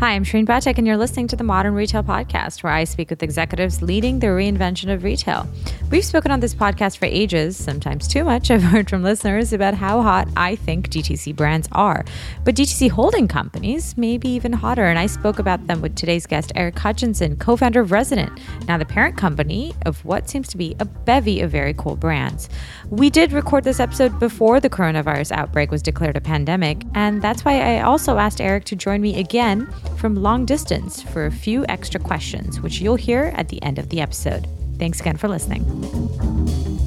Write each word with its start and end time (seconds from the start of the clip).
Hi, 0.00 0.12
I'm 0.12 0.24
Shareen 0.24 0.46
Pathak, 0.46 0.78
and 0.78 0.86
you're 0.86 0.96
listening 0.96 1.28
to 1.28 1.36
the 1.36 1.44
Modern 1.44 1.74
Retail 1.74 2.02
Podcast, 2.02 2.62
where 2.62 2.72
I 2.72 2.84
speak 2.84 3.10
with 3.10 3.22
executives 3.22 3.82
leading 3.82 4.18
the 4.18 4.28
reinvention 4.28 4.90
of 4.90 5.04
retail. 5.04 5.46
We've 5.90 6.02
spoken 6.02 6.30
on 6.30 6.40
this 6.40 6.54
podcast 6.54 6.96
for 6.96 7.04
ages, 7.04 7.54
sometimes 7.54 8.08
too 8.08 8.24
much. 8.24 8.50
I've 8.50 8.62
heard 8.62 8.88
from 8.88 9.02
listeners 9.02 9.52
about 9.52 9.74
how 9.74 10.00
hot 10.00 10.26
I 10.38 10.56
think 10.56 10.88
DTC 10.88 11.36
brands 11.36 11.68
are. 11.72 12.06
But 12.44 12.54
DTC 12.54 12.88
holding 12.88 13.28
companies 13.28 13.94
may 13.98 14.16
be 14.16 14.30
even 14.30 14.54
hotter, 14.54 14.86
and 14.86 14.98
I 14.98 15.04
spoke 15.04 15.38
about 15.38 15.66
them 15.66 15.82
with 15.82 15.96
today's 15.96 16.24
guest, 16.24 16.50
Eric 16.54 16.78
Hutchinson, 16.78 17.36
co 17.36 17.54
founder 17.58 17.80
of 17.80 17.92
Resident, 17.92 18.40
now 18.66 18.78
the 18.78 18.86
parent 18.86 19.18
company 19.18 19.74
of 19.84 20.02
what 20.06 20.30
seems 20.30 20.48
to 20.48 20.56
be 20.56 20.74
a 20.80 20.86
bevy 20.86 21.42
of 21.42 21.50
very 21.50 21.74
cool 21.74 21.96
brands. 21.96 22.48
We 22.88 23.10
did 23.10 23.32
record 23.32 23.64
this 23.64 23.80
episode 23.80 24.18
before 24.18 24.60
the 24.60 24.70
coronavirus 24.70 25.32
outbreak 25.32 25.70
was 25.70 25.82
declared 25.82 26.16
a 26.16 26.22
pandemic, 26.22 26.84
and 26.94 27.20
that's 27.20 27.44
why 27.44 27.60
I 27.60 27.82
also 27.82 28.16
asked 28.16 28.40
Eric 28.40 28.64
to 28.64 28.76
join 28.76 29.02
me 29.02 29.20
again 29.20 29.70
from 29.96 30.14
long 30.16 30.44
distance 30.44 31.02
for 31.02 31.26
a 31.26 31.30
few 31.30 31.64
extra 31.68 32.00
questions, 32.00 32.60
which 32.60 32.80
you'll 32.80 32.96
hear 32.96 33.32
at 33.36 33.48
the 33.48 33.62
end 33.62 33.78
of 33.78 33.88
the 33.88 34.00
episode. 34.00 34.46
Thanks 34.78 35.00
again 35.00 35.16
for 35.16 35.28
listening. 35.28 36.79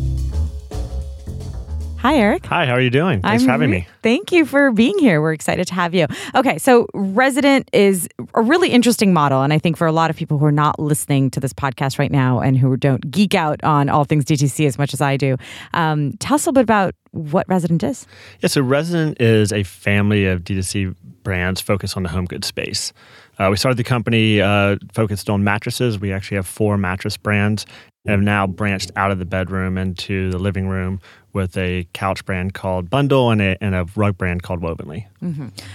Hi, 2.03 2.17
Eric. 2.17 2.45
Hi, 2.47 2.65
how 2.65 2.73
are 2.73 2.81
you 2.81 2.89
doing? 2.89 3.21
Thanks 3.21 3.43
I'm 3.43 3.47
for 3.47 3.51
having 3.53 3.69
me. 3.69 3.87
Thank 4.01 4.33
you 4.33 4.45
for 4.45 4.73
being 4.73 4.99
here. 4.99 5.21
We're 5.21 5.31
excited 5.31 5.67
to 5.67 5.73
have 5.73 5.95
you. 5.95 6.05
Okay, 6.35 6.57
so 6.57 6.85
Resident 6.93 7.69
is 7.71 8.09
a 8.33 8.41
really 8.41 8.71
interesting 8.71 9.13
model. 9.13 9.41
And 9.41 9.53
I 9.53 9.57
think 9.57 9.77
for 9.77 9.87
a 9.87 9.93
lot 9.93 10.09
of 10.09 10.17
people 10.17 10.37
who 10.37 10.43
are 10.43 10.51
not 10.51 10.77
listening 10.77 11.31
to 11.31 11.39
this 11.39 11.53
podcast 11.53 11.97
right 11.97 12.11
now 12.11 12.41
and 12.41 12.57
who 12.57 12.75
don't 12.75 13.09
geek 13.09 13.35
out 13.35 13.63
on 13.63 13.87
all 13.87 14.03
things 14.03 14.25
DTC 14.25 14.67
as 14.67 14.77
much 14.77 14.93
as 14.93 14.99
I 14.99 15.15
do, 15.15 15.37
um, 15.73 16.11
tell 16.17 16.35
us 16.35 16.45
a 16.45 16.49
little 16.49 16.55
bit 16.55 16.63
about 16.63 16.93
what 17.11 17.47
Resident 17.47 17.83
is. 17.83 18.05
Yeah, 18.41 18.49
so 18.49 18.59
Resident 18.59 19.21
is 19.21 19.53
a 19.53 19.63
family 19.63 20.25
of 20.25 20.41
D2C 20.41 20.93
brands 21.23 21.61
focused 21.61 21.95
on 21.95 22.03
the 22.03 22.09
home 22.09 22.25
goods 22.25 22.47
space. 22.47 22.91
Uh, 23.39 23.47
we 23.49 23.55
started 23.55 23.77
the 23.77 23.83
company 23.85 24.41
uh, 24.41 24.75
focused 24.91 25.29
on 25.29 25.45
mattresses. 25.45 25.97
We 25.97 26.11
actually 26.11 26.35
have 26.35 26.47
four 26.47 26.77
mattress 26.77 27.15
brands 27.15 27.65
and 27.65 27.92
have 28.05 28.21
now 28.21 28.45
branched 28.45 28.91
out 28.95 29.11
of 29.11 29.19
the 29.19 29.25
bedroom 29.25 29.77
into 29.77 30.29
the 30.29 30.37
living 30.37 30.67
room 30.67 30.99
with 31.31 31.57
a 31.57 31.87
couch 31.93 32.23
brand 32.25 32.53
called 32.53 32.89
Bundle 32.89 33.31
and 33.31 33.41
a, 33.41 33.57
and 33.63 33.73
a 33.73 33.85
rug 33.95 34.17
brand 34.17 34.43
called 34.43 34.61
Wovenly. 34.61 35.07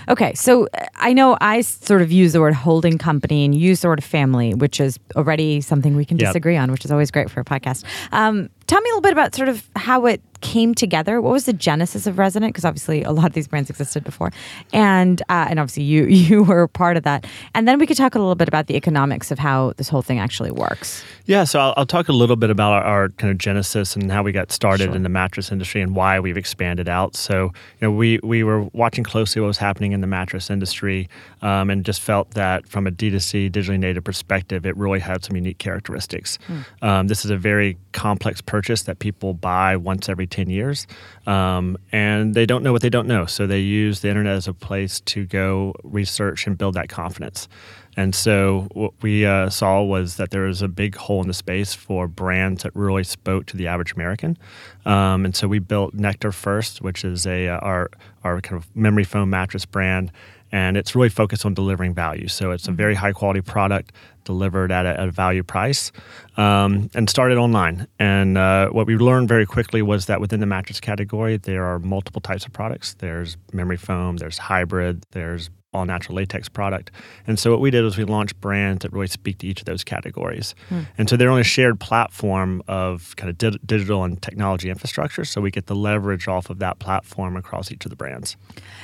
Okay, 0.08 0.34
so 0.34 0.68
uh, 0.74 0.84
I 0.96 1.14
know 1.14 1.36
I 1.40 1.62
sort 1.62 2.02
of 2.02 2.12
use 2.12 2.34
the 2.34 2.40
word 2.40 2.54
holding 2.54 2.98
company 2.98 3.44
and 3.46 3.54
use 3.54 3.80
the 3.80 3.88
word 3.88 4.04
family, 4.04 4.52
which 4.54 4.78
is 4.78 4.98
already 5.16 5.60
something 5.62 5.96
we 5.96 6.04
can 6.04 6.18
Yep. 6.18 6.28
disagree 6.28 6.56
on, 6.56 6.70
which 6.70 6.84
is 6.84 6.92
always 6.92 7.10
great 7.10 7.30
for 7.30 7.40
a 7.40 7.44
podcast. 7.44 7.84
Um, 8.12 8.50
tell 8.66 8.80
me 8.82 8.90
a 8.90 8.92
little 8.92 9.00
bit 9.00 9.12
about 9.12 9.34
sort 9.34 9.48
of 9.48 9.68
how 9.74 10.04
it 10.06 10.20
came 10.40 10.74
together. 10.74 11.20
What 11.20 11.32
was 11.32 11.44
the 11.46 11.52
genesis 11.52 12.06
of 12.06 12.18
Resident? 12.18 12.52
Because 12.52 12.64
obviously 12.64 13.02
a 13.02 13.12
lot 13.12 13.26
of 13.26 13.32
these 13.32 13.48
brands 13.48 13.70
existed 13.70 14.04
before, 14.04 14.30
and 14.72 15.20
uh, 15.28 15.46
and 15.48 15.58
obviously 15.58 15.82
you 15.84 16.04
you 16.06 16.42
were 16.42 16.68
part 16.68 16.96
of 16.96 17.02
that. 17.04 17.26
And 17.54 17.66
then 17.66 17.78
we 17.78 17.86
could 17.86 17.96
talk 17.96 18.14
a 18.14 18.18
little 18.18 18.34
bit 18.34 18.48
about 18.48 18.66
the 18.66 18.76
economics 18.76 19.30
of 19.30 19.38
how 19.38 19.72
this 19.76 19.88
whole 19.88 20.02
thing 20.02 20.18
actually 20.18 20.50
works. 20.50 21.04
Yeah, 21.26 21.44
so 21.44 21.60
I'll, 21.60 21.74
I'll 21.76 21.86
talk 21.86 22.08
a 22.08 22.12
little 22.12 22.36
bit 22.36 22.48
about 22.50 22.72
our, 22.72 22.82
our 22.82 23.08
kind 23.10 23.30
of 23.30 23.38
genesis 23.38 23.94
and 23.96 24.10
how 24.10 24.22
we 24.22 24.32
got 24.32 24.50
started 24.52 24.84
Sure. 24.84 24.94
in 24.96 25.02
the 25.02 25.08
mattress 25.08 25.50
industry 25.50 25.80
and 25.82 25.96
why 25.96 26.20
we've 26.20 26.36
expanded 26.36 26.88
out. 26.88 27.16
So, 27.16 27.44
you 27.44 27.50
know, 27.82 27.90
we 27.90 28.20
we 28.22 28.44
were 28.44 28.62
watching 28.72 29.02
closely 29.04 29.40
what 29.40 29.48
was 29.48 29.58
happening 29.58 29.92
in 29.92 30.00
the 30.00 30.06
mattress 30.06 30.50
industry, 30.50 31.08
um, 31.42 31.68
and 31.70 31.84
just 31.84 32.00
felt 32.00 32.30
that 32.32 32.68
from 32.68 32.86
a 32.86 32.90
D2C 32.90 33.50
digitally 33.50 33.78
native 33.78 34.04
perspective, 34.04 34.64
it 34.64 34.76
really 34.76 35.00
had 35.00 35.24
some 35.24 35.34
unique 35.36 35.58
characteristics. 35.58 36.38
Um, 36.82 37.08
this 37.08 37.24
is 37.24 37.30
a 37.30 37.36
very 37.36 37.76
complex 37.92 38.40
purchase 38.40 38.82
that 38.82 39.00
people 39.00 39.34
buy 39.34 39.76
once 39.76 40.08
every 40.08 40.26
ten 40.28 40.50
years, 40.50 40.86
um, 41.26 41.76
and 41.92 42.34
they 42.34 42.46
don't 42.46 42.62
know 42.62 42.72
what 42.72 42.82
they 42.82 42.90
don't 42.90 43.08
know. 43.08 43.26
So 43.26 43.46
they 43.46 43.60
use 43.60 44.00
the 44.00 44.08
internet 44.08 44.34
as 44.34 44.48
a 44.48 44.54
place 44.54 45.00
to 45.00 45.24
go 45.26 45.74
research 45.82 46.46
and 46.46 46.56
build 46.56 46.74
that 46.74 46.88
confidence. 46.88 47.48
And 47.96 48.14
so 48.14 48.68
what 48.74 48.92
we 49.02 49.26
uh, 49.26 49.50
saw 49.50 49.82
was 49.82 50.18
that 50.18 50.30
there 50.30 50.42
was 50.42 50.62
a 50.62 50.68
big 50.68 50.94
hole 50.94 51.20
in 51.20 51.26
the 51.26 51.34
space 51.34 51.74
for 51.74 52.06
brands 52.06 52.62
that 52.62 52.76
really 52.76 53.02
spoke 53.02 53.46
to 53.46 53.56
the 53.56 53.66
average 53.66 53.92
American. 53.92 54.38
Um, 54.86 55.24
and 55.24 55.34
so 55.34 55.48
we 55.48 55.58
built 55.58 55.94
Nectar 55.94 56.30
first, 56.30 56.80
which 56.80 57.04
is 57.04 57.26
a 57.26 57.48
uh, 57.48 57.58
our 57.58 57.90
our 58.22 58.40
kind 58.40 58.62
of 58.62 58.76
memory 58.76 59.02
foam 59.02 59.30
mattress 59.30 59.64
brand, 59.64 60.12
and 60.52 60.76
it's 60.76 60.94
really 60.94 61.08
focused 61.08 61.44
on 61.44 61.54
delivering 61.54 61.94
value. 61.94 62.28
So 62.28 62.50
it's 62.50 62.68
a 62.68 62.72
very 62.72 62.94
high 62.94 63.12
quality 63.12 63.40
product 63.40 63.92
delivered 64.24 64.70
at 64.70 64.84
a, 64.84 65.00
at 65.00 65.08
a 65.08 65.10
value 65.10 65.42
price, 65.42 65.90
um, 66.36 66.90
and 66.94 67.08
started 67.08 67.38
online. 67.38 67.86
And 67.98 68.36
uh, 68.36 68.68
what 68.68 68.86
we 68.86 68.96
learned 68.96 69.28
very 69.28 69.46
quickly 69.46 69.82
was 69.82 70.06
that 70.06 70.20
within 70.20 70.40
the 70.40 70.46
mattress 70.46 70.80
category, 70.80 71.38
there 71.38 71.64
are 71.64 71.78
multiple 71.78 72.20
types 72.20 72.44
of 72.44 72.52
products. 72.52 72.94
There's 72.94 73.36
memory 73.52 73.78
foam, 73.78 74.18
there's 74.18 74.38
hybrid, 74.38 75.04
there's 75.12 75.50
all 75.74 75.84
natural 75.84 76.16
latex 76.16 76.48
product. 76.48 76.90
And 77.26 77.38
so 77.38 77.50
what 77.50 77.60
we 77.60 77.70
did 77.70 77.82
was 77.84 77.98
we 77.98 78.04
launched 78.04 78.40
brands 78.40 78.82
that 78.82 78.92
really 78.92 79.06
speak 79.06 79.38
to 79.38 79.46
each 79.46 79.60
of 79.60 79.66
those 79.66 79.84
categories. 79.84 80.54
And 80.96 81.10
so 81.10 81.16
they're 81.16 81.30
on 81.30 81.40
a 81.40 81.44
shared 81.44 81.78
platform 81.78 82.62
of 82.68 83.14
kind 83.16 83.28
of 83.28 83.36
di- 83.36 83.58
digital 83.66 84.02
and 84.02 84.20
technology 84.22 84.70
infrastructure. 84.70 85.26
So 85.26 85.42
we 85.42 85.50
get 85.50 85.66
the 85.66 85.76
leverage 85.76 86.26
off 86.26 86.48
of 86.48 86.58
that 86.60 86.78
platform 86.78 87.36
across 87.36 87.70
each 87.70 87.84
of 87.84 87.90
the 87.90 87.96
brands. 87.96 88.36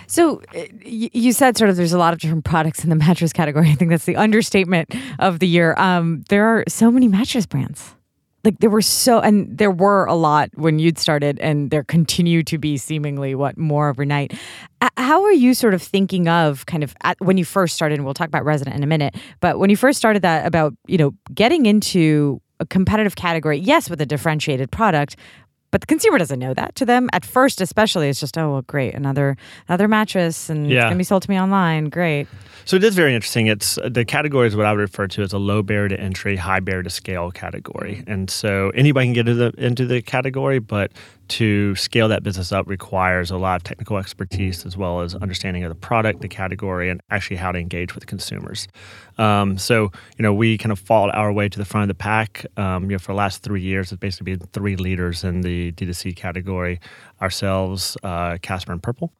So 0.06 0.42
uh, 0.54 0.64
y- 0.84 1.10
you 1.12 1.32
said 1.32 1.56
sort 1.56 1.70
of 1.70 1.76
there's 1.76 1.94
a 1.94 1.98
lot 1.98 2.12
of 2.12 2.20
different 2.20 2.44
products 2.44 2.84
in 2.84 2.90
the 2.90 2.96
mattress 3.06 3.32
category. 3.32 3.70
I 3.70 3.74
think 3.74 3.90
that's 3.90 4.04
the 4.04 4.16
understatement 4.16 4.94
of 5.18 5.38
the 5.38 5.48
year. 5.48 5.74
Um, 5.78 6.22
there 6.28 6.44
are 6.46 6.64
so 6.68 6.90
many 6.90 7.08
mattress 7.08 7.46
brands. 7.46 7.94
Like 8.44 8.58
there 8.60 8.68
were 8.68 8.82
so, 8.82 9.20
and 9.20 9.56
there 9.56 9.70
were 9.70 10.04
a 10.04 10.12
lot 10.14 10.50
when 10.54 10.78
you'd 10.78 10.98
started, 10.98 11.38
and 11.40 11.70
there 11.70 11.82
continue 11.82 12.42
to 12.42 12.58
be 12.58 12.76
seemingly 12.76 13.34
what 13.34 13.56
more 13.56 13.88
overnight. 13.88 14.34
How 15.04 15.22
are 15.24 15.32
you 15.32 15.52
sort 15.52 15.74
of 15.74 15.82
thinking 15.82 16.28
of 16.28 16.64
kind 16.64 16.82
of 16.82 16.96
at, 17.02 17.20
when 17.20 17.36
you 17.36 17.44
first 17.44 17.74
started? 17.74 17.96
And 17.96 18.06
we'll 18.06 18.14
talk 18.14 18.28
about 18.28 18.42
Resident 18.42 18.74
in 18.74 18.82
a 18.82 18.86
minute. 18.86 19.14
But 19.40 19.58
when 19.58 19.68
you 19.68 19.76
first 19.76 19.98
started 19.98 20.22
that, 20.22 20.46
about 20.46 20.72
you 20.86 20.96
know 20.96 21.12
getting 21.34 21.66
into 21.66 22.40
a 22.58 22.64
competitive 22.64 23.14
category, 23.14 23.58
yes, 23.58 23.90
with 23.90 24.00
a 24.00 24.06
differentiated 24.06 24.70
product, 24.70 25.16
but 25.72 25.82
the 25.82 25.86
consumer 25.86 26.16
doesn't 26.16 26.38
know 26.38 26.54
that 26.54 26.74
to 26.76 26.86
them 26.86 27.10
at 27.12 27.24
first 27.24 27.60
especially 27.60 28.08
it's 28.08 28.20
just 28.20 28.38
oh 28.38 28.52
well 28.52 28.62
great 28.62 28.94
another 28.94 29.36
another 29.66 29.88
mattress 29.88 30.48
and 30.48 30.70
it's 30.70 30.80
gonna 30.84 30.94
be 30.94 31.02
sold 31.02 31.20
to 31.20 31.28
me 31.28 31.36
online 31.36 31.86
great 31.86 32.28
So 32.64 32.76
it 32.76 32.84
is 32.84 32.94
very 32.94 33.14
interesting. 33.14 33.46
It's 33.46 33.78
the 33.84 34.04
category 34.04 34.46
is 34.46 34.56
what 34.56 34.64
I 34.64 34.72
would 34.72 34.80
refer 34.80 35.06
to 35.08 35.22
as 35.22 35.32
a 35.34 35.38
low 35.38 35.62
barrier 35.62 35.88
to 35.88 36.00
entry, 36.00 36.36
high 36.36 36.60
barrier 36.60 36.82
to 36.82 36.90
scale 36.90 37.30
category. 37.30 38.02
And 38.06 38.30
so 38.30 38.70
anybody 38.70 39.06
can 39.08 39.12
get 39.12 39.28
into 39.28 39.34
the, 39.34 39.66
into 39.66 39.86
the 39.86 40.00
category, 40.00 40.60
but 40.60 40.90
to 41.28 41.74
scale 41.76 42.08
that 42.08 42.22
business 42.22 42.52
up 42.52 42.66
requires 42.68 43.30
a 43.30 43.36
lot 43.36 43.56
of 43.56 43.64
technical 43.64 43.96
expertise 43.96 44.66
as 44.66 44.76
well 44.76 45.00
as 45.00 45.14
understanding 45.14 45.64
of 45.64 45.68
the 45.68 45.74
product, 45.74 46.20
the 46.20 46.28
category, 46.28 46.90
and 46.90 47.00
actually 47.10 47.36
how 47.36 47.52
to 47.52 47.58
engage 47.58 47.94
with 47.94 48.06
consumers. 48.06 48.68
Um, 49.16 49.58
so 49.58 49.90
you 50.18 50.22
know 50.22 50.34
we 50.34 50.58
kind 50.58 50.72
of 50.72 50.78
fought 50.78 51.14
our 51.14 51.32
way 51.32 51.48
to 51.48 51.58
the 51.58 51.64
front 51.64 51.82
of 51.82 51.88
the 51.88 52.00
pack. 52.00 52.46
Um, 52.56 52.84
you 52.84 52.90
know 52.90 52.98
for 52.98 53.12
the 53.12 53.16
last 53.16 53.42
three 53.42 53.62
years, 53.62 53.92
it's 53.92 54.00
basically 54.00 54.36
been 54.36 54.48
three 54.52 54.76
leaders 54.76 55.24
in 55.24 55.42
the 55.42 55.72
D2C 55.72 56.16
category: 56.16 56.80
ourselves, 57.20 57.96
uh, 58.02 58.38
Casper, 58.42 58.72
and 58.72 58.82
Purple. 58.82 59.12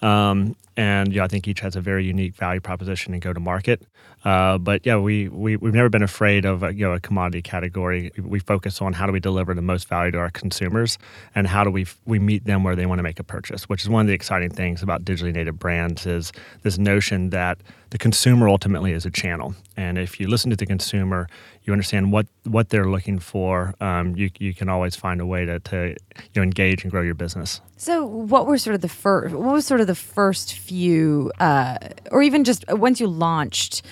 Um, 0.00 0.56
and 0.76 1.12
you 1.12 1.18
know, 1.18 1.24
I 1.24 1.28
think 1.28 1.46
each 1.48 1.60
has 1.60 1.76
a 1.76 1.80
very 1.80 2.04
unique 2.04 2.34
value 2.34 2.60
proposition 2.60 3.12
and 3.12 3.22
go 3.22 3.32
to 3.32 3.40
market. 3.40 3.82
Uh, 4.24 4.56
but 4.56 4.86
yeah, 4.86 4.96
we, 4.96 5.28
we 5.28 5.56
we've 5.56 5.74
never 5.74 5.88
been 5.88 6.02
afraid 6.02 6.44
of 6.44 6.62
a, 6.62 6.72
you 6.72 6.84
know 6.84 6.92
a 6.92 7.00
commodity 7.00 7.42
category. 7.42 8.12
We, 8.16 8.22
we 8.22 8.38
focus 8.38 8.80
on 8.80 8.92
how 8.92 9.06
do 9.06 9.12
we 9.12 9.20
deliver 9.20 9.52
the 9.52 9.62
most 9.62 9.88
value 9.88 10.12
to 10.12 10.18
our 10.18 10.30
consumers, 10.30 10.96
and 11.34 11.46
how 11.46 11.64
do 11.64 11.70
we 11.70 11.82
f- 11.82 11.98
we 12.06 12.18
meet 12.18 12.44
them 12.44 12.62
where 12.62 12.76
they 12.76 12.86
want 12.86 13.00
to 13.00 13.02
make 13.02 13.18
a 13.18 13.24
purchase. 13.24 13.68
Which 13.68 13.82
is 13.82 13.88
one 13.88 14.02
of 14.02 14.06
the 14.06 14.14
exciting 14.14 14.50
things 14.50 14.82
about 14.82 15.04
digitally 15.04 15.32
native 15.32 15.58
brands 15.58 16.06
is 16.06 16.32
this 16.62 16.78
notion 16.78 17.30
that 17.30 17.58
the 17.90 17.98
consumer 17.98 18.48
ultimately 18.48 18.92
is 18.92 19.04
a 19.04 19.10
channel, 19.10 19.54
and 19.76 19.98
if 19.98 20.20
you 20.20 20.28
listen 20.28 20.50
to 20.50 20.56
the 20.56 20.66
consumer, 20.66 21.28
you 21.64 21.72
understand 21.72 22.12
what 22.12 22.26
what 22.44 22.68
they're 22.68 22.88
looking 22.88 23.18
for. 23.18 23.74
Um, 23.80 24.14
you 24.16 24.30
you 24.38 24.54
can 24.54 24.68
always 24.68 24.94
find 24.94 25.20
a 25.20 25.26
way 25.26 25.44
to 25.46 25.58
to 25.58 25.88
you 25.88 26.36
know 26.36 26.42
engage 26.42 26.84
and 26.84 26.92
grow 26.92 27.02
your 27.02 27.14
business. 27.14 27.41
So 27.76 28.04
what 28.04 28.46
were 28.46 28.58
sort 28.58 28.74
of 28.74 28.80
the 28.80 28.88
first 28.88 29.34
what 29.34 29.52
was 29.52 29.66
sort 29.66 29.80
of 29.80 29.86
the 29.86 29.94
first 29.94 30.54
few 30.54 31.30
uh, 31.40 31.76
or 32.10 32.22
even 32.22 32.44
just 32.44 32.64
once 32.68 33.00
you 33.00 33.06
launched 33.06 33.82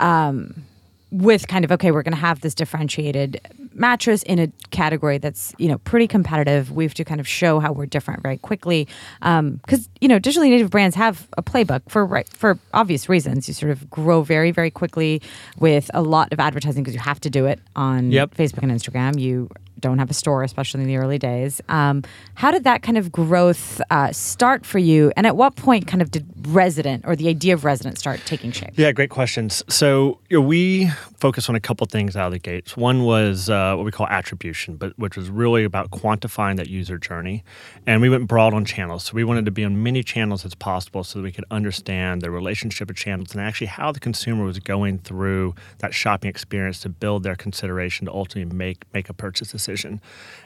um, 0.00 0.64
with 1.10 1.48
kind 1.48 1.64
of 1.64 1.72
okay 1.72 1.90
we're 1.90 2.02
going 2.02 2.12
to 2.14 2.20
have 2.20 2.40
this 2.40 2.54
differentiated 2.54 3.40
mattress 3.74 4.22
in 4.24 4.38
a 4.40 4.48
category 4.70 5.18
that's 5.18 5.54
you 5.58 5.68
know 5.68 5.78
pretty 5.78 6.08
competitive. 6.08 6.72
We 6.72 6.82
have 6.84 6.94
to 6.94 7.04
kind 7.04 7.20
of 7.20 7.28
show 7.28 7.60
how 7.60 7.70
we're 7.72 7.86
different 7.86 8.22
very 8.22 8.36
quickly. 8.36 8.88
Because 9.20 9.88
you 10.00 10.08
know 10.08 10.18
digitally 10.18 10.50
native 10.50 10.70
brands 10.70 10.96
have 10.96 11.28
a 11.36 11.42
playbook 11.42 11.82
for 11.88 12.04
right 12.04 12.28
for 12.28 12.58
obvious 12.74 13.08
reasons. 13.08 13.46
You 13.46 13.54
sort 13.54 13.70
of 13.70 13.88
grow 13.88 14.22
very 14.22 14.50
very 14.50 14.70
quickly 14.70 15.22
with 15.60 15.90
a 15.94 16.02
lot 16.02 16.32
of 16.32 16.40
advertising 16.40 16.82
because 16.82 16.94
you 16.94 17.00
have 17.00 17.20
to 17.20 17.30
do 17.30 17.46
it 17.46 17.60
on 17.76 18.10
Yep. 18.10 18.34
facebook 18.34 18.62
and 18.64 18.72
instagram. 18.72 19.18
You 19.18 19.48
don't 19.80 19.98
have 19.98 20.10
a 20.10 20.14
store, 20.14 20.42
especially 20.42 20.82
in 20.82 20.86
the 20.86 20.96
early 20.96 21.18
days. 21.18 21.60
Um, 21.68 22.02
how 22.34 22.50
did 22.50 22.64
that 22.64 22.82
kind 22.82 22.98
of 22.98 23.12
growth 23.12 23.80
uh, 23.90 24.12
start 24.12 24.64
for 24.66 24.78
you? 24.78 25.12
And 25.16 25.26
at 25.26 25.36
what 25.36 25.56
point 25.56 25.86
kind 25.86 26.02
of 26.02 26.10
did 26.10 26.26
resident 26.48 27.04
or 27.06 27.16
the 27.16 27.28
idea 27.28 27.54
of 27.54 27.64
resident 27.64 27.98
start 27.98 28.20
taking 28.24 28.52
shape? 28.52 28.70
Yeah, 28.76 28.92
great 28.92 29.10
questions. 29.10 29.62
So 29.68 30.18
you 30.28 30.38
know, 30.38 30.46
we 30.46 30.88
focus 31.16 31.48
on 31.48 31.54
a 31.54 31.60
couple 31.60 31.86
things 31.86 32.16
out 32.16 32.26
of 32.26 32.32
the 32.32 32.38
gates. 32.38 32.76
One 32.76 33.04
was 33.04 33.50
uh, 33.50 33.74
what 33.74 33.84
we 33.84 33.90
call 33.90 34.06
attribution, 34.06 34.76
but 34.76 34.98
which 34.98 35.16
was 35.16 35.30
really 35.30 35.64
about 35.64 35.90
quantifying 35.90 36.56
that 36.56 36.68
user 36.68 36.98
journey. 36.98 37.44
And 37.86 38.00
we 38.00 38.08
went 38.08 38.28
broad 38.28 38.54
on 38.54 38.64
channels. 38.64 39.04
So 39.04 39.14
we 39.14 39.24
wanted 39.24 39.44
to 39.46 39.50
be 39.50 39.64
on 39.64 39.82
many 39.82 40.02
channels 40.02 40.44
as 40.44 40.54
possible 40.54 41.04
so 41.04 41.18
that 41.18 41.22
we 41.22 41.32
could 41.32 41.44
understand 41.50 42.22
the 42.22 42.30
relationship 42.30 42.90
of 42.90 42.96
channels 42.96 43.32
and 43.32 43.40
actually 43.40 43.66
how 43.68 43.92
the 43.92 44.00
consumer 44.00 44.44
was 44.44 44.58
going 44.58 44.98
through 44.98 45.54
that 45.78 45.94
shopping 45.94 46.30
experience 46.30 46.80
to 46.80 46.88
build 46.88 47.22
their 47.22 47.36
consideration 47.36 48.06
to 48.06 48.12
ultimately 48.12 48.54
make 48.54 48.84
make 48.92 49.08
a 49.08 49.14
purchase 49.14 49.50
decision. 49.50 49.67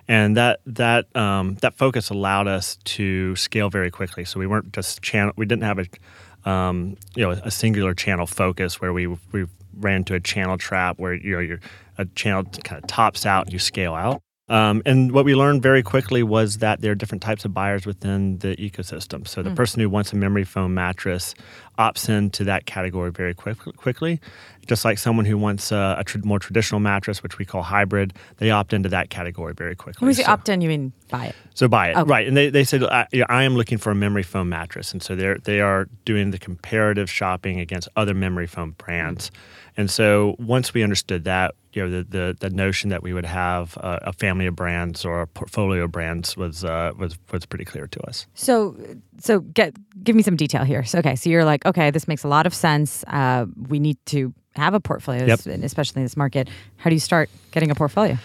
And 0.08 0.36
that 0.36 0.60
that 0.66 1.14
um, 1.16 1.56
that 1.56 1.74
focus 1.74 2.10
allowed 2.10 2.48
us 2.48 2.76
to 2.84 3.36
scale 3.36 3.70
very 3.70 3.90
quickly. 3.90 4.24
So 4.24 4.40
we 4.40 4.46
weren't 4.46 4.72
just 4.72 5.02
channel. 5.02 5.32
We 5.36 5.46
didn't 5.46 5.64
have 5.64 5.78
a 5.78 6.50
um, 6.50 6.96
you 7.14 7.24
know 7.24 7.30
a 7.30 7.50
singular 7.50 7.94
channel 7.94 8.26
focus 8.26 8.80
where 8.80 8.92
we 8.92 9.06
we 9.06 9.46
ran 9.78 9.96
into 9.96 10.14
a 10.14 10.20
channel 10.20 10.58
trap 10.58 10.98
where 10.98 11.14
you 11.14 11.34
know 11.34 11.40
you're 11.40 11.60
a 11.98 12.04
channel 12.06 12.44
kind 12.64 12.82
of 12.82 12.88
tops 12.88 13.26
out 13.26 13.46
and 13.46 13.52
you 13.52 13.58
scale 13.58 13.94
out. 13.94 14.22
Um, 14.48 14.82
and 14.84 15.12
what 15.12 15.24
we 15.24 15.34
learned 15.34 15.62
very 15.62 15.82
quickly 15.82 16.22
was 16.22 16.58
that 16.58 16.80
there 16.80 16.92
are 16.92 16.96
different 16.96 17.22
types 17.22 17.44
of 17.44 17.54
buyers 17.54 17.86
within 17.86 18.38
the 18.38 18.56
ecosystem. 18.56 19.26
So 19.26 19.42
the 19.42 19.50
mm. 19.50 19.56
person 19.56 19.80
who 19.80 19.88
wants 19.88 20.12
a 20.12 20.16
memory 20.16 20.44
foam 20.44 20.74
mattress 20.74 21.34
opts 21.78 22.08
into 22.08 22.44
that 22.44 22.66
category 22.66 23.12
very 23.12 23.34
quick, 23.34 23.58
quickly. 23.76 24.20
Just 24.66 24.84
like 24.84 24.98
someone 24.98 25.24
who 25.24 25.38
wants 25.38 25.72
a, 25.72 25.96
a 25.98 26.04
tr- 26.04 26.18
more 26.24 26.38
traditional 26.38 26.80
mattress, 26.80 27.22
which 27.22 27.38
we 27.38 27.44
call 27.44 27.62
hybrid, 27.62 28.14
they 28.38 28.50
opt 28.50 28.72
into 28.72 28.88
that 28.90 29.10
category 29.10 29.54
very 29.54 29.74
quickly. 29.74 30.04
When 30.04 30.10
you 30.10 30.14
say 30.14 30.24
so, 30.24 30.32
opt 30.32 30.48
in, 30.48 30.60
you 30.60 30.68
mean 30.68 30.92
buy 31.10 31.26
it? 31.26 31.36
So 31.54 31.68
buy 31.68 31.90
it, 31.90 31.96
okay. 31.96 32.08
right? 32.08 32.28
And 32.28 32.36
they, 32.36 32.50
they 32.50 32.64
said, 32.64 32.84
I, 32.84 33.06
I, 33.28 33.44
am 33.44 33.56
looking 33.56 33.78
for 33.78 33.90
a 33.90 33.94
memory 33.94 34.22
foam 34.22 34.48
mattress, 34.48 34.92
and 34.92 35.02
so 35.02 35.16
they're 35.16 35.38
they 35.38 35.60
are 35.60 35.88
doing 36.04 36.30
the 36.30 36.38
comparative 36.38 37.10
shopping 37.10 37.58
against 37.58 37.88
other 37.96 38.14
memory 38.14 38.46
foam 38.46 38.74
brands. 38.78 39.30
And 39.76 39.90
so 39.90 40.36
once 40.38 40.74
we 40.74 40.82
understood 40.82 41.24
that, 41.24 41.54
you 41.72 41.82
know, 41.82 41.90
the 41.90 42.04
the, 42.04 42.36
the 42.40 42.50
notion 42.50 42.90
that 42.90 43.02
we 43.02 43.12
would 43.12 43.24
have 43.24 43.76
a, 43.78 44.00
a 44.02 44.12
family 44.12 44.46
of 44.46 44.54
brands 44.54 45.04
or 45.04 45.22
a 45.22 45.26
portfolio 45.26 45.84
of 45.84 45.92
brands 45.92 46.36
was 46.36 46.64
uh, 46.64 46.92
was 46.98 47.18
was 47.32 47.46
pretty 47.46 47.64
clear 47.64 47.86
to 47.86 48.00
us. 48.06 48.26
So 48.34 48.76
so 49.18 49.40
get 49.40 49.74
give 50.04 50.14
me 50.14 50.22
some 50.22 50.36
detail 50.36 50.64
here. 50.64 50.84
So 50.84 50.98
okay, 50.98 51.16
so 51.16 51.30
you're 51.30 51.44
like, 51.44 51.64
okay, 51.64 51.90
this 51.90 52.06
makes 52.06 52.24
a 52.24 52.28
lot 52.28 52.46
of 52.46 52.54
sense. 52.54 53.04
Uh, 53.06 53.46
we 53.68 53.78
need 53.78 53.98
to 54.06 54.34
have 54.54 54.74
a 54.74 54.80
portfolio, 54.80 55.24
yep. 55.24 55.40
especially 55.46 56.00
in 56.00 56.04
this 56.04 56.16
market. 56.16 56.48
How 56.76 56.90
do 56.90 56.94
you 56.94 57.00
start 57.00 57.30
getting 57.52 57.70
a 57.70 57.74
portfolio? 57.74 58.18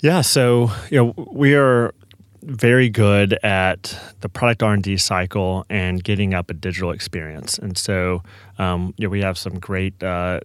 Yeah, 0.00 0.20
so 0.20 0.70
you 0.90 0.98
know 0.98 1.14
we 1.32 1.54
are 1.54 1.94
very 2.42 2.88
good 2.88 3.38
at 3.42 3.98
the 4.20 4.28
product 4.28 4.62
R&D 4.62 4.96
cycle 4.96 5.64
and 5.68 6.02
getting 6.02 6.34
up 6.34 6.50
a 6.50 6.54
digital 6.54 6.90
experience. 6.90 7.58
And 7.58 7.76
so, 7.76 8.22
um, 8.58 8.94
you 8.96 9.06
know, 9.06 9.10
we 9.10 9.20
have 9.20 9.36
some 9.36 9.58
great 9.58 10.02
uh, 10.02 10.40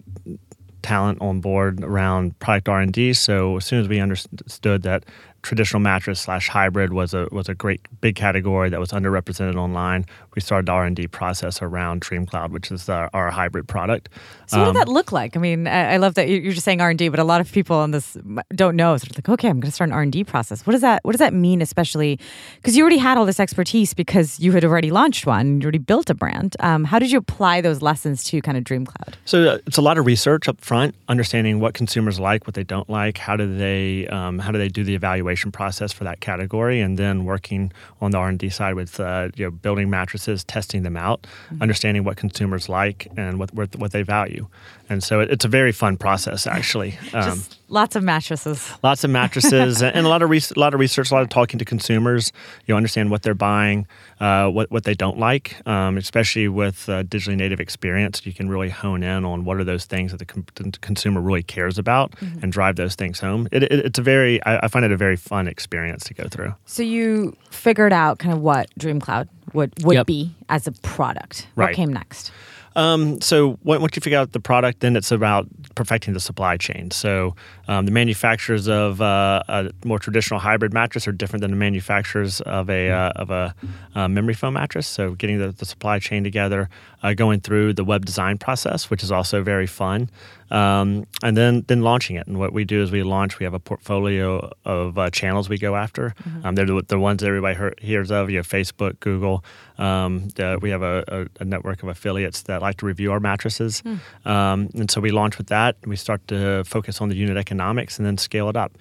talent 0.85 1.19
on 1.19 1.41
board 1.41 1.83
around 1.83 2.37
product 2.39 2.69
R&D. 2.69 3.13
So 3.13 3.57
as 3.57 3.65
soon 3.65 3.79
as 3.81 3.87
we 3.87 3.99
understood 3.99 4.83
that 4.83 5.03
traditional 5.41 5.79
mattress 5.79 6.21
slash 6.21 6.47
hybrid 6.47 6.93
was 6.93 7.13
a 7.13 7.27
was 7.31 7.49
a 7.49 7.55
great 7.55 7.81
big 8.01 8.15
category 8.15 8.69
that 8.69 8.79
was 8.79 8.91
underrepresented 8.91 9.55
online. 9.55 10.05
We 10.35 10.41
started 10.41 10.67
the 10.67 10.73
R 10.73 10.85
and 10.85 10.95
D 10.95 11.07
process 11.07 11.61
around 11.61 12.01
DreamCloud, 12.01 12.51
which 12.51 12.71
is 12.71 12.89
our, 12.89 13.09
our 13.13 13.31
hybrid 13.31 13.67
product. 13.67 14.09
So 14.47 14.59
what 14.59 14.67
um, 14.67 14.73
did 14.73 14.81
that 14.81 14.91
look 14.91 15.11
like? 15.11 15.35
I 15.35 15.39
mean, 15.39 15.67
I, 15.67 15.97
love 15.97 16.15
that 16.15 16.29
you're 16.29 16.53
just 16.53 16.65
saying 16.65 16.81
R 16.81 16.89
and 16.89 16.99
D, 16.99 17.09
but 17.09 17.19
a 17.19 17.23
lot 17.23 17.41
of 17.41 17.51
people 17.51 17.77
on 17.77 17.91
this 17.91 18.17
don't 18.53 18.75
know. 18.75 18.97
So 18.97 19.07
like, 19.15 19.27
okay, 19.27 19.47
I'm 19.47 19.59
going 19.59 19.69
to 19.69 19.75
start 19.75 19.89
an 19.89 19.93
R 19.93 20.01
and 20.01 20.11
D 20.11 20.23
process. 20.23 20.65
What 20.65 20.71
does 20.73 20.81
that 20.81 21.03
What 21.03 21.13
does 21.13 21.19
that 21.19 21.33
mean, 21.33 21.61
especially 21.61 22.19
because 22.57 22.75
you 22.75 22.83
already 22.83 22.97
had 22.97 23.17
all 23.17 23.25
this 23.25 23.39
expertise 23.39 23.93
because 23.93 24.39
you 24.39 24.51
had 24.51 24.63
already 24.63 24.91
launched 24.91 25.25
one, 25.25 25.61
you 25.61 25.65
already 25.65 25.77
built 25.77 26.09
a 26.09 26.13
brand. 26.13 26.55
Um, 26.59 26.83
how 26.83 26.99
did 26.99 27.11
you 27.11 27.17
apply 27.17 27.61
those 27.61 27.81
lessons 27.81 28.23
to 28.25 28.41
kind 28.41 28.57
of 28.57 28.63
DreamCloud? 28.63 29.15
So 29.25 29.49
uh, 29.49 29.57
it's 29.65 29.77
a 29.77 29.81
lot 29.81 29.97
of 29.97 30.05
research 30.05 30.47
up 30.47 30.61
front, 30.61 30.95
understanding 31.07 31.59
what 31.59 31.73
consumers 31.73 32.19
like, 32.19 32.45
what 32.45 32.53
they 32.53 32.63
don't 32.63 32.89
like, 32.89 33.17
how 33.17 33.35
do 33.35 33.57
they 33.57 34.07
um, 34.07 34.39
how 34.39 34.51
do 34.51 34.57
they 34.57 34.69
do 34.69 34.83
the 34.83 34.95
evaluation 34.95 35.51
process 35.51 35.91
for 35.91 36.03
that 36.03 36.19
category, 36.19 36.81
and 36.81 36.97
then 36.97 37.25
working 37.25 37.71
on 38.01 38.11
the 38.11 38.17
R 38.17 38.29
and 38.29 38.39
D 38.39 38.49
side 38.49 38.75
with 38.75 38.99
uh, 38.99 39.29
you 39.35 39.45
know 39.45 39.51
building 39.51 39.89
mattresses, 39.89 40.24
testing 40.43 40.83
them 40.83 40.97
out, 40.97 41.23
mm-hmm. 41.23 41.61
understanding 41.61 42.03
what 42.03 42.17
consumers 42.17 42.69
like 42.69 43.07
and 43.17 43.39
what 43.39 43.53
what 43.53 43.91
they 43.91 44.03
value, 44.03 44.47
and 44.89 45.03
so 45.03 45.19
it, 45.19 45.31
it's 45.31 45.45
a 45.45 45.47
very 45.47 45.71
fun 45.71 45.97
process 45.97 46.47
actually. 46.57 46.97
Um, 47.13 47.41
lots 47.67 47.95
of 47.95 48.03
mattresses. 48.03 48.71
Lots 48.83 49.03
of 49.03 49.09
mattresses, 49.09 49.81
and 49.81 50.05
a 50.05 50.09
lot 50.09 50.21
of 50.21 50.29
re- 50.29 50.41
a 50.55 50.59
lot 50.59 50.73
of 50.73 50.79
research, 50.79 51.11
a 51.11 51.13
lot 51.13 51.23
of 51.23 51.29
talking 51.29 51.59
to 51.59 51.65
consumers. 51.65 52.31
You 52.65 52.75
understand 52.75 53.11
what 53.11 53.23
they're 53.23 53.33
buying, 53.33 53.87
uh, 54.19 54.49
what 54.49 54.71
what 54.71 54.83
they 54.83 54.93
don't 54.93 55.17
like, 55.17 55.55
um, 55.67 55.97
especially 55.97 56.47
with 56.47 56.87
uh, 56.89 57.03
digitally 57.03 57.35
native 57.35 57.59
experience. 57.59 58.25
You 58.25 58.33
can 58.33 58.49
really 58.49 58.69
hone 58.69 59.03
in 59.03 59.25
on 59.25 59.45
what 59.45 59.57
are 59.57 59.63
those 59.63 59.85
things 59.85 60.11
that 60.11 60.17
the, 60.17 60.25
com- 60.25 60.45
the 60.55 60.71
consumer 60.81 61.21
really 61.21 61.43
cares 61.43 61.77
about, 61.77 62.11
mm-hmm. 62.11 62.39
and 62.43 62.51
drive 62.51 62.75
those 62.75 62.95
things 62.95 63.19
home. 63.19 63.47
It, 63.51 63.63
it, 63.63 63.71
it's 63.71 63.99
a 63.99 64.03
very 64.03 64.43
I, 64.43 64.59
I 64.65 64.67
find 64.67 64.85
it 64.85 64.91
a 64.91 64.97
very 64.97 65.15
fun 65.15 65.47
experience 65.47 66.05
to 66.05 66.13
go 66.13 66.27
through. 66.27 66.53
So 66.65 66.83
you 66.83 67.35
figured 67.49 67.93
out 67.93 68.19
kind 68.19 68.33
of 68.33 68.41
what 68.41 68.69
DreamCloud 68.79 69.27
would 69.55 69.73
would 69.83 69.95
yep. 69.95 70.05
be 70.05 70.35
as 70.49 70.67
a 70.67 70.71
product. 70.71 71.47
Right. 71.55 71.69
What 71.69 71.75
came 71.75 71.91
next? 71.91 72.31
Um, 72.75 73.21
so 73.21 73.57
once 73.63 73.95
you 73.95 74.01
figure 74.01 74.19
out 74.19 74.33
the 74.33 74.39
product, 74.39 74.81
then 74.81 74.95
it's 74.97 75.11
about 75.11 75.47
perfecting 75.75 76.13
the 76.13 76.19
supply 76.19 76.57
chain. 76.57 76.91
So 76.91 77.35
um, 77.67 77.85
the 77.85 77.91
manufacturers 77.91 78.67
of 78.67 79.01
uh, 79.01 79.43
a 79.47 79.71
more 79.83 79.99
traditional 79.99 80.39
hybrid 80.39 80.73
mattress 80.73 81.07
are 81.07 81.11
different 81.11 81.41
than 81.41 81.51
the 81.51 81.57
manufacturers 81.57 82.41
of 82.41 82.69
a 82.69 82.89
uh, 82.91 83.09
of 83.15 83.31
a 83.31 83.55
uh, 83.95 84.07
memory 84.07 84.33
foam 84.33 84.53
mattress. 84.53 84.87
So 84.87 85.15
getting 85.15 85.39
the, 85.39 85.51
the 85.51 85.65
supply 85.65 85.99
chain 85.99 86.23
together, 86.23 86.69
uh, 87.01 87.13
going 87.13 87.39
through 87.41 87.73
the 87.73 87.83
web 87.83 88.05
design 88.05 88.37
process, 88.37 88.89
which 88.89 89.03
is 89.03 89.11
also 89.11 89.41
very 89.41 89.67
fun, 89.67 90.09
um, 90.51 91.07
and 91.23 91.35
then 91.35 91.65
then 91.67 91.81
launching 91.81 92.17
it. 92.17 92.27
And 92.27 92.37
what 92.37 92.53
we 92.53 92.65
do 92.65 92.83
is 92.83 92.91
we 92.91 93.01
launch. 93.01 93.39
We 93.39 93.45
have 93.45 93.55
a 93.55 93.59
portfolio 93.59 94.51
of 94.63 94.97
uh, 94.97 95.09
channels 95.09 95.49
we 95.49 95.57
go 95.57 95.75
after. 95.75 96.13
Mm-hmm. 96.23 96.45
Um, 96.45 96.55
they're 96.55 96.65
the, 96.65 96.83
the, 96.87 96.99
ones 96.99 97.21
that 97.21 97.27
everybody 97.27 97.55
heard, 97.55 97.79
hears 97.81 98.11
of. 98.11 98.29
You 98.29 98.37
have 98.37 98.47
Facebook, 98.47 98.99
Google. 98.99 99.43
Um, 99.77 100.29
the, 100.35 100.59
we 100.61 100.69
have 100.69 100.83
a, 100.83 101.03
a, 101.07 101.41
a, 101.41 101.45
network 101.45 101.83
of 101.83 101.89
affiliates 101.89 102.43
that 102.43 102.61
like 102.61 102.77
to 102.77 102.85
review 102.85 103.11
our 103.11 103.19
mattresses, 103.19 103.81
mm. 103.81 103.99
and 104.23 104.89
so 104.91 105.01
we 105.01 105.11
launch 105.11 105.37
with 105.37 105.47
that. 105.47 105.75
We 105.85 105.95
start 105.95 106.25
to 106.29 106.63
focus 106.63 107.01
on 107.01 107.09
the 107.09 107.15
unit 107.15 107.35
economics 107.37 107.54
and 107.97 108.05
then 108.05 108.17
scale 108.17 108.49
it 108.49 108.55
up. 108.55 108.77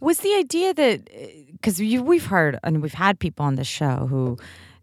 Was 0.00 0.18
the 0.18 0.34
idea 0.34 0.74
that 0.74 1.08
because 1.52 1.78
we've 1.78 2.26
heard 2.26 2.58
and 2.62 2.82
we've 2.82 2.94
had 2.94 3.18
people 3.18 3.46
on 3.46 3.54
the 3.54 3.64
show 3.64 4.06
who 4.08 4.36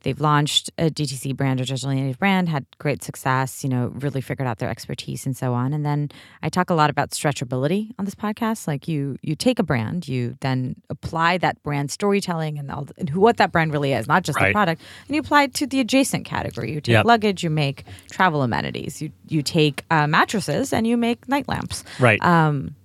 They've 0.07 0.21
launched 0.21 0.69
a 0.77 0.89
DTC 0.89 1.35
brand 1.35 1.59
or 1.59 1.65
digitally 1.65 1.95
native 1.95 2.17
brand, 2.17 2.47
had 2.47 2.65
great 2.77 3.03
success, 3.03 3.61
you 3.61 3.69
know, 3.69 3.87
really 3.95 4.21
figured 4.21 4.47
out 4.47 4.57
their 4.57 4.69
expertise 4.69 5.25
and 5.25 5.35
so 5.35 5.53
on. 5.53 5.73
And 5.73 5.85
then 5.85 6.11
I 6.41 6.47
talk 6.47 6.69
a 6.69 6.75
lot 6.75 6.89
about 6.89 7.11
stretchability 7.11 7.91
on 7.99 8.05
this 8.05 8.15
podcast. 8.15 8.67
Like 8.67 8.87
you 8.87 9.17
you 9.21 9.35
take 9.35 9.59
a 9.59 9.63
brand, 9.63 10.07
you 10.07 10.37
then 10.39 10.77
apply 10.89 11.39
that 11.39 11.61
brand 11.61 11.91
storytelling 11.91 12.57
and, 12.57 12.71
all, 12.71 12.87
and 12.97 13.09
what 13.15 13.35
that 13.35 13.51
brand 13.51 13.73
really 13.73 13.91
is, 13.91 14.07
not 14.07 14.23
just 14.23 14.39
right. 14.39 14.47
the 14.47 14.53
product, 14.53 14.81
and 15.09 15.15
you 15.15 15.19
apply 15.19 15.43
it 15.43 15.53
to 15.55 15.67
the 15.67 15.81
adjacent 15.81 16.23
category. 16.23 16.71
You 16.71 16.79
take 16.79 16.93
yep. 16.93 17.05
luggage, 17.05 17.43
you 17.43 17.49
make 17.49 17.83
travel 18.09 18.43
amenities. 18.43 19.01
You 19.01 19.11
you 19.27 19.41
take 19.41 19.83
uh, 19.91 20.07
mattresses 20.07 20.71
and 20.71 20.87
you 20.87 20.95
make 20.95 21.27
night 21.27 21.49
lamps. 21.49 21.83
Right. 21.99 22.23
Um, 22.23 22.76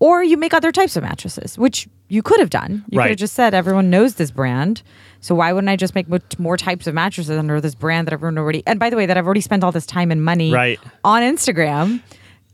or 0.00 0.22
you 0.22 0.36
make 0.36 0.54
other 0.54 0.72
types 0.72 0.96
of 0.96 1.02
mattresses, 1.02 1.58
which 1.58 1.88
you 2.08 2.22
could 2.22 2.40
have 2.40 2.50
done. 2.50 2.84
You 2.90 2.98
right. 2.98 3.04
could 3.04 3.10
have 3.10 3.18
just 3.18 3.34
said 3.34 3.54
everyone 3.54 3.90
knows 3.90 4.14
this 4.14 4.30
brand, 4.30 4.82
so 5.20 5.34
why 5.34 5.52
wouldn't 5.52 5.68
I 5.68 5.76
just 5.76 5.94
make 5.94 6.06
more 6.38 6.56
types 6.56 6.86
of 6.86 6.94
mattresses 6.94 7.36
under 7.36 7.60
this 7.60 7.74
brand 7.74 8.06
that 8.06 8.12
everyone 8.12 8.38
already? 8.38 8.62
And 8.66 8.78
by 8.78 8.90
the 8.90 8.96
way, 8.96 9.06
that 9.06 9.16
I've 9.16 9.26
already 9.26 9.40
spent 9.40 9.64
all 9.64 9.72
this 9.72 9.86
time 9.86 10.10
and 10.10 10.24
money 10.24 10.52
right. 10.52 10.80
on 11.04 11.22
Instagram. 11.22 12.02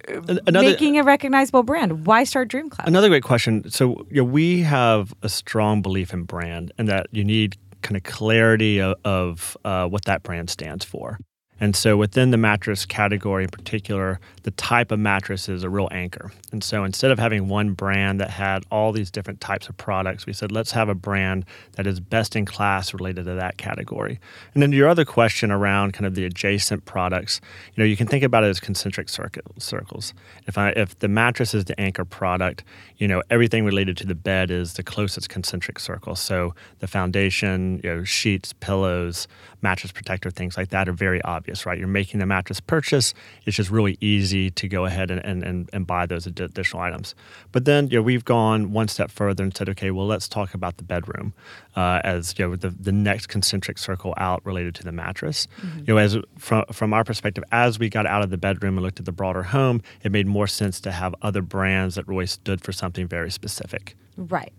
Another, 0.06 0.68
making 0.68 0.98
a 0.98 1.02
recognizable 1.02 1.62
brand. 1.62 2.06
Why 2.06 2.24
start 2.24 2.48
Dream 2.48 2.68
DreamCloud? 2.68 2.86
Another 2.86 3.08
great 3.08 3.22
question. 3.22 3.70
So 3.70 4.06
you 4.10 4.16
know, 4.16 4.24
we 4.24 4.60
have 4.60 5.14
a 5.22 5.30
strong 5.30 5.80
belief 5.80 6.12
in 6.12 6.24
brand, 6.24 6.72
and 6.76 6.88
that 6.88 7.06
you 7.10 7.24
need 7.24 7.56
kind 7.80 7.96
of 7.96 8.02
clarity 8.02 8.80
of, 8.80 8.96
of 9.04 9.56
uh, 9.64 9.86
what 9.86 10.04
that 10.04 10.22
brand 10.22 10.50
stands 10.50 10.84
for. 10.84 11.18
And 11.64 11.74
so 11.74 11.96
within 11.96 12.30
the 12.30 12.36
mattress 12.36 12.84
category 12.84 13.44
in 13.44 13.48
particular, 13.48 14.20
the 14.42 14.50
type 14.50 14.92
of 14.92 14.98
mattress 14.98 15.48
is 15.48 15.62
a 15.62 15.70
real 15.70 15.88
anchor. 15.92 16.30
And 16.52 16.62
so 16.62 16.84
instead 16.84 17.10
of 17.10 17.18
having 17.18 17.48
one 17.48 17.72
brand 17.72 18.20
that 18.20 18.28
had 18.28 18.64
all 18.70 18.92
these 18.92 19.10
different 19.10 19.40
types 19.40 19.66
of 19.70 19.76
products, 19.78 20.26
we 20.26 20.34
said 20.34 20.52
let's 20.52 20.72
have 20.72 20.90
a 20.90 20.94
brand 20.94 21.46
that 21.76 21.86
is 21.86 22.00
best 22.00 22.36
in 22.36 22.44
class 22.44 22.92
related 22.92 23.24
to 23.24 23.32
that 23.36 23.56
category. 23.56 24.20
And 24.52 24.62
then 24.62 24.72
your 24.72 24.90
other 24.90 25.06
question 25.06 25.50
around 25.50 25.94
kind 25.94 26.04
of 26.04 26.14
the 26.14 26.26
adjacent 26.26 26.84
products, 26.84 27.40
you 27.74 27.82
know, 27.82 27.86
you 27.86 27.96
can 27.96 28.08
think 28.08 28.24
about 28.24 28.44
it 28.44 28.48
as 28.48 28.60
concentric 28.60 29.08
circles. 29.08 30.12
If 30.46 30.58
I 30.58 30.68
if 30.76 30.98
the 30.98 31.08
mattress 31.08 31.54
is 31.54 31.64
the 31.64 31.80
anchor 31.80 32.04
product, 32.04 32.62
you 32.98 33.08
know, 33.08 33.22
everything 33.30 33.64
related 33.64 33.96
to 33.96 34.06
the 34.06 34.14
bed 34.14 34.50
is 34.50 34.74
the 34.74 34.82
closest 34.82 35.30
concentric 35.30 35.78
circle. 35.78 36.14
So 36.14 36.54
the 36.80 36.88
foundation, 36.88 37.80
you 37.82 37.88
know, 37.88 38.04
sheets, 38.04 38.52
pillows, 38.52 39.26
mattress 39.62 39.92
protector, 39.92 40.30
things 40.30 40.58
like 40.58 40.68
that 40.68 40.88
are 40.88 40.92
very 40.92 41.22
obvious 41.22 41.53
right? 41.66 41.78
You're 41.78 41.88
making 41.88 42.20
the 42.20 42.26
mattress 42.26 42.60
purchase. 42.60 43.14
It's 43.46 43.56
just 43.56 43.70
really 43.70 43.96
easy 44.00 44.50
to 44.50 44.68
go 44.68 44.84
ahead 44.84 45.10
and, 45.10 45.24
and, 45.24 45.42
and, 45.42 45.70
and 45.72 45.86
buy 45.86 46.06
those 46.06 46.26
additional 46.26 46.82
items. 46.82 47.14
But 47.52 47.64
then 47.64 47.88
you 47.88 47.98
know, 47.98 48.02
we've 48.02 48.24
gone 48.24 48.72
one 48.72 48.88
step 48.88 49.10
further 49.10 49.42
and 49.42 49.56
said, 49.56 49.68
okay, 49.70 49.90
well, 49.90 50.06
let's 50.06 50.28
talk 50.28 50.54
about 50.54 50.76
the 50.76 50.84
bedroom 50.84 51.32
uh, 51.76 52.00
as 52.04 52.34
you 52.38 52.46
know, 52.46 52.56
the, 52.56 52.70
the 52.70 52.92
next 52.92 53.26
concentric 53.26 53.78
circle 53.78 54.14
out 54.16 54.44
related 54.44 54.74
to 54.76 54.84
the 54.84 54.92
mattress. 54.92 55.46
Mm-hmm. 55.60 55.78
You 55.80 55.84
know, 55.86 55.96
as 55.98 56.18
from, 56.38 56.64
from 56.72 56.92
our 56.92 57.04
perspective, 57.04 57.44
as 57.52 57.78
we 57.78 57.88
got 57.88 58.06
out 58.06 58.22
of 58.22 58.30
the 58.30 58.38
bedroom 58.38 58.76
and 58.76 58.84
looked 58.84 58.98
at 58.98 59.06
the 59.06 59.12
broader 59.12 59.42
home, 59.42 59.82
it 60.02 60.12
made 60.12 60.26
more 60.26 60.46
sense 60.46 60.80
to 60.82 60.92
have 60.92 61.14
other 61.22 61.42
brands 61.42 61.94
that 61.96 62.06
really 62.08 62.26
stood 62.26 62.60
for 62.60 62.72
something 62.72 63.06
very 63.06 63.30
specific. 63.30 63.96
Right. 64.16 64.52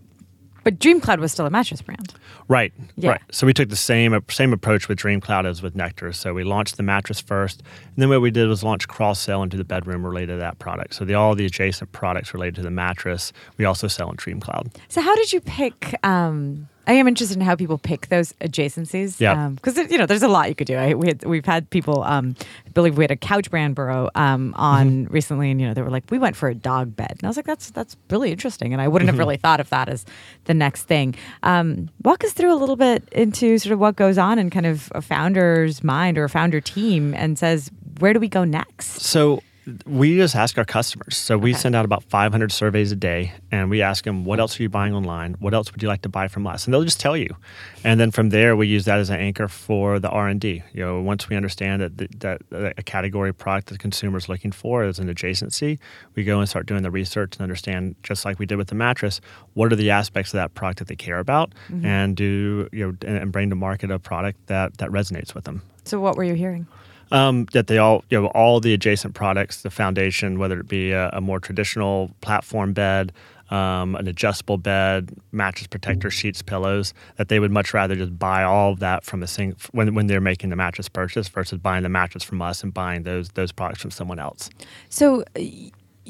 But 0.65 0.79
DreamCloud 0.79 1.19
was 1.19 1.31
still 1.31 1.45
a 1.45 1.51
mattress 1.51 1.83
brand. 1.83 2.15
Right. 2.47 2.73
Yeah. 2.95 3.11
Right. 3.11 3.21
So 3.31 3.45
we 3.45 3.53
took 3.53 3.69
the 3.69 3.75
same 3.75 4.19
same 4.29 4.51
approach 4.51 4.89
with 4.89 4.97
DreamCloud 4.97 5.45
as 5.45 5.61
with 5.61 5.75
Nectar. 5.75 6.11
So 6.11 6.33
we 6.33 6.43
launched 6.43 6.75
the 6.77 6.83
mattress 6.83 7.21
first, 7.21 7.61
and 7.61 7.95
then 7.97 8.09
what 8.09 8.19
we 8.19 8.31
did 8.31 8.49
was 8.49 8.63
launch 8.63 8.87
cross 8.87 9.19
sell 9.19 9.43
into 9.43 9.57
the 9.57 9.63
bedroom 9.63 10.03
related 10.03 10.33
to 10.33 10.39
that 10.39 10.57
product. 10.57 10.95
So 10.95 11.05
the, 11.05 11.13
all 11.13 11.35
the 11.35 11.45
adjacent 11.45 11.91
products 11.91 12.33
related 12.33 12.55
to 12.55 12.61
the 12.63 12.71
mattress, 12.71 13.31
we 13.57 13.65
also 13.65 13.87
sell 13.87 14.09
in 14.09 14.17
DreamCloud. 14.17 14.75
So 14.89 15.01
how 15.01 15.15
did 15.15 15.31
you 15.31 15.39
pick? 15.39 15.95
Um, 16.03 16.67
I 16.87 16.93
am 16.93 17.07
interested 17.07 17.37
in 17.37 17.41
how 17.41 17.55
people 17.55 17.77
pick 17.77 18.07
those 18.07 18.33
adjacencies. 18.33 19.19
Yeah. 19.19 19.49
Because 19.49 19.77
um, 19.77 19.87
you 19.89 19.97
know, 19.97 20.05
there's 20.05 20.23
a 20.23 20.27
lot 20.27 20.49
you 20.49 20.55
could 20.55 20.67
do. 20.67 20.75
I, 20.75 20.93
we 20.93 21.07
had, 21.07 21.23
we've 21.23 21.45
had 21.45 21.69
people. 21.69 22.03
Um, 22.03 22.35
I 22.65 22.69
believe 22.69 22.97
we 22.97 23.03
had 23.03 23.11
a 23.11 23.15
couch 23.15 23.49
brand 23.49 23.75
burrow 23.75 24.09
um, 24.15 24.53
on 24.57 25.05
mm-hmm. 25.05 25.13
recently, 25.13 25.51
and 25.51 25.59
you 25.59 25.67
know, 25.67 25.73
they 25.73 25.81
were 25.81 25.89
like, 25.89 26.03
we 26.09 26.19
went 26.19 26.35
for 26.35 26.49
a 26.49 26.55
dog 26.55 26.95
bed, 26.95 27.11
and 27.11 27.23
I 27.23 27.27
was 27.27 27.37
like, 27.37 27.45
that's 27.45 27.71
that's 27.71 27.97
really 28.09 28.31
interesting, 28.31 28.73
and 28.73 28.81
I 28.81 28.87
wouldn't 28.87 29.09
mm-hmm. 29.09 29.15
have 29.15 29.19
really 29.19 29.37
thought 29.37 29.59
of 29.59 29.69
that 29.69 29.89
as 29.89 30.05
the 30.45 30.53
next 30.53 30.83
thing. 30.83 31.15
Um, 31.43 31.89
walk 32.03 32.23
us 32.23 32.33
through 32.33 32.53
a 32.53 32.55
little 32.55 32.75
bit 32.75 33.07
into 33.11 33.57
sort 33.57 33.73
of 33.73 33.79
what 33.79 33.95
goes 33.95 34.17
on 34.17 34.39
in 34.39 34.49
kind 34.49 34.65
of 34.65 34.91
a 34.93 35.01
founder's 35.01 35.83
mind 35.83 36.17
or 36.17 36.23
a 36.25 36.29
founder 36.29 36.61
team, 36.61 37.13
and 37.13 37.37
says, 37.39 37.71
where 37.99 38.13
do 38.13 38.19
we 38.19 38.27
go 38.27 38.43
next? 38.43 39.01
So 39.01 39.41
we 39.85 40.17
just 40.17 40.35
ask 40.35 40.57
our 40.57 40.65
customers. 40.65 41.17
So 41.17 41.37
we 41.37 41.51
okay. 41.51 41.59
send 41.59 41.75
out 41.75 41.85
about 41.85 42.03
500 42.03 42.51
surveys 42.51 42.91
a 42.91 42.95
day, 42.95 43.33
and 43.51 43.69
we 43.69 43.81
ask 43.81 44.03
them, 44.03 44.23
"What 44.23 44.39
else 44.39 44.59
are 44.59 44.63
you 44.63 44.69
buying 44.69 44.93
online? 44.93 45.35
What 45.39 45.53
else 45.53 45.71
would 45.71 45.81
you 45.81 45.87
like 45.87 46.03
to 46.03 46.09
buy 46.09 46.27
from 46.27 46.45
us?" 46.45 46.65
And 46.65 46.73
they'll 46.73 46.83
just 46.83 46.99
tell 46.99 47.17
you. 47.17 47.35
And 47.83 47.99
then 47.99 48.11
from 48.11 48.29
there, 48.29 48.55
we 48.55 48.67
use 48.67 48.85
that 48.85 48.99
as 48.99 49.09
an 49.09 49.19
anchor 49.19 49.47
for 49.47 49.99
the 49.99 50.09
R 50.09 50.27
and 50.27 50.39
D. 50.39 50.63
You 50.73 50.85
know, 50.85 51.01
once 51.01 51.29
we 51.29 51.35
understand 51.35 51.81
that 51.81 51.97
the, 51.97 52.07
that 52.19 52.41
a 52.77 52.83
category 52.83 53.33
product 53.33 53.67
that 53.67 53.73
the 53.73 53.79
consumer 53.79 54.17
is 54.17 54.29
looking 54.29 54.51
for 54.51 54.83
is 54.83 54.99
an 54.99 55.07
adjacency, 55.13 55.79
we 56.15 56.23
go 56.23 56.39
and 56.39 56.47
start 56.47 56.67
doing 56.67 56.83
the 56.83 56.91
research 56.91 57.35
and 57.35 57.41
understand, 57.41 57.95
just 58.03 58.25
like 58.25 58.37
we 58.37 58.45
did 58.45 58.57
with 58.57 58.67
the 58.67 58.75
mattress, 58.75 59.19
what 59.53 59.71
are 59.73 59.75
the 59.75 59.89
aspects 59.89 60.31
of 60.33 60.37
that 60.37 60.53
product 60.53 60.79
that 60.79 60.87
they 60.87 60.95
care 60.95 61.19
about, 61.19 61.53
mm-hmm. 61.69 61.85
and 61.85 62.15
do 62.15 62.69
you 62.71 62.85
know, 62.85 62.97
and 63.07 63.31
bring 63.31 63.49
to 63.49 63.55
market 63.55 63.89
a 63.89 63.97
product 63.97 64.45
that 64.47 64.77
that 64.77 64.89
resonates 64.89 65.33
with 65.33 65.45
them. 65.45 65.61
So, 65.85 65.99
what 65.99 66.17
were 66.17 66.23
you 66.23 66.35
hearing? 66.35 66.67
Um, 67.11 67.45
that 67.53 67.67
they 67.67 67.77
all, 67.77 68.03
you 68.09 68.19
know, 68.19 68.27
all 68.27 68.59
the 68.59 68.73
adjacent 68.73 69.13
products, 69.13 69.61
the 69.61 69.69
foundation, 69.69 70.39
whether 70.39 70.59
it 70.59 70.67
be 70.67 70.91
a, 70.91 71.09
a 71.09 71.21
more 71.21 71.39
traditional 71.39 72.09
platform 72.21 72.73
bed, 72.73 73.13
um, 73.51 73.95
an 73.95 74.07
adjustable 74.07 74.57
bed, 74.57 75.11
mattress 75.31 75.67
protector, 75.67 76.09
sheets, 76.09 76.41
pillows, 76.41 76.93
that 77.17 77.29
they 77.29 77.39
would 77.39 77.51
much 77.51 77.73
rather 77.73 77.95
just 77.95 78.17
buy 78.17 78.43
all 78.43 78.71
of 78.73 78.79
that 78.79 79.03
from 79.03 79.21
a 79.21 79.27
single 79.27 79.57
when, 79.71 79.93
when 79.93 80.07
they're 80.07 80.21
making 80.21 80.49
the 80.49 80.55
mattress 80.55 80.89
purchase 80.89 81.27
versus 81.27 81.59
buying 81.59 81.83
the 81.83 81.89
mattress 81.89 82.23
from 82.23 82.41
us 82.41 82.63
and 82.63 82.73
buying 82.73 83.03
those 83.03 83.29
those 83.29 83.51
products 83.51 83.81
from 83.81 83.91
someone 83.91 84.19
else. 84.19 84.49
So 84.89 85.23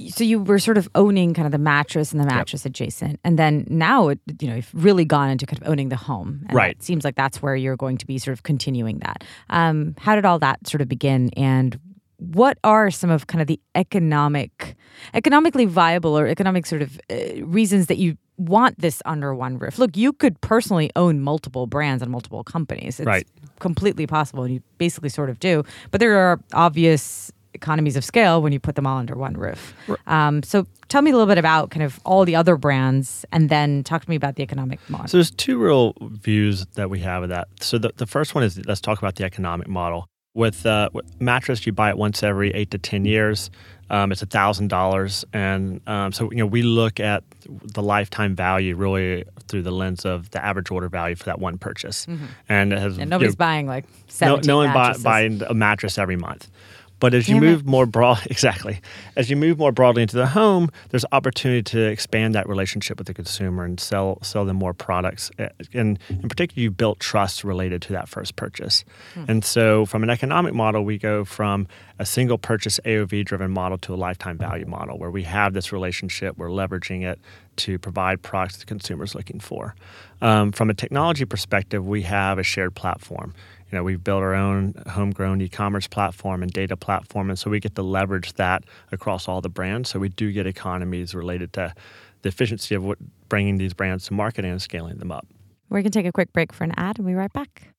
so 0.09 0.23
you 0.23 0.39
were 0.39 0.59
sort 0.59 0.77
of 0.77 0.89
owning 0.95 1.33
kind 1.33 1.45
of 1.45 1.51
the 1.51 1.57
mattress 1.57 2.11
and 2.11 2.21
the 2.21 2.25
mattress 2.25 2.63
yep. 2.65 2.71
adjacent, 2.71 3.19
and 3.23 3.39
then 3.39 3.65
now 3.69 4.09
it, 4.09 4.19
you 4.39 4.47
know 4.47 4.55
you've 4.55 4.71
really 4.73 5.05
gone 5.05 5.29
into 5.29 5.45
kind 5.45 5.61
of 5.61 5.67
owning 5.67 5.89
the 5.89 5.95
home. 5.95 6.43
And 6.47 6.55
right. 6.55 6.71
It 6.71 6.83
seems 6.83 7.03
like 7.03 7.15
that's 7.15 7.41
where 7.41 7.55
you're 7.55 7.77
going 7.77 7.97
to 7.97 8.05
be 8.05 8.17
sort 8.17 8.33
of 8.33 8.43
continuing 8.43 8.99
that. 8.99 9.23
Um, 9.49 9.95
how 9.97 10.15
did 10.15 10.25
all 10.25 10.39
that 10.39 10.67
sort 10.67 10.81
of 10.81 10.87
begin, 10.87 11.29
and 11.37 11.79
what 12.17 12.57
are 12.63 12.91
some 12.91 13.09
of 13.09 13.27
kind 13.27 13.41
of 13.41 13.47
the 13.47 13.59
economic, 13.75 14.75
economically 15.13 15.65
viable 15.65 16.17
or 16.17 16.27
economic 16.27 16.65
sort 16.65 16.81
of 16.81 16.99
uh, 17.09 17.45
reasons 17.45 17.87
that 17.87 17.97
you 17.97 18.17
want 18.37 18.79
this 18.79 19.01
under 19.05 19.33
one 19.33 19.57
roof? 19.57 19.79
Look, 19.79 19.95
you 19.95 20.13
could 20.13 20.39
personally 20.41 20.91
own 20.95 21.21
multiple 21.21 21.67
brands 21.67 22.01
and 22.01 22.11
multiple 22.11 22.43
companies. 22.43 22.99
It's 22.99 23.07
right. 23.07 23.27
completely 23.59 24.07
possible, 24.07 24.43
and 24.43 24.53
you 24.53 24.61
basically 24.77 25.09
sort 25.09 25.29
of 25.29 25.39
do. 25.39 25.63
But 25.91 25.99
there 25.99 26.17
are 26.17 26.39
obvious 26.53 27.31
economies 27.55 27.95
of 27.95 28.03
scale 28.03 28.41
when 28.41 28.53
you 28.53 28.59
put 28.59 28.75
them 28.75 28.85
all 28.85 28.97
under 28.97 29.15
one 29.15 29.35
roof. 29.35 29.73
Um, 30.05 30.43
so 30.43 30.67
tell 30.89 31.01
me 31.01 31.11
a 31.11 31.13
little 31.13 31.27
bit 31.27 31.37
about 31.37 31.71
kind 31.71 31.83
of 31.83 31.99
all 32.05 32.25
the 32.25 32.35
other 32.35 32.57
brands 32.57 33.25
and 33.31 33.49
then 33.49 33.83
talk 33.83 34.03
to 34.03 34.09
me 34.09 34.15
about 34.15 34.35
the 34.35 34.43
economic 34.43 34.79
model. 34.89 35.07
So 35.07 35.17
there's 35.17 35.31
two 35.31 35.57
real 35.57 35.93
views 36.01 36.65
that 36.75 36.89
we 36.89 36.99
have 36.99 37.23
of 37.23 37.29
that. 37.29 37.47
So 37.61 37.77
the, 37.77 37.91
the 37.95 38.05
first 38.05 38.35
one 38.35 38.43
is 38.43 38.63
let's 38.65 38.81
talk 38.81 38.99
about 38.99 39.15
the 39.15 39.23
economic 39.23 39.67
model. 39.67 40.07
With, 40.33 40.65
uh, 40.65 40.89
with 40.91 41.21
mattress, 41.21 41.65
you 41.65 41.71
buy 41.71 41.89
it 41.91 41.97
once 41.97 42.21
every 42.21 42.53
eight 42.53 42.69
to 42.71 42.77
10 42.77 43.05
years. 43.05 43.49
Um, 43.89 44.11
it's 44.11 44.23
thousand 44.23 44.69
dollars, 44.69 45.23
and 45.31 45.79
um, 45.85 46.11
so 46.11 46.31
you 46.31 46.37
know 46.37 46.47
we 46.47 46.63
look 46.63 46.99
at 46.99 47.23
the 47.45 47.83
lifetime 47.83 48.35
value 48.35 48.75
really 48.75 49.25
through 49.47 49.61
the 49.61 49.71
lens 49.71 50.05
of 50.05 50.31
the 50.31 50.43
average 50.43 50.71
order 50.71 50.89
value 50.89 51.13
for 51.13 51.25
that 51.25 51.37
one 51.37 51.59
purchase, 51.59 52.07
mm-hmm. 52.07 52.25
and 52.49 52.73
it 52.73 52.79
has 52.79 52.97
and 52.97 53.11
nobody's 53.11 53.33
you 53.33 53.35
know, 53.35 53.37
buying 53.37 53.67
like 53.67 53.85
no, 54.21 54.37
no 54.37 54.57
one 54.57 54.73
buy, 54.73 54.95
buying 55.03 55.39
a 55.43 55.53
mattress 55.53 55.99
every 55.99 56.15
month. 56.15 56.49
But 56.99 57.13
as 57.13 57.27
you 57.27 57.39
move 57.39 57.65
more 57.65 57.85
broad, 57.85 58.25
exactly, 58.29 58.81
as 59.15 59.29
you 59.29 59.35
move 59.35 59.57
more 59.57 59.71
broadly 59.71 60.01
into 60.01 60.15
the 60.15 60.27
home, 60.27 60.69
there's 60.89 61.05
opportunity 61.11 61.61
to 61.63 61.81
expand 61.81 62.35
that 62.35 62.47
relationship 62.47 62.97
with 62.97 63.07
the 63.07 63.13
consumer 63.13 63.65
and 63.65 63.79
sell 63.79 64.19
sell 64.21 64.45
them 64.45 64.57
more 64.57 64.73
products. 64.73 65.29
And 65.73 65.99
in 66.09 66.29
particular, 66.29 66.61
you 66.61 66.71
built 66.71 66.99
trust 66.99 67.43
related 67.43 67.81
to 67.83 67.93
that 67.93 68.07
first 68.07 68.35
purchase. 68.35 68.85
Hmm. 69.13 69.25
And 69.27 69.45
so, 69.45 69.85
from 69.85 70.03
an 70.03 70.09
economic 70.09 70.53
model, 70.53 70.83
we 70.85 70.97
go 70.97 71.25
from 71.25 71.67
a 71.99 72.05
single 72.05 72.37
purchase 72.37 72.79
AOV 72.85 73.25
driven 73.25 73.51
model 73.51 73.77
to 73.79 73.93
a 73.93 73.95
lifetime 73.95 74.37
value 74.37 74.65
model, 74.65 74.97
where 74.97 75.11
we 75.11 75.23
have 75.23 75.53
this 75.53 75.71
relationship, 75.71 76.37
we're 76.37 76.49
leveraging 76.49 77.03
it 77.03 77.19
to 77.57 77.79
provide 77.79 78.21
products 78.21 78.57
the 78.57 78.65
consumer's 78.65 79.15
looking 79.15 79.39
for. 79.39 79.75
Um, 80.21 80.51
from 80.51 80.69
a 80.69 80.73
technology 80.73 81.25
perspective, 81.25 81.85
we 81.85 82.01
have 82.03 82.37
a 82.37 82.43
shared 82.43 82.75
platform 82.75 83.33
you 83.71 83.77
know, 83.77 83.83
we've 83.83 84.03
built 84.03 84.21
our 84.21 84.35
own 84.35 84.73
homegrown 84.87 85.41
e-commerce 85.41 85.87
platform 85.87 86.43
and 86.43 86.51
data 86.51 86.77
platform, 86.77 87.29
and 87.29 87.39
so 87.39 87.49
we 87.49 87.59
get 87.59 87.75
to 87.75 87.81
leverage 87.81 88.33
that 88.33 88.63
across 88.91 89.27
all 89.27 89.41
the 89.41 89.49
brands. 89.49 89.89
So 89.89 89.99
we 89.99 90.09
do 90.09 90.31
get 90.31 90.45
economies 90.45 91.15
related 91.15 91.53
to 91.53 91.73
the 92.21 92.29
efficiency 92.29 92.75
of 92.75 92.83
what, 92.83 92.97
bringing 93.29 93.57
these 93.57 93.73
brands 93.73 94.05
to 94.07 94.13
market 94.13 94.45
and 94.45 94.61
scaling 94.61 94.97
them 94.97 95.11
up. 95.11 95.27
We're 95.69 95.81
going 95.81 95.91
to 95.91 95.99
take 95.99 96.05
a 96.05 96.11
quick 96.11 96.31
break 96.31 96.53
for 96.53 96.63
an 96.63 96.73
ad, 96.77 96.97
and 96.97 97.05
we'll 97.05 97.13
be 97.13 97.17
right 97.17 97.33
back. 97.33 97.75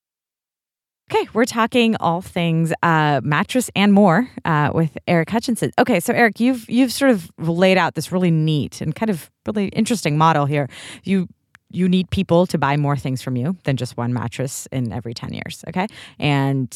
Okay, 1.09 1.25
we're 1.33 1.45
talking 1.45 1.95
all 2.01 2.21
things 2.21 2.73
uh, 2.83 3.21
mattress 3.23 3.71
and 3.77 3.93
more 3.93 4.29
uh, 4.43 4.71
with 4.73 4.97
Eric 5.07 5.29
Hutchinson. 5.29 5.71
Okay, 5.79 6.01
so 6.01 6.13
Eric, 6.13 6.41
you've 6.41 6.69
you've 6.69 6.91
sort 6.91 7.11
of 7.11 7.31
laid 7.37 7.77
out 7.77 7.95
this 7.95 8.11
really 8.11 8.29
neat 8.29 8.81
and 8.81 8.93
kind 8.93 9.09
of 9.09 9.31
really 9.45 9.69
interesting 9.69 10.17
model 10.17 10.45
here. 10.45 10.67
You 11.05 11.29
you 11.69 11.87
need 11.89 12.09
people 12.09 12.45
to 12.47 12.57
buy 12.57 12.77
more 12.77 12.95
things 12.95 13.21
from 13.21 13.35
you 13.35 13.55
than 13.63 13.77
just 13.77 13.97
one 13.97 14.13
mattress 14.13 14.67
in 14.71 14.91
every 14.91 15.13
10 15.13 15.33
years 15.33 15.63
okay? 15.67 15.87
And 16.19 16.75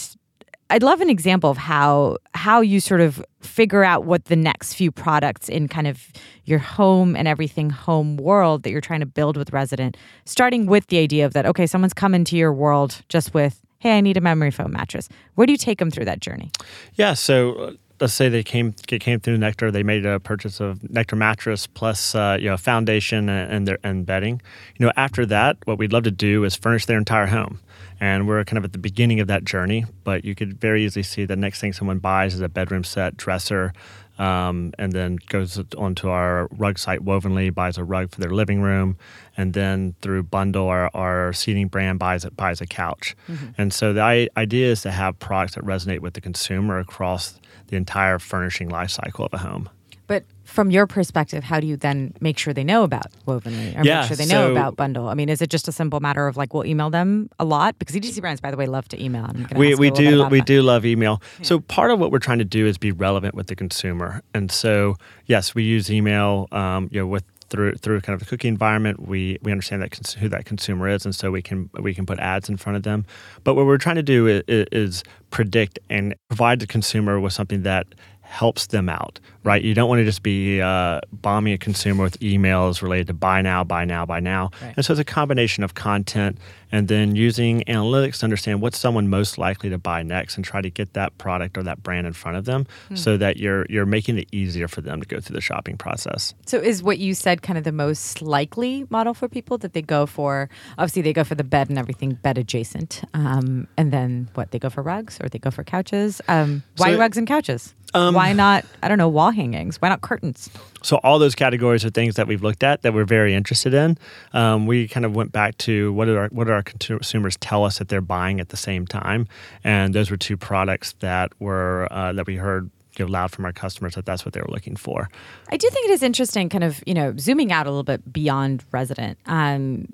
i'd 0.71 0.83
love 0.83 1.01
an 1.01 1.09
example 1.09 1.49
of 1.49 1.57
how 1.57 2.17
how 2.33 2.61
you 2.61 2.79
sort 2.79 3.01
of 3.01 3.23
figure 3.41 3.83
out 3.83 4.05
what 4.05 4.25
the 4.25 4.35
next 4.35 4.73
few 4.73 4.89
products 4.89 5.49
in 5.49 5.67
kind 5.67 5.85
of 5.85 6.07
your 6.45 6.59
home 6.59 7.15
and 7.15 7.27
everything 7.27 7.69
home 7.69 8.15
world 8.17 8.63
that 8.63 8.71
you're 8.71 8.81
trying 8.81 9.01
to 9.01 9.05
build 9.05 9.35
with 9.35 9.51
resident 9.51 9.97
starting 10.25 10.65
with 10.65 10.87
the 10.87 10.97
idea 10.97 11.25
of 11.25 11.33
that 11.33 11.45
okay 11.45 11.67
someone's 11.67 11.93
come 11.93 12.15
into 12.15 12.37
your 12.37 12.53
world 12.53 13.01
just 13.09 13.33
with 13.33 13.61
hey 13.79 13.97
i 13.97 14.01
need 14.01 14.15
a 14.17 14.21
memory 14.21 14.51
foam 14.51 14.71
mattress. 14.71 15.09
Where 15.35 15.45
do 15.45 15.51
you 15.51 15.57
take 15.57 15.79
them 15.79 15.91
through 15.91 16.05
that 16.05 16.21
journey? 16.21 16.51
Yeah 16.95 17.13
so 17.13 17.53
uh, 17.53 17.71
let's 18.01 18.13
say 18.13 18.27
they 18.27 18.43
came 18.43 18.73
came 18.73 19.19
through 19.19 19.37
Nectar, 19.37 19.71
they 19.71 19.83
made 19.83 20.05
a 20.05 20.19
purchase 20.19 20.59
of 20.59 20.89
Nectar 20.89 21.15
mattress 21.15 21.67
plus 21.67 22.15
uh, 22.15 22.37
you 22.39 22.49
know 22.49 22.57
foundation 22.57 23.29
and 23.29 23.67
their 23.67 23.77
and 23.83 24.05
bedding. 24.05 24.41
You 24.77 24.87
know, 24.87 24.91
after 24.97 25.25
that, 25.27 25.57
what 25.65 25.77
we'd 25.77 25.93
love 25.93 26.03
to 26.03 26.11
do 26.11 26.43
is 26.43 26.55
furnish 26.55 26.87
their 26.87 26.97
entire 26.97 27.27
home, 27.27 27.59
and 27.99 28.27
we're 28.27 28.43
kind 28.43 28.57
of 28.57 28.65
at 28.65 28.73
the 28.73 28.79
beginning 28.79 29.19
of 29.19 29.27
that 29.27 29.45
journey. 29.45 29.85
But 30.03 30.25
you 30.25 30.35
could 30.35 30.59
very 30.59 30.83
easily 30.83 31.03
see 31.03 31.25
the 31.25 31.35
next 31.35 31.61
thing 31.61 31.71
someone 31.71 31.99
buys 31.99 32.33
is 32.33 32.41
a 32.41 32.49
bedroom 32.49 32.83
set, 32.83 33.15
dresser. 33.15 33.71
Um, 34.19 34.73
and 34.77 34.91
then 34.91 35.17
goes 35.29 35.59
onto 35.75 36.09
our 36.09 36.47
rug 36.51 36.77
site, 36.77 37.01
Wovenly, 37.01 37.49
buys 37.49 37.79
a 37.79 37.83
rug 37.83 38.11
for 38.11 38.21
their 38.21 38.29
living 38.29 38.61
room, 38.61 38.97
and 39.35 39.53
then 39.53 39.95
through 40.03 40.23
Bundle, 40.23 40.67
our, 40.67 40.91
our 40.93 41.33
seating 41.33 41.69
brand 41.69 41.97
buys 41.97 42.23
a 42.23 42.29
buys 42.29 42.61
a 42.61 42.67
couch. 42.67 43.15
Mm-hmm. 43.27 43.47
And 43.57 43.73
so 43.73 43.93
the 43.93 44.29
idea 44.37 44.71
is 44.71 44.81
to 44.83 44.91
have 44.91 45.17
products 45.17 45.55
that 45.55 45.63
resonate 45.63 46.01
with 46.01 46.13
the 46.13 46.21
consumer 46.21 46.77
across 46.77 47.39
the 47.71 47.77
entire 47.77 48.19
furnishing 48.19 48.69
life 48.69 48.91
cycle 48.91 49.25
of 49.25 49.33
a 49.33 49.39
home. 49.39 49.69
But 50.05 50.25
from 50.43 50.71
your 50.71 50.87
perspective, 50.87 51.41
how 51.41 51.61
do 51.61 51.67
you 51.67 51.77
then 51.77 52.13
make 52.19 52.37
sure 52.37 52.53
they 52.53 52.65
know 52.65 52.83
about 52.83 53.05
Wovenly 53.25 53.77
or 53.77 53.83
yeah, 53.85 54.01
make 54.01 54.09
sure 54.09 54.17
they 54.17 54.25
so, 54.25 54.47
know 54.47 54.51
about 54.51 54.75
Bundle? 54.75 55.07
I 55.07 55.13
mean, 55.13 55.29
is 55.29 55.41
it 55.41 55.49
just 55.49 55.69
a 55.69 55.71
simple 55.71 56.01
matter 56.01 56.27
of 56.27 56.35
like 56.35 56.53
we'll 56.53 56.65
email 56.65 56.89
them 56.89 57.29
a 57.39 57.45
lot 57.45 57.79
because 57.79 57.95
DTC 57.95 58.19
brands, 58.19 58.41
by 58.41 58.51
the 58.51 58.57
way, 58.57 58.65
love 58.65 58.89
to 58.89 59.01
email. 59.01 59.31
we 59.55 59.73
we 59.75 59.89
do 59.89 60.27
we 60.27 60.39
that. 60.39 60.45
do 60.45 60.61
love 60.63 60.85
email. 60.85 61.21
Yeah. 61.39 61.45
So 61.45 61.59
part 61.61 61.91
of 61.91 61.99
what 61.99 62.11
we're 62.11 62.19
trying 62.19 62.39
to 62.39 62.45
do 62.45 62.67
is 62.67 62.77
be 62.77 62.91
relevant 62.91 63.35
with 63.35 63.47
the 63.47 63.55
consumer, 63.55 64.21
and 64.33 64.51
so 64.51 64.97
yes, 65.27 65.55
we 65.55 65.63
use 65.63 65.89
email. 65.89 66.49
Um, 66.51 66.89
you 66.91 66.99
know, 66.99 67.07
with 67.07 67.23
through 67.51 67.75
through 67.75 68.01
kind 68.01 68.15
of 68.15 68.19
the 68.19 68.25
cookie 68.25 68.47
environment. 68.47 69.07
We 69.07 69.37
we 69.43 69.51
understand 69.51 69.83
that 69.83 69.91
cons- 69.91 70.13
who 70.13 70.29
that 70.29 70.45
consumer 70.45 70.87
is, 70.87 71.05
and 71.05 71.13
so 71.13 71.29
we 71.29 71.41
can 71.41 71.69
we 71.79 71.93
can 71.93 72.05
put 72.05 72.17
ads 72.19 72.49
in 72.49 72.57
front 72.57 72.77
of 72.77 72.83
them. 72.83 73.05
But 73.43 73.53
what 73.55 73.65
we're 73.67 73.77
trying 73.77 73.97
to 73.97 74.03
do 74.03 74.27
is, 74.27 74.43
is 74.47 75.03
predict 75.29 75.77
and 75.89 76.15
provide 76.29 76.59
the 76.59 76.67
consumer 76.67 77.19
with 77.19 77.33
something 77.33 77.61
that 77.63 77.87
helps 78.31 78.67
them 78.67 78.87
out, 78.87 79.19
right? 79.43 79.61
You 79.61 79.73
don't 79.73 79.89
want 79.89 79.99
to 79.99 80.05
just 80.05 80.23
be 80.23 80.61
uh, 80.61 81.01
bombing 81.11 81.51
a 81.51 81.57
consumer 81.57 82.01
with 82.01 82.17
emails 82.21 82.81
related 82.81 83.07
to 83.07 83.13
buy 83.13 83.41
now, 83.41 83.65
buy 83.65 83.83
now, 83.83 84.05
buy 84.05 84.21
now. 84.21 84.51
Right. 84.61 84.73
And 84.77 84.85
so 84.85 84.93
it's 84.93 85.01
a 85.01 85.03
combination 85.03 85.65
of 85.65 85.73
content 85.73 86.37
and 86.71 86.87
then 86.87 87.15
using 87.15 87.61
analytics 87.67 88.19
to 88.19 88.23
understand 88.23 88.61
what's 88.61 88.77
someone 88.77 89.09
most 89.09 89.37
likely 89.37 89.69
to 89.69 89.77
buy 89.77 90.01
next 90.01 90.37
and 90.37 90.45
try 90.45 90.61
to 90.61 90.69
get 90.69 90.93
that 90.93 91.17
product 91.17 91.57
or 91.57 91.63
that 91.63 91.83
brand 91.83 92.07
in 92.07 92.13
front 92.13 92.37
of 92.37 92.45
them 92.45 92.65
hmm. 92.87 92.95
so 92.95 93.17
that 93.17 93.35
you're 93.35 93.65
you're 93.69 93.85
making 93.85 94.17
it 94.17 94.29
easier 94.31 94.69
for 94.69 94.79
them 94.79 95.01
to 95.01 95.07
go 95.07 95.19
through 95.19 95.33
the 95.33 95.41
shopping 95.41 95.75
process. 95.75 96.33
So 96.45 96.57
is 96.57 96.81
what 96.81 96.99
you 96.99 97.13
said 97.13 97.41
kind 97.41 97.57
of 97.57 97.65
the 97.65 97.73
most 97.73 98.21
likely 98.21 98.87
model 98.89 99.13
for 99.13 99.27
people 99.27 99.57
that 99.57 99.73
they 99.73 99.81
go 99.81 100.05
for? 100.05 100.49
Obviously, 100.77 101.01
they 101.01 101.13
go 101.13 101.25
for 101.25 101.35
the 101.35 101.43
bed 101.43 101.69
and 101.69 101.77
everything 101.77 102.13
bed 102.13 102.37
adjacent, 102.37 103.01
um, 103.13 103.67
and 103.75 103.91
then 103.91 104.29
what 104.35 104.51
they 104.51 104.59
go 104.59 104.69
for 104.69 104.81
rugs 104.81 105.19
or 105.21 105.27
they 105.27 105.39
go 105.39 105.51
for 105.51 105.65
couches. 105.65 106.21
Um, 106.29 106.63
why 106.77 106.93
so, 106.93 106.99
rugs 106.99 107.17
and 107.17 107.27
couches? 107.27 107.73
Um, 107.93 108.15
Why 108.15 108.33
not, 108.33 108.65
I 108.81 108.87
don't 108.87 108.97
know, 108.97 109.09
wall 109.09 109.31
hangings? 109.31 109.81
Why 109.81 109.89
not 109.89 110.01
curtains? 110.01 110.49
So, 110.81 110.97
all 110.97 111.19
those 111.19 111.35
categories 111.35 111.85
are 111.85 111.89
things 111.89 112.15
that 112.15 112.27
we've 112.27 112.41
looked 112.41 112.63
at 112.63 112.81
that 112.81 112.93
we're 112.93 113.05
very 113.05 113.35
interested 113.35 113.73
in. 113.73 113.97
Um, 114.33 114.65
we 114.65 114.87
kind 114.87 115.05
of 115.05 115.15
went 115.15 115.31
back 115.31 115.57
to 115.59 115.93
what 115.93 116.05
did, 116.05 116.17
our, 116.17 116.27
what 116.29 116.45
did 116.45 116.53
our 116.53 116.63
consumers 116.63 117.37
tell 117.37 117.63
us 117.65 117.79
that 117.79 117.89
they're 117.89 118.01
buying 118.01 118.39
at 118.39 118.49
the 118.49 118.57
same 118.57 118.87
time? 118.87 119.27
And 119.63 119.93
those 119.93 120.09
were 120.09 120.17
two 120.17 120.37
products 120.37 120.93
that 120.99 121.31
were 121.39 121.87
uh, 121.91 122.13
that 122.13 122.25
we 122.25 122.37
heard 122.37 122.69
loud 122.99 123.31
from 123.31 123.45
our 123.45 123.53
customers 123.53 123.95
that 123.95 124.05
that's 124.05 124.25
what 124.25 124.33
they 124.33 124.41
were 124.41 124.49
looking 124.49 124.75
for. 124.75 125.09
I 125.49 125.57
do 125.57 125.69
think 125.69 125.89
it 125.89 125.91
is 125.91 126.03
interesting, 126.03 126.49
kind 126.49 126.63
of, 126.63 126.83
you 126.85 126.93
know, 126.93 127.15
zooming 127.17 127.51
out 127.51 127.67
a 127.67 127.69
little 127.69 127.83
bit 127.83 128.11
beyond 128.11 128.63
resident. 128.71 129.17
Um, 129.25 129.87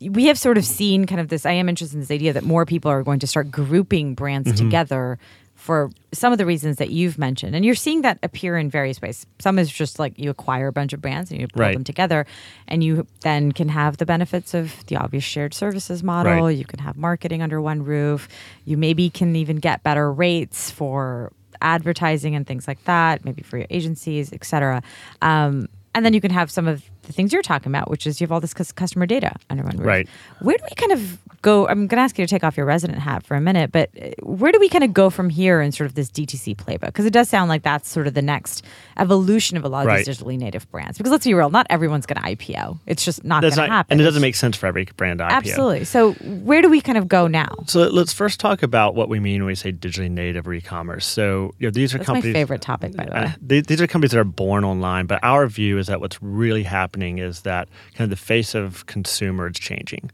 we 0.00 0.26
have 0.26 0.38
sort 0.38 0.58
of 0.58 0.64
seen 0.64 1.06
kind 1.06 1.20
of 1.20 1.28
this. 1.28 1.46
I 1.46 1.52
am 1.52 1.68
interested 1.68 1.96
in 1.96 2.00
this 2.00 2.10
idea 2.10 2.32
that 2.32 2.44
more 2.44 2.66
people 2.66 2.90
are 2.90 3.02
going 3.02 3.20
to 3.20 3.26
start 3.26 3.50
grouping 3.50 4.14
brands 4.14 4.48
mm-hmm. 4.48 4.64
together 4.64 5.18
for 5.60 5.90
some 6.10 6.32
of 6.32 6.38
the 6.38 6.46
reasons 6.46 6.78
that 6.78 6.88
you've 6.88 7.18
mentioned. 7.18 7.54
And 7.54 7.64
you're 7.64 7.74
seeing 7.74 8.00
that 8.00 8.18
appear 8.22 8.56
in 8.56 8.70
various 8.70 9.00
ways. 9.02 9.26
Some 9.38 9.58
is 9.58 9.70
just 9.70 9.98
like 9.98 10.18
you 10.18 10.30
acquire 10.30 10.68
a 10.68 10.72
bunch 10.72 10.94
of 10.94 11.02
brands 11.02 11.30
and 11.30 11.38
you 11.38 11.48
pull 11.48 11.60
right. 11.60 11.74
them 11.74 11.84
together, 11.84 12.26
and 12.66 12.82
you 12.82 13.06
then 13.20 13.52
can 13.52 13.68
have 13.68 13.98
the 13.98 14.06
benefits 14.06 14.54
of 14.54 14.84
the 14.86 14.96
obvious 14.96 15.22
shared 15.22 15.52
services 15.52 16.02
model. 16.02 16.46
Right. 16.46 16.56
You 16.56 16.64
can 16.64 16.78
have 16.78 16.96
marketing 16.96 17.42
under 17.42 17.60
one 17.60 17.84
roof. 17.84 18.26
You 18.64 18.78
maybe 18.78 19.10
can 19.10 19.36
even 19.36 19.56
get 19.56 19.82
better 19.82 20.10
rates 20.10 20.70
for 20.70 21.30
advertising 21.60 22.34
and 22.34 22.46
things 22.46 22.66
like 22.66 22.82
that, 22.84 23.22
maybe 23.24 23.42
for 23.42 23.58
your 23.58 23.66
agencies, 23.68 24.32
et 24.32 24.44
cetera. 24.44 24.82
Um, 25.20 25.68
and 25.94 26.06
then 26.06 26.14
you 26.14 26.20
can 26.22 26.30
have 26.30 26.50
some 26.50 26.66
of 26.66 26.82
the 27.10 27.16
things 27.16 27.32
you're 27.32 27.42
talking 27.42 27.70
about, 27.70 27.90
which 27.90 28.06
is 28.06 28.20
you 28.20 28.24
have 28.24 28.32
all 28.32 28.40
this 28.40 28.54
customer 28.54 29.06
data 29.06 29.34
under 29.50 29.64
one 29.64 29.76
roof. 29.76 29.86
Right. 29.86 30.08
Where 30.40 30.56
do 30.56 30.64
we 30.64 30.74
kind 30.76 30.92
of 30.92 31.18
go? 31.42 31.66
I'm 31.66 31.86
going 31.86 31.98
to 31.98 32.02
ask 32.02 32.18
you 32.18 32.26
to 32.26 32.30
take 32.30 32.44
off 32.44 32.56
your 32.56 32.66
resident 32.66 33.00
hat 33.00 33.24
for 33.24 33.34
a 33.34 33.40
minute, 33.40 33.72
but 33.72 33.90
uh, 34.00 34.10
where 34.22 34.52
do 34.52 34.60
we 34.60 34.68
kind 34.68 34.84
of 34.84 34.94
go 34.94 35.10
from 35.10 35.28
here 35.28 35.60
in 35.60 35.72
sort 35.72 35.86
of 35.86 35.94
this 35.94 36.10
DTC 36.10 36.56
playbook? 36.56 36.86
Because 36.86 37.06
it 37.06 37.12
does 37.12 37.28
sound 37.28 37.48
like 37.48 37.62
that's 37.62 37.88
sort 37.88 38.06
of 38.06 38.14
the 38.14 38.22
next 38.22 38.64
evolution 38.98 39.56
of 39.56 39.64
a 39.64 39.68
lot 39.68 39.80
of 39.80 39.86
right. 39.88 40.04
these 40.04 40.18
digitally 40.18 40.38
native 40.38 40.70
brands. 40.70 40.98
Because 40.98 41.10
let's 41.10 41.24
be 41.24 41.34
real, 41.34 41.50
not 41.50 41.66
everyone's 41.68 42.06
going 42.06 42.22
to 42.22 42.36
IPO. 42.36 42.78
It's 42.86 43.04
just 43.04 43.24
not 43.24 43.42
going 43.42 43.52
to 43.54 43.66
happen. 43.66 43.92
And 43.92 44.00
it 44.00 44.04
doesn't 44.04 44.22
make 44.22 44.36
sense 44.36 44.56
for 44.56 44.66
every 44.66 44.84
brand 44.96 45.18
to 45.18 45.24
IPO. 45.24 45.30
Absolutely. 45.30 45.84
So 45.84 46.12
where 46.12 46.62
do 46.62 46.68
we 46.68 46.80
kind 46.80 46.98
of 46.98 47.08
go 47.08 47.26
now? 47.26 47.52
So 47.66 47.80
let's 47.88 48.12
first 48.12 48.38
talk 48.38 48.62
about 48.62 48.94
what 48.94 49.08
we 49.08 49.18
mean 49.18 49.42
when 49.42 49.48
we 49.48 49.54
say 49.54 49.72
digitally 49.72 50.10
native 50.10 50.46
or 50.46 50.54
e-commerce. 50.54 51.06
So 51.06 51.54
you 51.58 51.66
know, 51.66 51.70
these 51.70 51.94
are 51.94 51.98
that's 51.98 52.06
companies. 52.06 52.34
my 52.34 52.40
favorite 52.40 52.62
topic, 52.62 52.96
by 52.96 53.04
the 53.04 53.12
way. 53.12 53.18
Uh, 53.18 53.62
these 53.66 53.80
are 53.80 53.86
companies 53.86 54.12
that 54.12 54.20
are 54.20 54.24
born 54.24 54.64
online, 54.64 55.06
but 55.06 55.20
our 55.22 55.46
view 55.46 55.78
is 55.78 55.86
that 55.88 56.00
what's 56.00 56.22
really 56.22 56.62
happening 56.62 56.99
is 57.02 57.42
that 57.42 57.68
kind 57.94 58.04
of 58.04 58.10
the 58.10 58.24
face 58.24 58.54
of 58.54 58.86
consumer 58.86 59.48
is 59.48 59.56
changing. 59.58 60.10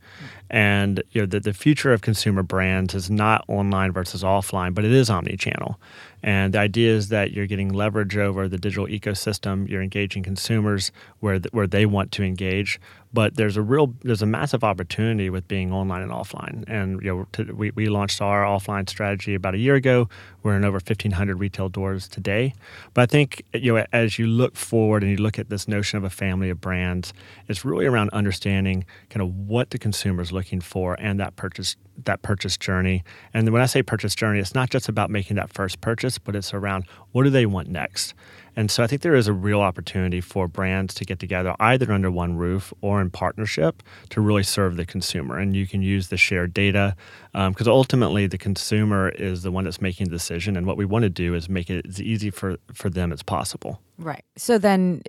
And 0.49 1.03
you 1.11 1.23
know, 1.23 1.27
the, 1.27 1.41
the 1.41 1.53
future 1.53 1.93
of 1.93 2.03
consumer 2.03 2.43
brands 2.43 2.95
is 2.95 3.11
not 3.11 3.45
online 3.49 3.93
versus 3.93 4.23
offline, 4.23 4.75
but 4.75 4.85
it 4.85 4.93
is 4.93 5.11
omni-channel. 5.11 5.81
And 6.23 6.55
the 6.55 6.59
idea 6.59 6.93
is 6.95 7.09
that 7.09 7.33
you're 7.33 7.47
getting 7.47 7.73
leverage 7.73 8.17
over 8.17 8.49
the 8.49 8.59
digital 8.59 8.87
ecosystem. 8.87 9.69
You're 9.69 9.83
engaging 9.83 10.23
consumers 10.23 10.93
where 11.21 11.39
th- 11.39 11.53
where 11.53 11.67
they 11.67 11.87
want 11.87 12.13
to 12.13 12.23
engage. 12.23 12.81
But 13.17 13.37
there's 13.37 13.57
a 13.57 13.63
real 13.63 13.95
there's 14.03 14.21
a 14.21 14.27
massive 14.27 14.63
opportunity 14.63 15.31
with 15.31 15.49
being 15.49 15.73
online 15.73 16.03
and 16.03 16.13
offline. 16.13 16.65
And 16.69 17.01
you 17.03 17.09
know, 17.09 17.27
to, 17.33 17.51
we 17.55 17.71
we 17.71 17.87
launched 17.87 18.21
our 18.21 18.45
offline 18.45 18.87
strategy 18.87 19.35
about 19.35 19.55
a 19.55 19.59
year 19.59 19.75
ago. 19.75 20.11
We're 20.43 20.55
in 20.55 20.67
over 20.67 20.75
1,500 20.75 21.41
retail 21.41 21.71
doors 21.71 22.09
today. 22.09 22.53
But 22.93 23.01
I 23.01 23.07
think 23.07 23.43
you 23.55 23.75
know 23.75 23.87
as 23.91 24.19
you 24.19 24.27
look 24.27 24.55
forward 24.55 25.03
and 25.03 25.11
you 25.11 25.17
look 25.17 25.39
at 25.39 25.49
this 25.49 25.67
notion 25.67 25.97
of 25.97 26.05
a 26.05 26.11
family 26.11 26.51
of 26.51 26.61
brands, 26.61 27.15
it's 27.49 27.65
really 27.65 27.87
around 27.87 28.11
understanding 28.11 28.85
kind 29.09 29.23
of 29.23 29.35
what 29.35 29.71
the 29.71 29.79
consumer 29.79 30.21
is 30.21 30.31
looking 30.31 30.61
for 30.61 30.95
and 31.01 31.19
that 31.19 31.37
purchase 31.37 31.75
that 32.05 32.21
purchase 32.21 32.59
journey. 32.59 33.03
And 33.33 33.51
when 33.51 33.63
I 33.63 33.67
say 33.67 33.83
purchase 33.83 34.15
journey, 34.15 34.41
it's 34.41 34.55
not 34.55 34.69
just 34.69 34.91
about 34.91 35.09
making 35.09 35.37
that 35.37 35.51
first 35.51 35.81
purchase, 35.81 36.19
but 36.19 36.37
it's 36.37 36.53
around 36.53 36.85
what 37.13 37.23
do 37.25 37.31
they 37.31 37.47
want 37.47 37.69
next. 37.69 38.13
And 38.57 38.71
so 38.71 38.83
I 38.83 38.87
think 38.87 39.03
there 39.03 39.15
is 39.15 39.29
a 39.29 39.33
real 39.33 39.61
opportunity 39.61 40.21
for 40.21 40.49
brands 40.49 40.95
to 40.95 41.05
get 41.05 41.19
together 41.19 41.55
either 41.61 41.93
under 41.93 42.11
one 42.11 42.37
roof 42.37 42.73
or 42.81 43.01
in 43.03 43.11
partnership 43.11 43.83
to 44.11 44.21
really 44.21 44.43
serve 44.43 44.77
the 44.77 44.87
consumer. 44.87 45.39
And 45.39 45.55
you 45.55 45.67
can 45.67 45.83
use 45.83 46.09
the 46.09 46.17
shared 46.17 46.55
data 46.55 46.97
because 47.33 47.69
um, 47.69 47.73
ultimately 47.73 48.27
the 48.27 48.39
consumer 48.39 49.11
is 49.11 49.43
the 49.43 49.53
one 49.53 49.65
that's 49.65 49.83
making 49.83 50.07
the 50.07 50.13
decision. 50.13 50.57
And 50.57 50.67
what 50.67 50.79
we 50.79 50.87
want 50.87 51.03
to 51.03 51.11
do 51.11 51.35
is 51.35 51.49
make 51.49 51.69
it 51.69 51.87
as 51.87 52.01
easy 52.01 52.31
for, 52.31 52.57
for 52.73 52.89
them 52.89 53.13
as 53.13 53.23
possible. 53.23 53.81
Right. 53.99 54.25
So 54.37 54.57
then, 54.57 55.03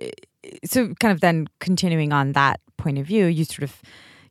so 0.64 0.94
kind 1.00 1.12
of 1.12 1.20
then 1.20 1.46
continuing 1.58 2.12
on 2.12 2.32
that 2.32 2.60
point 2.76 2.98
of 2.98 3.06
view, 3.06 3.26
you 3.26 3.44
sort 3.44 3.64
of 3.64 3.82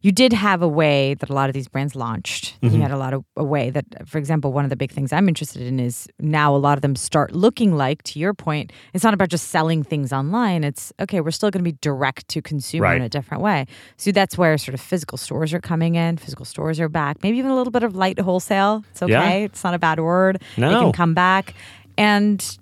you 0.02 0.12
did 0.12 0.34
have 0.34 0.62
a 0.62 0.68
way 0.68 1.16
that 1.16 1.30
a 1.30 1.34
lot 1.34 1.50
of 1.50 1.54
these 1.54 1.68
brands 1.68 1.96
launched. 1.96 2.60
Mm-hmm. 2.62 2.76
You 2.76 2.82
had 2.82 2.92
a 2.92 2.98
lot 2.98 3.14
of 3.14 3.26
a 3.36 3.44
way 3.44 3.70
that, 3.70 3.86
for 4.08 4.18
example, 4.18 4.54
one 4.54 4.64
of 4.64 4.70
the 4.70 4.76
big 4.76 4.92
things 4.92 5.12
I'm 5.12 5.28
interested 5.28 5.62
in 5.62 5.80
is 5.80 6.08
now 6.20 6.56
a 6.56 6.58
lot 6.58 6.78
of 6.78 6.82
them 6.82 6.96
start 6.96 7.34
looking 7.34 7.76
like, 7.76 8.04
to 8.04 8.20
your 8.20 8.34
point, 8.34 8.72
it's 8.94 9.04
not 9.04 9.14
about 9.14 9.30
just 9.30 9.50
selling 9.50 9.84
things 9.84 10.14
online. 10.14 10.64
It's 10.64 10.94
okay, 11.00 11.22
we're 11.22 11.32
still 11.32 11.50
going 11.50 11.64
to 11.64 11.72
be 11.72 11.78
direct 11.82 12.28
to 12.30 12.42
consumer 12.42 12.84
right. 12.84 12.98
in 12.98 13.02
a 13.02 13.10
different 13.10 13.42
way. 13.44 13.66
So 13.98 14.12
that's 14.12 14.38
where 14.38 14.58
sort 14.58 14.74
of 14.74 14.82
physical 14.82 15.18
stores 15.18 15.54
are 15.54 15.62
coming 15.62 15.96
in. 15.96 16.18
Physical 16.18 16.46
stores 16.46 16.80
are 16.80 16.90
back. 16.90 17.24
Maybe 17.24 17.38
even 17.38 17.52
a 17.52 17.56
little 17.56 17.72
bit 17.72 17.84
of 17.84 17.96
light 17.96 18.20
wholesale. 18.20 18.84
It's 18.92 19.02
okay. 19.02 19.12
Yeah. 19.12 19.46
It's 19.46 19.64
not 19.64 19.74
a 19.74 19.80
bad 19.80 20.00
word. 20.00 20.42
No. 20.58 20.70
They 20.70 20.76
can 20.76 20.92
come 20.92 21.14
back. 21.14 21.54
And 21.98 22.58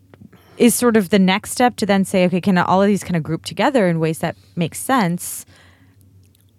is 0.58 0.74
sort 0.74 0.96
of 0.96 1.10
the 1.10 1.20
next 1.20 1.52
step 1.52 1.76
to 1.76 1.86
then 1.86 2.06
say, 2.06 2.26
okay, 2.28 2.40
can 2.40 2.58
all 2.58 2.82
of 2.82 2.88
these 2.88 3.04
kind 3.04 3.18
of 3.18 3.24
group 3.24 3.44
together 3.44 3.88
in 3.88 4.00
ways 4.00 4.20
that 4.20 4.38
make 4.56 4.74
sense? 4.74 5.46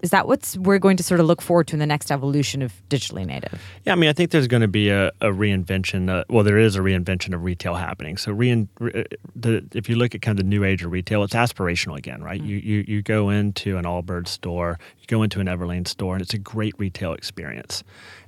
Is 0.06 0.10
that 0.10 0.28
what 0.28 0.56
we're 0.60 0.78
going 0.78 0.96
to 0.98 1.02
sort 1.02 1.18
of 1.18 1.26
look 1.26 1.42
forward 1.42 1.66
to 1.66 1.74
in 1.74 1.80
the 1.80 1.86
next 1.86 2.12
evolution 2.12 2.62
of 2.62 2.72
digitally 2.88 3.26
native? 3.26 3.60
Yeah, 3.84 3.92
I 3.92 3.96
mean, 3.96 4.08
I 4.08 4.12
think 4.12 4.30
there's 4.30 4.46
going 4.46 4.60
to 4.60 4.68
be 4.68 4.88
a, 4.88 5.08
a 5.20 5.32
reinvention. 5.32 6.08
Uh, 6.08 6.22
well, 6.30 6.44
there 6.44 6.58
is 6.58 6.76
a 6.76 6.78
reinvention 6.78 7.34
of 7.34 7.42
retail 7.42 7.74
happening. 7.74 8.16
So, 8.16 8.30
re, 8.30 8.52
uh, 8.52 9.02
the, 9.34 9.66
if 9.74 9.88
you 9.88 9.96
look 9.96 10.14
at 10.14 10.22
kind 10.22 10.38
of 10.38 10.44
the 10.44 10.48
new 10.48 10.62
age 10.62 10.84
of 10.84 10.92
retail, 10.92 11.24
it's 11.24 11.34
aspirational 11.34 11.98
again, 11.98 12.22
right? 12.22 12.40
Mm-hmm. 12.40 12.48
You, 12.48 12.56
you 12.58 12.84
you 12.86 13.02
go 13.02 13.30
into 13.30 13.78
an 13.78 13.84
Allbirds 13.84 14.28
store, 14.28 14.78
you 15.00 15.06
go 15.08 15.24
into 15.24 15.40
an 15.40 15.48
Everlane 15.48 15.88
store, 15.88 16.14
and 16.14 16.22
it's 16.22 16.34
a 16.34 16.38
great 16.38 16.78
retail 16.78 17.12
experience. 17.12 17.82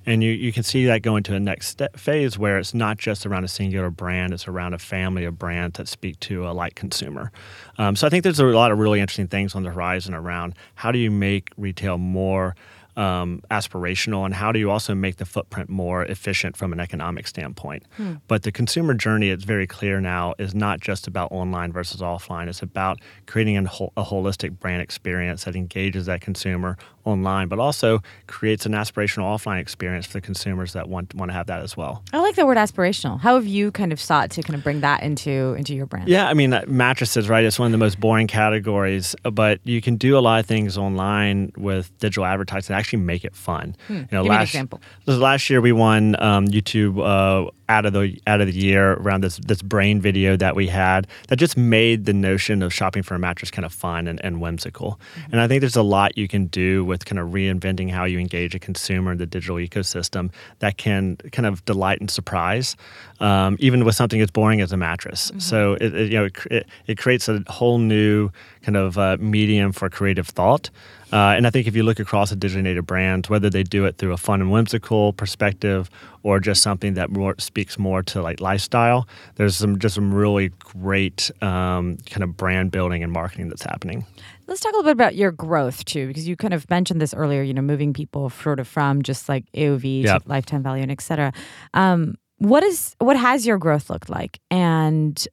And 0.08 0.24
you, 0.24 0.30
you 0.30 0.54
can 0.54 0.62
see 0.62 0.86
that 0.86 1.02
going 1.02 1.22
to 1.24 1.34
a 1.34 1.40
next 1.40 1.68
step, 1.68 1.98
phase 1.98 2.38
where 2.38 2.56
it's 2.56 2.72
not 2.72 2.96
just 2.96 3.26
around 3.26 3.44
a 3.44 3.48
singular 3.48 3.90
brand, 3.90 4.32
it's 4.32 4.48
around 4.48 4.72
a 4.72 4.78
family 4.78 5.26
of 5.26 5.38
brands 5.38 5.76
that 5.76 5.86
speak 5.86 6.18
to 6.20 6.48
a 6.48 6.52
light 6.52 6.74
consumer. 6.74 7.30
Um, 7.76 7.94
so 7.94 8.06
I 8.06 8.10
think 8.10 8.22
there's 8.22 8.40
a 8.40 8.46
lot 8.46 8.72
of 8.72 8.78
really 8.78 9.00
interesting 9.00 9.28
things 9.28 9.54
on 9.54 9.64
the 9.64 9.70
horizon 9.70 10.14
around 10.14 10.54
how 10.76 10.92
do 10.92 10.98
you 10.98 11.10
make 11.10 11.50
retail 11.58 11.98
more 11.98 12.56
um, 12.96 13.42
aspirational 13.50 14.24
and 14.24 14.34
how 14.34 14.50
do 14.50 14.58
you 14.58 14.70
also 14.70 14.92
make 14.92 15.16
the 15.16 15.26
footprint 15.26 15.68
more 15.68 16.04
efficient 16.06 16.56
from 16.56 16.72
an 16.72 16.80
economic 16.80 17.28
standpoint 17.28 17.84
hmm. 17.96 18.14
but 18.26 18.42
the 18.42 18.50
consumer 18.50 18.92
journey 18.92 19.30
it's 19.30 19.44
very 19.44 19.68
clear 19.68 20.00
now 20.00 20.34
is 20.40 20.52
not 20.52 20.80
just 20.80 21.06
about 21.06 21.30
online 21.30 21.70
versus 21.72 22.00
offline 22.00 22.48
it's 22.48 22.60
about 22.60 22.98
creating 23.26 23.56
a, 23.56 23.62
a 23.96 24.04
holistic 24.04 24.58
brand 24.58 24.82
experience 24.82 25.44
that 25.44 25.54
engages 25.54 26.06
that 26.06 26.20
consumer 26.20 26.76
online, 27.08 27.48
but 27.48 27.58
also 27.58 28.02
creates 28.26 28.66
an 28.66 28.72
aspirational 28.72 29.24
offline 29.24 29.60
experience 29.60 30.06
for 30.06 30.14
the 30.14 30.20
consumers 30.20 30.72
that 30.72 30.88
want 30.88 31.14
want 31.14 31.30
to 31.30 31.32
have 31.34 31.46
that 31.46 31.60
as 31.60 31.76
well. 31.76 32.02
I 32.12 32.18
like 32.18 32.36
the 32.36 32.46
word 32.46 32.56
aspirational. 32.56 33.20
How 33.20 33.34
have 33.34 33.46
you 33.46 33.70
kind 33.72 33.92
of 33.92 34.00
sought 34.00 34.30
to 34.32 34.42
kind 34.42 34.56
of 34.56 34.62
bring 34.62 34.80
that 34.80 35.02
into 35.02 35.54
into 35.58 35.74
your 35.74 35.86
brand? 35.86 36.08
Yeah, 36.08 36.28
I 36.28 36.34
mean 36.34 36.52
uh, 36.52 36.64
mattresses, 36.66 37.28
right? 37.28 37.44
It's 37.44 37.58
one 37.58 37.66
of 37.66 37.72
the 37.72 37.78
most 37.78 37.98
boring 38.00 38.26
categories, 38.26 39.16
but 39.22 39.60
you 39.64 39.80
can 39.80 39.96
do 39.96 40.16
a 40.16 40.20
lot 40.20 40.40
of 40.40 40.46
things 40.46 40.78
online 40.78 41.52
with 41.56 41.96
digital 41.98 42.24
advertising 42.24 42.76
actually 42.76 43.00
make 43.00 43.24
it 43.24 43.34
fun. 43.34 43.76
Hmm. 43.86 43.94
You 43.94 44.08
know, 44.12 44.22
Give 44.22 44.30
last, 44.30 44.54
me 44.54 44.60
an 44.60 44.66
example. 44.66 44.80
Last 45.06 45.50
year 45.50 45.60
we 45.60 45.72
won 45.72 46.20
um, 46.22 46.46
YouTube. 46.46 46.98
Uh, 46.98 47.50
out 47.68 47.84
of 47.84 47.92
the 47.92 48.18
out 48.26 48.40
of 48.40 48.46
the 48.46 48.52
year 48.52 48.94
around 48.94 49.22
this 49.22 49.38
this 49.38 49.62
brain 49.62 50.00
video 50.00 50.36
that 50.36 50.56
we 50.56 50.66
had 50.66 51.06
that 51.28 51.36
just 51.36 51.56
made 51.56 52.06
the 52.06 52.12
notion 52.12 52.62
of 52.62 52.72
shopping 52.72 53.02
for 53.02 53.14
a 53.14 53.18
mattress 53.18 53.50
kind 53.50 53.66
of 53.66 53.72
fun 53.72 54.08
and, 54.08 54.22
and 54.24 54.40
whimsical. 54.40 54.98
Mm-hmm. 55.14 55.32
And 55.32 55.40
I 55.40 55.48
think 55.48 55.60
there's 55.60 55.76
a 55.76 55.82
lot 55.82 56.16
you 56.16 56.28
can 56.28 56.46
do 56.46 56.84
with 56.84 57.04
kind 57.04 57.18
of 57.18 57.28
reinventing 57.28 57.90
how 57.90 58.04
you 58.04 58.18
engage 58.18 58.54
a 58.54 58.58
consumer 58.58 59.12
in 59.12 59.18
the 59.18 59.26
digital 59.26 59.56
ecosystem 59.56 60.30
that 60.60 60.78
can 60.78 61.16
kind 61.32 61.46
of 61.46 61.64
delight 61.64 62.00
and 62.00 62.10
surprise, 62.10 62.76
um, 63.20 63.56
even 63.60 63.84
with 63.84 63.94
something 63.94 64.20
as 64.20 64.30
boring 64.30 64.60
as 64.60 64.72
a 64.72 64.76
mattress. 64.76 65.28
Mm-hmm. 65.28 65.40
So 65.40 65.74
it, 65.74 65.94
it, 65.94 66.12
you 66.12 66.18
know 66.18 66.28
it, 66.50 66.66
it, 66.86 66.98
creates 66.98 67.28
a 67.28 67.42
whole 67.48 67.78
new 67.78 68.30
kind 68.62 68.76
of 68.76 68.98
uh, 68.98 69.16
medium 69.20 69.72
for 69.72 69.88
creative 69.90 70.26
thought. 70.26 70.70
Uh, 71.12 71.34
and 71.36 71.46
I 71.46 71.50
think 71.50 71.66
if 71.66 71.74
you 71.74 71.82
look 71.82 71.98
across 72.00 72.30
the 72.30 72.36
digitally 72.36 72.62
native 72.62 72.86
brands, 72.86 73.30
whether 73.30 73.48
they 73.48 73.62
do 73.62 73.84
it 73.86 73.96
through 73.96 74.12
a 74.12 74.16
fun 74.16 74.40
and 74.40 74.50
whimsical 74.50 75.12
perspective 75.14 75.88
or 76.22 76.40
just 76.40 76.62
something 76.62 76.94
that 76.94 77.10
more 77.10 77.34
speaks 77.38 77.78
more 77.78 78.02
to 78.04 78.20
like 78.20 78.40
lifestyle, 78.40 79.08
there's 79.36 79.56
some 79.56 79.78
just 79.78 79.94
some 79.94 80.12
really 80.12 80.50
great 80.58 81.30
um, 81.42 81.96
kind 82.10 82.22
of 82.22 82.36
brand 82.36 82.70
building 82.70 83.02
and 83.02 83.12
marketing 83.12 83.48
that's 83.48 83.62
happening. 83.62 84.04
Let's 84.46 84.60
talk 84.60 84.72
a 84.72 84.76
little 84.76 84.84
bit 84.84 84.92
about 84.92 85.14
your 85.14 85.30
growth 85.30 85.84
too, 85.84 86.06
because 86.06 86.26
you 86.26 86.36
kind 86.36 86.54
of 86.54 86.68
mentioned 86.70 87.00
this 87.00 87.14
earlier. 87.14 87.42
You 87.42 87.54
know, 87.54 87.62
moving 87.62 87.92
people 87.92 88.30
sort 88.30 88.60
of 88.60 88.68
from 88.68 89.02
just 89.02 89.28
like 89.28 89.44
AOV 89.52 90.04
yep. 90.04 90.22
to 90.22 90.28
lifetime 90.28 90.62
value 90.62 90.82
and 90.82 90.92
et 90.92 91.00
cetera. 91.00 91.32
Um, 91.74 92.14
what 92.38 92.62
is 92.62 92.94
what 92.98 93.16
has 93.16 93.46
your 93.46 93.58
growth 93.58 93.90
looked 93.90 94.10
like, 94.10 94.40
and 94.50 95.26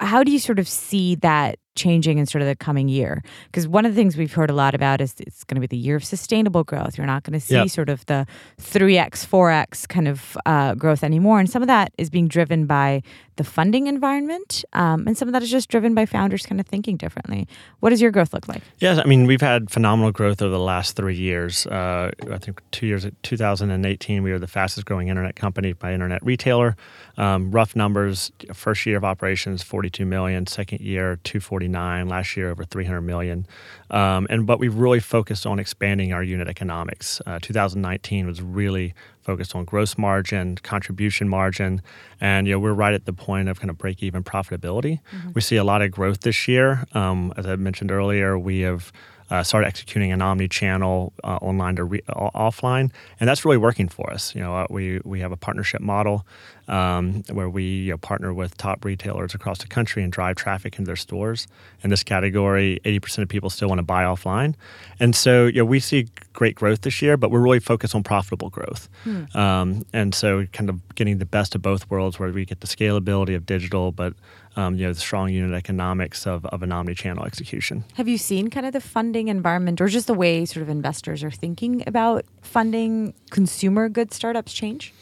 how 0.00 0.24
do 0.24 0.32
you 0.32 0.38
sort 0.38 0.58
of 0.58 0.68
see 0.68 1.14
that 1.16 1.58
changing 1.74 2.18
in 2.18 2.26
sort 2.26 2.42
of 2.42 2.48
the 2.48 2.56
coming 2.56 2.88
year? 2.88 3.22
Because 3.46 3.66
one 3.68 3.84
of 3.84 3.92
the 3.92 3.96
things 3.96 4.16
we've 4.16 4.32
heard 4.32 4.50
a 4.50 4.54
lot 4.54 4.74
about 4.74 5.00
is 5.00 5.14
it's 5.18 5.44
going 5.44 5.56
to 5.56 5.60
be 5.60 5.66
the 5.66 5.76
year 5.76 5.96
of 5.96 6.04
sustainable 6.04 6.64
growth. 6.64 6.98
You're 6.98 7.06
not 7.06 7.22
going 7.22 7.38
to 7.38 7.44
see 7.44 7.54
yep. 7.54 7.68
sort 7.68 7.88
of 7.88 8.04
the 8.06 8.26
3x, 8.60 9.26
4x 9.26 9.88
kind 9.88 10.08
of 10.08 10.36
uh, 10.46 10.74
growth 10.74 11.04
anymore. 11.04 11.40
And 11.40 11.48
some 11.48 11.62
of 11.62 11.68
that 11.68 11.92
is 11.98 12.10
being 12.10 12.28
driven 12.28 12.66
by 12.66 13.02
the 13.36 13.44
funding 13.44 13.86
environment. 13.86 14.64
Um, 14.72 15.06
and 15.06 15.16
some 15.16 15.28
of 15.28 15.32
that 15.32 15.42
is 15.42 15.50
just 15.50 15.68
driven 15.68 15.94
by 15.94 16.06
founders 16.06 16.44
kind 16.44 16.60
of 16.60 16.66
thinking 16.66 16.96
differently. 16.96 17.48
What 17.80 17.90
does 17.90 18.00
your 18.00 18.10
growth 18.10 18.32
look 18.32 18.48
like? 18.48 18.62
Yes, 18.78 18.98
I 18.98 19.04
mean, 19.04 19.26
we've 19.26 19.40
had 19.40 19.70
phenomenal 19.70 20.12
growth 20.12 20.42
over 20.42 20.50
the 20.50 20.58
last 20.58 20.96
three 20.96 21.16
years. 21.16 21.66
Uh, 21.66 22.10
I 22.30 22.38
think 22.38 22.60
two 22.70 22.86
years, 22.86 23.06
2018, 23.22 24.22
we 24.22 24.32
were 24.32 24.38
the 24.38 24.46
fastest 24.46 24.86
growing 24.86 25.08
internet 25.08 25.36
company 25.36 25.72
by 25.72 25.92
internet 25.92 26.24
retailer. 26.24 26.76
Um, 27.16 27.50
rough 27.50 27.76
numbers, 27.76 28.32
first 28.52 28.86
year 28.86 28.96
of 28.96 29.04
operations, 29.04 29.62
42 29.62 30.06
million, 30.06 30.46
second 30.46 30.80
year, 30.80 31.18
249 31.24 32.08
last 32.08 32.36
year 32.36 32.50
over 32.50 32.64
300 32.64 33.00
million 33.00 33.46
um, 33.90 34.26
and 34.30 34.46
but 34.46 34.58
we 34.58 34.68
really 34.68 35.00
focused 35.00 35.46
on 35.46 35.58
expanding 35.58 36.12
our 36.12 36.22
unit 36.22 36.48
economics 36.48 37.20
uh, 37.26 37.38
2019 37.40 38.26
was 38.26 38.40
really 38.40 38.94
focused 39.22 39.54
on 39.54 39.64
gross 39.64 39.96
margin 39.96 40.56
contribution 40.56 41.28
margin 41.28 41.80
and 42.20 42.46
you 42.46 42.52
know 42.52 42.58
we're 42.58 42.72
right 42.72 42.94
at 42.94 43.04
the 43.04 43.12
point 43.12 43.48
of 43.48 43.60
kind 43.60 43.70
of 43.70 43.78
break 43.78 44.02
even 44.02 44.22
profitability 44.22 44.98
mm-hmm. 45.10 45.30
we 45.34 45.40
see 45.40 45.56
a 45.56 45.64
lot 45.64 45.82
of 45.82 45.90
growth 45.90 46.20
this 46.20 46.48
year 46.48 46.84
um, 46.92 47.32
as 47.36 47.46
i 47.46 47.56
mentioned 47.56 47.90
earlier 47.90 48.38
we 48.38 48.60
have 48.60 48.92
uh, 49.32 49.42
started 49.42 49.66
executing 49.66 50.12
an 50.12 50.20
omni-channel 50.20 51.10
uh, 51.24 51.38
online 51.40 51.74
to 51.76 51.84
re- 51.84 52.02
offline, 52.10 52.90
and 53.18 53.26
that's 53.26 53.46
really 53.46 53.56
working 53.56 53.88
for 53.88 54.12
us. 54.12 54.34
You 54.34 54.42
know, 54.42 54.54
uh, 54.54 54.66
we 54.68 55.00
we 55.04 55.20
have 55.20 55.32
a 55.32 55.38
partnership 55.38 55.80
model 55.80 56.26
um, 56.68 57.22
where 57.32 57.48
we 57.48 57.64
you 57.64 57.92
know, 57.92 57.96
partner 57.96 58.34
with 58.34 58.58
top 58.58 58.84
retailers 58.84 59.34
across 59.34 59.58
the 59.58 59.68
country 59.68 60.02
and 60.02 60.12
drive 60.12 60.36
traffic 60.36 60.78
into 60.78 60.86
their 60.86 60.96
stores. 60.96 61.46
In 61.82 61.88
this 61.88 62.02
category, 62.02 62.78
80% 62.84 63.22
of 63.22 63.28
people 63.30 63.48
still 63.48 63.68
want 63.68 63.78
to 63.78 63.82
buy 63.84 64.04
offline, 64.04 64.54
and 65.00 65.16
so 65.16 65.46
you 65.46 65.60
know, 65.60 65.64
we 65.64 65.80
see 65.80 66.08
great 66.34 66.54
growth 66.54 66.82
this 66.82 67.00
year, 67.00 67.16
but 67.16 67.30
we're 67.30 67.40
really 67.40 67.60
focused 67.60 67.94
on 67.94 68.02
profitable 68.02 68.50
growth. 68.50 68.90
Hmm. 69.04 69.24
Um, 69.34 69.86
and 69.94 70.14
so, 70.14 70.44
kind 70.52 70.68
of 70.68 70.94
getting 70.94 71.16
the 71.16 71.24
best 71.24 71.54
of 71.54 71.62
both 71.62 71.88
worlds, 71.88 72.18
where 72.18 72.30
we 72.30 72.44
get 72.44 72.60
the 72.60 72.66
scalability 72.66 73.34
of 73.34 73.46
digital, 73.46 73.92
but 73.92 74.12
um, 74.56 74.76
you 74.76 74.86
know 74.86 74.92
the 74.92 75.00
strong 75.00 75.30
unit 75.30 75.54
economics 75.54 76.26
of, 76.26 76.44
of 76.46 76.62
an 76.62 76.72
omni-channel 76.72 77.24
execution. 77.24 77.84
Have 77.94 78.08
you 78.08 78.18
seen 78.18 78.50
kind 78.50 78.66
of 78.66 78.72
the 78.72 78.80
funding 78.80 79.28
environment 79.28 79.80
or 79.80 79.88
just 79.88 80.06
the 80.06 80.14
way 80.14 80.44
sort 80.44 80.62
of 80.62 80.68
investors 80.68 81.24
are 81.24 81.30
thinking 81.30 81.84
about 81.86 82.24
funding 82.42 83.14
consumer 83.30 83.88
good 83.88 84.12
startups 84.12 84.52
change? 84.52 84.92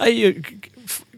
Uh, 0.00 0.04
you, 0.04 0.42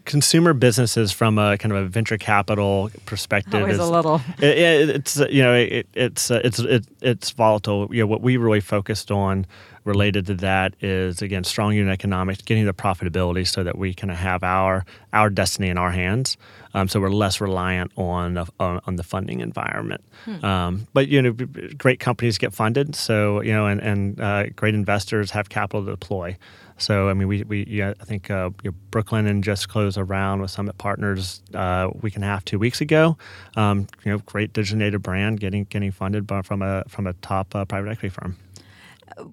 consumer 0.09 0.55
businesses 0.55 1.13
from 1.13 1.39
a 1.39 1.59
kind 1.59 1.71
of 1.71 1.85
a 1.85 1.87
venture 1.87 2.17
capital 2.17 2.91
perspective 3.05 3.61
Always 3.61 3.75
is 3.75 3.79
a 3.79 3.87
little. 3.91 4.21
It, 4.39 4.89
it's 4.91 5.17
you 5.17 5.43
know 5.43 5.55
it, 5.55 5.87
it's 5.95 6.31
it's 6.31 6.59
it, 6.59 6.87
it's 7.01 7.31
volatile. 7.31 7.89
You 7.91 8.03
know 8.03 8.07
what 8.07 8.23
we 8.23 8.37
really 8.37 8.61
focused 8.61 9.11
on 9.11 9.47
related 9.85 10.27
to 10.27 10.35
that 10.35 10.75
is 10.81 11.23
again 11.23 11.45
strong 11.45 11.75
unit 11.75 11.93
economics, 11.93 12.43
getting 12.43 12.65
the 12.65 12.75
profitability 12.75 13.47
so 13.47 13.63
that 13.63 13.77
we 13.77 13.93
can 13.95 14.09
have 14.09 14.43
our 14.43 14.85
our 15.13 15.31
destiny 15.31 15.69
in 15.69 15.79
our 15.79 15.91
hands. 15.91 16.37
Um, 16.79 16.89
so 16.89 17.01
we're 17.01 17.11
less 17.11 17.41
reliant 17.41 17.93
on 17.97 18.39
on, 18.39 18.81
on 18.87 18.97
the 18.97 19.03
funding 19.03 19.41
environment. 19.41 20.05
Hmm. 20.25 20.45
Um, 20.45 20.87
but 20.93 21.09
you 21.09 21.21
know, 21.21 21.33
great 21.77 21.99
companies 22.01 22.39
get 22.39 22.55
funded, 22.55 22.95
so 22.95 23.41
you 23.41 23.53
know, 23.53 23.67
and 23.67 23.81
and 23.81 24.21
uh, 24.21 24.47
great 24.51 24.75
investors 24.75 25.33
have 25.33 25.49
capital 25.49 25.85
to 25.85 25.91
deploy. 25.91 26.37
So 26.77 27.09
I 27.09 27.15
mean, 27.15 27.27
we 27.27 27.43
we 27.43 27.65
yeah, 27.67 27.95
I 28.01 28.05
think 28.05 28.31
uh, 28.31 28.51
you 28.63 28.71
know, 28.71 28.77
Brooklinen 28.91 29.43
just 29.43 29.69
closed 29.69 29.99
a 29.99 30.05
round 30.05 30.41
with 30.41 30.51
Summit 30.51 30.79
Partners 30.79 31.43
uh, 31.53 31.91
week 32.01 32.15
and 32.15 32.25
a 32.25 32.29
half, 32.29 32.45
two 32.45 32.59
weeks 32.59 32.81
ago. 32.81 33.19
Um, 33.57 33.89
you 34.05 34.13
know, 34.13 34.19
great 34.19 34.53
digitally 34.53 35.01
brand 35.03 35.41
getting 35.41 35.65
getting 35.65 35.91
funded 35.91 36.27
by, 36.27 36.43
from 36.43 36.63
a 36.63 36.85
from 36.87 37.07
a 37.07 37.13
top 37.15 37.55
uh, 37.55 37.65
private 37.65 37.91
equity 37.91 38.11
firm 38.11 38.37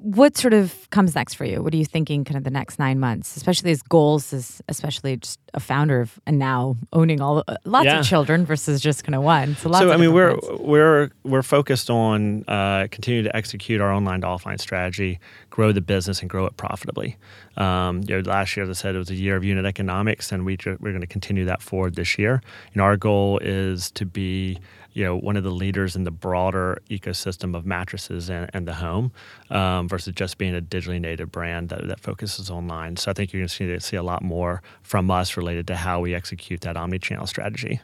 what 0.01 0.37
sort 0.37 0.53
of 0.53 0.89
comes 0.89 1.15
next 1.15 1.35
for 1.35 1.45
you? 1.45 1.61
What 1.61 1.73
are 1.73 1.77
you 1.77 1.85
thinking 1.85 2.23
kind 2.23 2.37
of 2.37 2.43
the 2.43 2.49
next 2.49 2.79
nine 2.79 2.99
months, 2.99 3.35
especially 3.35 3.71
as 3.71 3.81
goals, 3.81 4.33
as 4.33 4.61
especially 4.67 5.17
just 5.17 5.39
a 5.53 5.59
founder 5.59 6.01
of 6.01 6.19
and 6.25 6.39
now 6.39 6.75
owning 6.93 7.21
all 7.21 7.43
uh, 7.47 7.55
lots 7.65 7.85
yeah. 7.85 7.99
of 7.99 8.05
children 8.05 8.45
versus 8.45 8.81
just 8.81 9.03
kind 9.03 9.15
of 9.15 9.23
one. 9.23 9.55
So, 9.55 9.71
so 9.71 9.91
I 9.91 9.97
mean, 9.97 10.13
we're 10.13 10.37
we're 10.59 11.11
we're 11.23 11.43
focused 11.43 11.89
on 11.89 12.43
uh, 12.47 12.87
continue 12.91 13.23
to 13.23 13.35
execute 13.35 13.81
our 13.81 13.91
online 13.91 14.21
to 14.21 14.27
offline 14.27 14.59
strategy, 14.59 15.19
grow 15.49 15.71
the 15.71 15.81
business, 15.81 16.21
and 16.21 16.29
grow 16.29 16.45
it 16.45 16.57
profitably. 16.57 17.17
Um, 17.57 18.01
you 18.07 18.15
know, 18.15 18.29
last 18.29 18.55
year, 18.57 18.63
as 18.63 18.69
I 18.69 18.73
said, 18.73 18.95
it 18.95 18.99
was 18.99 19.09
a 19.09 19.15
year 19.15 19.35
of 19.35 19.43
unit 19.43 19.65
economics, 19.65 20.31
and 20.31 20.45
we 20.45 20.57
we're 20.65 20.91
going 20.91 21.01
to 21.01 21.07
continue 21.07 21.45
that 21.45 21.61
forward 21.61 21.95
this 21.95 22.17
year. 22.17 22.41
And 22.73 22.81
our 22.81 22.97
goal 22.97 23.39
is 23.39 23.91
to 23.91 24.05
be 24.05 24.59
you 24.95 25.03
know 25.03 25.15
one 25.17 25.37
of 25.37 25.43
the 25.43 25.51
leaders 25.51 25.95
in 25.95 26.05
the 26.05 26.11
broader 26.11 26.79
ecosystem 26.89 27.55
of 27.55 27.65
mattresses 27.65 28.29
and, 28.29 28.49
and 28.53 28.67
the 28.67 28.73
home 28.73 29.11
um, 29.51 29.87
versus 29.87 30.13
just 30.15 30.37
being 30.37 30.55
a 30.55 30.61
digitally 30.61 30.99
native 30.99 31.31
brand 31.31 31.69
that, 31.69 31.87
that 31.87 31.99
focuses 31.99 32.49
online. 32.49 32.95
So 32.95 33.11
I 33.11 33.13
think 33.13 33.31
you're 33.31 33.41
going 33.41 33.49
to 33.49 33.79
see, 33.81 33.95
a 33.95 34.03
lot 34.03 34.23
more 34.23 34.61
from 34.83 35.11
us 35.11 35.37
related 35.37 35.67
to 35.67 35.75
how 35.75 35.99
we 35.99 36.13
execute 36.13 36.61
that 36.61 36.75
omni-channel 36.75 37.27
strategy. 37.27 37.79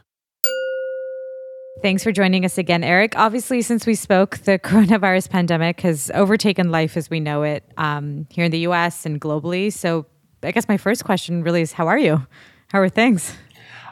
Thanks 1.80 2.02
for 2.02 2.12
joining 2.12 2.44
us 2.44 2.58
again, 2.58 2.84
Eric. 2.84 3.16
Obviously, 3.16 3.62
since 3.62 3.86
we 3.86 3.94
spoke, 3.94 4.38
the 4.38 4.58
coronavirus 4.64 5.30
pandemic 5.30 5.80
has 5.82 6.10
overtaken 6.14 6.70
life 6.70 6.96
as 6.96 7.08
we 7.10 7.20
know 7.20 7.42
it 7.42 7.64
um, 7.76 8.26
here 8.30 8.44
in 8.44 8.50
the 8.50 8.60
US 8.60 9.06
and 9.06 9.20
globally. 9.20 9.72
So, 9.72 10.06
I 10.42 10.50
guess 10.50 10.68
my 10.68 10.76
first 10.76 11.04
question 11.04 11.42
really 11.42 11.60
is 11.62 11.72
how 11.72 11.86
are 11.88 11.98
you? 11.98 12.26
How 12.68 12.80
are 12.80 12.88
things? 12.88 13.34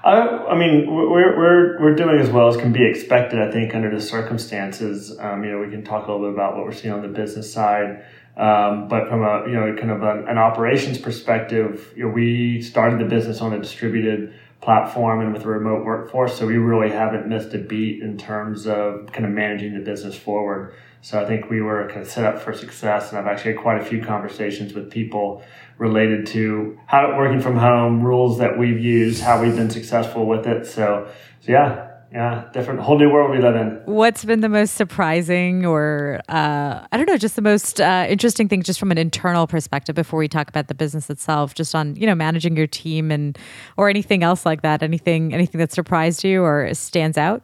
Uh, 0.02 0.46
I 0.48 0.56
mean, 0.56 0.86
we're, 0.90 1.36
we're, 1.36 1.80
we're 1.80 1.94
doing 1.94 2.18
as 2.18 2.30
well 2.30 2.48
as 2.48 2.56
can 2.56 2.72
be 2.72 2.86
expected, 2.88 3.38
I 3.38 3.50
think, 3.50 3.74
under 3.74 3.94
the 3.94 4.00
circumstances. 4.00 5.18
Um, 5.18 5.44
you 5.44 5.52
know, 5.52 5.58
we 5.58 5.70
can 5.70 5.84
talk 5.84 6.06
a 6.06 6.12
little 6.12 6.28
bit 6.28 6.34
about 6.34 6.56
what 6.56 6.64
we're 6.64 6.72
seeing 6.72 6.94
on 6.94 7.02
the 7.02 7.08
business 7.08 7.52
side. 7.52 8.04
Um, 8.36 8.88
but 8.88 9.08
from 9.08 9.22
a, 9.22 9.46
you 9.46 9.52
know, 9.52 9.76
kind 9.76 9.90
of 9.90 10.02
an, 10.02 10.26
an 10.26 10.38
operations 10.38 10.96
perspective, 10.96 11.92
you 11.94 12.04
know, 12.04 12.10
we 12.10 12.62
started 12.62 12.98
the 12.98 13.04
business 13.04 13.42
on 13.42 13.52
a 13.52 13.58
distributed 13.58 14.32
platform 14.62 15.20
and 15.20 15.34
with 15.34 15.44
a 15.44 15.48
remote 15.48 15.84
workforce. 15.84 16.38
So 16.38 16.46
we 16.46 16.56
really 16.56 16.90
haven't 16.90 17.28
missed 17.28 17.52
a 17.52 17.58
beat 17.58 18.02
in 18.02 18.16
terms 18.16 18.66
of 18.66 19.12
kind 19.12 19.26
of 19.26 19.32
managing 19.32 19.74
the 19.74 19.80
business 19.80 20.16
forward. 20.16 20.74
So 21.02 21.20
I 21.20 21.26
think 21.26 21.48
we 21.48 21.60
were 21.62 21.88
kind 21.88 22.02
of 22.02 22.10
set 22.10 22.24
up 22.24 22.40
for 22.40 22.52
success. 22.52 23.10
And 23.10 23.18
I've 23.18 23.26
actually 23.26 23.52
had 23.54 23.62
quite 23.62 23.80
a 23.80 23.84
few 23.84 24.02
conversations 24.02 24.74
with 24.74 24.90
people 24.90 25.42
related 25.78 26.26
to 26.26 26.78
how 26.86 27.16
working 27.16 27.40
from 27.40 27.56
home, 27.56 28.02
rules 28.02 28.38
that 28.38 28.58
we've 28.58 28.78
used, 28.78 29.22
how 29.22 29.42
we've 29.42 29.56
been 29.56 29.70
successful 29.70 30.26
with 30.26 30.46
it. 30.46 30.66
So, 30.66 31.08
so 31.40 31.52
yeah, 31.52 31.90
yeah, 32.12 32.50
different 32.52 32.80
whole 32.80 32.98
new 32.98 33.08
world 33.08 33.30
we 33.30 33.38
live 33.38 33.54
in. 33.54 33.80
What's 33.84 34.24
been 34.24 34.40
the 34.40 34.48
most 34.48 34.74
surprising, 34.74 35.64
or 35.64 36.20
uh, 36.28 36.84
I 36.90 36.96
don't 36.96 37.06
know, 37.06 37.16
just 37.16 37.36
the 37.36 37.42
most 37.42 37.80
uh, 37.80 38.06
interesting 38.08 38.48
thing, 38.48 38.62
just 38.62 38.80
from 38.80 38.90
an 38.90 38.98
internal 38.98 39.46
perspective, 39.46 39.94
before 39.94 40.18
we 40.18 40.26
talk 40.26 40.48
about 40.48 40.66
the 40.66 40.74
business 40.74 41.08
itself, 41.08 41.54
just 41.54 41.72
on 41.72 41.94
you 41.94 42.06
know 42.06 42.16
managing 42.16 42.56
your 42.56 42.66
team 42.66 43.12
and 43.12 43.38
or 43.76 43.88
anything 43.88 44.24
else 44.24 44.44
like 44.44 44.62
that. 44.62 44.82
Anything, 44.82 45.32
anything 45.32 45.60
that 45.60 45.70
surprised 45.72 46.24
you 46.24 46.42
or 46.42 46.74
stands 46.74 47.16
out? 47.16 47.42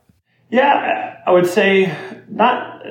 Yeah, 0.50 1.16
I 1.26 1.30
would 1.30 1.46
say 1.46 1.96
not 2.28 2.82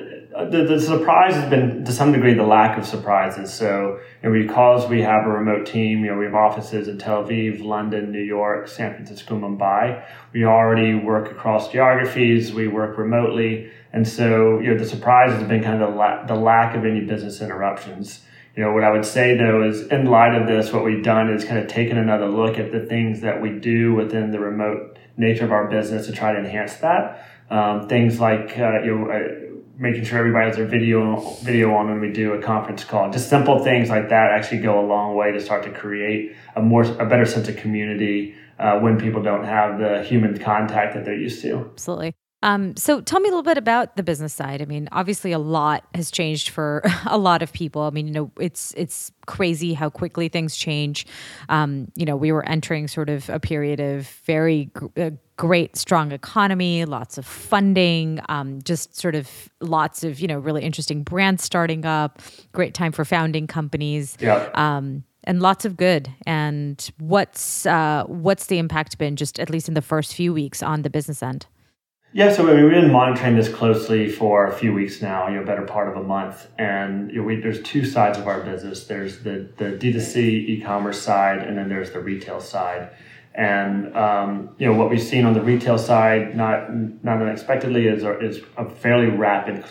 the, 0.44 0.66
the 0.66 0.80
surprise 0.80 1.34
has 1.36 1.50
been 1.50 1.86
to 1.86 1.92
some 1.94 2.12
degree 2.12 2.34
the 2.34 2.44
lack 2.44 2.78
of 2.78 2.86
surprises. 2.86 3.54
So, 3.54 4.00
you 4.22 4.30
know, 4.30 4.42
because 4.42 4.90
we 4.90 5.02
have 5.02 5.26
a 5.26 5.30
remote 5.30 5.66
team, 5.66 6.04
you 6.04 6.12
know, 6.12 6.18
we 6.18 6.26
have 6.26 6.36
offices 6.36 6.90
in 6.90 6.98
Tel 6.98 7.24
Aviv, 7.24 7.64
London, 7.64 8.12
New 8.12 8.22
York, 8.22 8.68
San 8.68 8.94
Francisco, 8.94 9.40
Mumbai. 9.40 10.04
We 10.34 10.44
already 10.44 10.94
work 10.94 11.32
across 11.32 11.72
geographies. 11.72 12.54
We 12.54 12.68
work 12.68 12.98
remotely. 12.98 13.72
And 13.94 14.06
so, 14.06 14.60
you 14.60 14.72
know, 14.72 14.78
the 14.78 14.86
surprise 14.86 15.32
has 15.32 15.48
been 15.48 15.64
kind 15.64 15.82
of 15.82 15.92
the, 15.92 15.96
la- 15.96 16.26
the 16.26 16.36
lack 16.36 16.76
of 16.76 16.86
any 16.86 17.02
business 17.06 17.42
interruptions. 17.42 18.22
You 18.58 18.64
know, 18.64 18.74
what 18.74 18.84
I 18.84 18.92
would 18.92 19.06
say 19.06 19.38
though 19.38 19.64
is 19.64 19.88
in 19.88 20.06
light 20.06 20.36
of 20.36 20.48
this, 20.48 20.74
what 20.74 20.84
we've 20.84 21.04
done 21.04 21.30
is 21.30 21.46
kind 21.46 21.60
of 21.60 21.68
taken 21.68 21.98
another 21.98 22.28
look 22.28 22.58
at 22.58 22.72
the 22.72 22.86
things 22.86 23.22
that 23.22 23.42
we 23.42 23.52
do 23.60 23.94
within 23.94 24.32
the 24.32 24.40
remote 24.40 24.98
nature 25.18 25.46
of 25.46 25.52
our 25.52 25.70
business 25.70 26.08
to 26.08 26.14
try 26.14 26.34
to 26.34 26.40
enhance 26.40 26.76
that. 26.76 27.26
Um, 27.50 27.88
things 27.88 28.20
like, 28.20 28.58
uh, 28.58 28.82
you 28.84 28.96
know, 28.96 29.12
uh, 29.12 29.45
making 29.78 30.04
sure 30.06 30.20
everybody 30.20 30.48
has 30.48 30.56
their 30.56 30.66
video 30.66 31.20
video 31.42 31.74
on 31.74 31.90
when 31.90 32.00
we 32.00 32.12
do 32.12 32.34
a 32.34 32.42
conference 32.42 32.84
call. 32.84 33.12
Just 33.12 33.30
simple 33.30 33.64
things 33.64 33.90
like 33.90 34.10
that 34.10 34.32
actually 34.32 34.60
go 34.60 34.80
a 34.80 34.86
long 34.86 35.16
way 35.16 35.32
to 35.32 35.40
start 35.40 35.64
to 35.64 35.72
create 35.72 36.36
a 36.56 36.62
more 36.62 36.84
a 36.84 37.06
better 37.06 37.26
sense 37.26 37.48
of 37.48 37.58
community 37.58 38.36
uh, 38.60 38.80
when 38.80 38.98
people 39.00 39.22
don't 39.22 39.44
have 39.44 39.80
the 39.80 40.04
human 40.04 40.38
contact 40.38 40.94
that 40.96 41.06
they're 41.06 41.18
used 41.18 41.42
to. 41.42 41.58
Absolutely. 41.74 42.16
Um, 42.46 42.78
so 42.78 43.02
tell 43.02 43.20
me 43.20 43.28
a 43.28 43.32
little 43.32 43.42
bit 43.42 43.58
about 43.58 43.96
the 43.96 44.04
business 44.04 44.32
side. 44.32 44.62
I 44.62 44.66
mean, 44.66 44.88
obviously 44.92 45.32
a 45.32 45.40
lot 45.40 45.84
has 45.96 46.12
changed 46.12 46.50
for 46.50 46.84
a 47.08 47.18
lot 47.18 47.42
of 47.42 47.52
people. 47.52 47.82
I 47.82 47.90
mean, 47.90 48.08
you 48.08 48.14
know, 48.14 48.32
it's 48.40 48.72
it's 48.78 49.12
crazy 49.26 49.74
how 49.74 49.90
quickly 49.90 50.30
things 50.30 50.56
change. 50.56 51.08
Um, 51.50 51.92
you 51.96 52.06
know, 52.06 52.16
we 52.16 52.32
were 52.32 52.48
entering 52.48 52.88
sort 52.88 53.10
of 53.10 53.28
a 53.32 53.40
period 53.40 53.80
of 53.80 54.08
very 54.26 54.70
uh, 54.96 55.10
great, 55.38 55.76
strong 55.76 56.12
economy, 56.12 56.86
lots 56.86 57.18
of 57.18 57.26
funding, 57.26 58.22
um, 58.30 58.62
just 58.62 58.96
sort 58.96 59.16
of 59.16 59.50
lots 59.60 60.04
of 60.04 60.20
you 60.20 60.28
know 60.28 60.38
really 60.38 60.62
interesting 60.62 61.02
brands 61.02 61.44
starting 61.44 61.84
up. 61.84 62.22
Great 62.54 62.76
time 62.76 62.92
for 62.92 63.04
founding 63.04 63.48
companies. 63.48 64.18
Yeah. 64.20 64.52
Um, 64.54 65.04
and 65.24 65.42
lots 65.42 65.66
of 65.66 65.76
good. 65.76 66.14
And 66.28 66.88
what's 67.00 67.66
uh, 67.66 68.04
what's 68.06 68.46
the 68.46 68.60
impact 68.60 69.00
been, 69.00 69.16
just 69.16 69.40
at 69.40 69.50
least 69.50 69.68
in 69.68 69.74
the 69.74 69.82
first 69.82 70.14
few 70.14 70.32
weeks 70.32 70.62
on 70.62 70.84
the 70.84 70.92
business 70.92 71.24
end? 71.24 71.48
Yeah, 72.16 72.32
so 72.32 72.46
we've 72.46 72.72
been 72.72 72.94
monitoring 72.94 73.36
this 73.36 73.50
closely 73.50 74.10
for 74.10 74.48
a 74.48 74.54
few 74.54 74.72
weeks 74.72 75.02
now, 75.02 75.28
you 75.28 75.36
know, 75.36 75.44
better 75.44 75.64
part 75.64 75.90
of 75.90 75.98
a 75.98 76.02
month. 76.02 76.48
And 76.58 77.12
you 77.12 77.18
know, 77.18 77.24
we, 77.24 77.42
there's 77.42 77.62
two 77.62 77.84
sides 77.84 78.18
of 78.18 78.26
our 78.26 78.40
business. 78.40 78.86
There's 78.86 79.20
the, 79.20 79.50
the 79.58 79.66
D2C 79.66 80.16
e-commerce 80.16 81.02
side, 81.02 81.40
and 81.40 81.58
then 81.58 81.68
there's 81.68 81.92
the 81.92 82.00
retail 82.00 82.40
side. 82.40 82.92
And 83.34 83.94
um, 83.98 84.56
you 84.58 84.66
know 84.66 84.74
what 84.78 84.90
we've 84.90 85.04
seen 85.04 85.26
on 85.26 85.34
the 85.34 85.42
retail 85.42 85.78
side, 85.78 86.38
not 86.38 86.74
not 87.04 87.22
unexpectedly, 87.22 87.88
is 87.88 88.06
is 88.22 88.42
a 88.56 88.70
fairly 88.70 89.08
rapid 89.08 89.66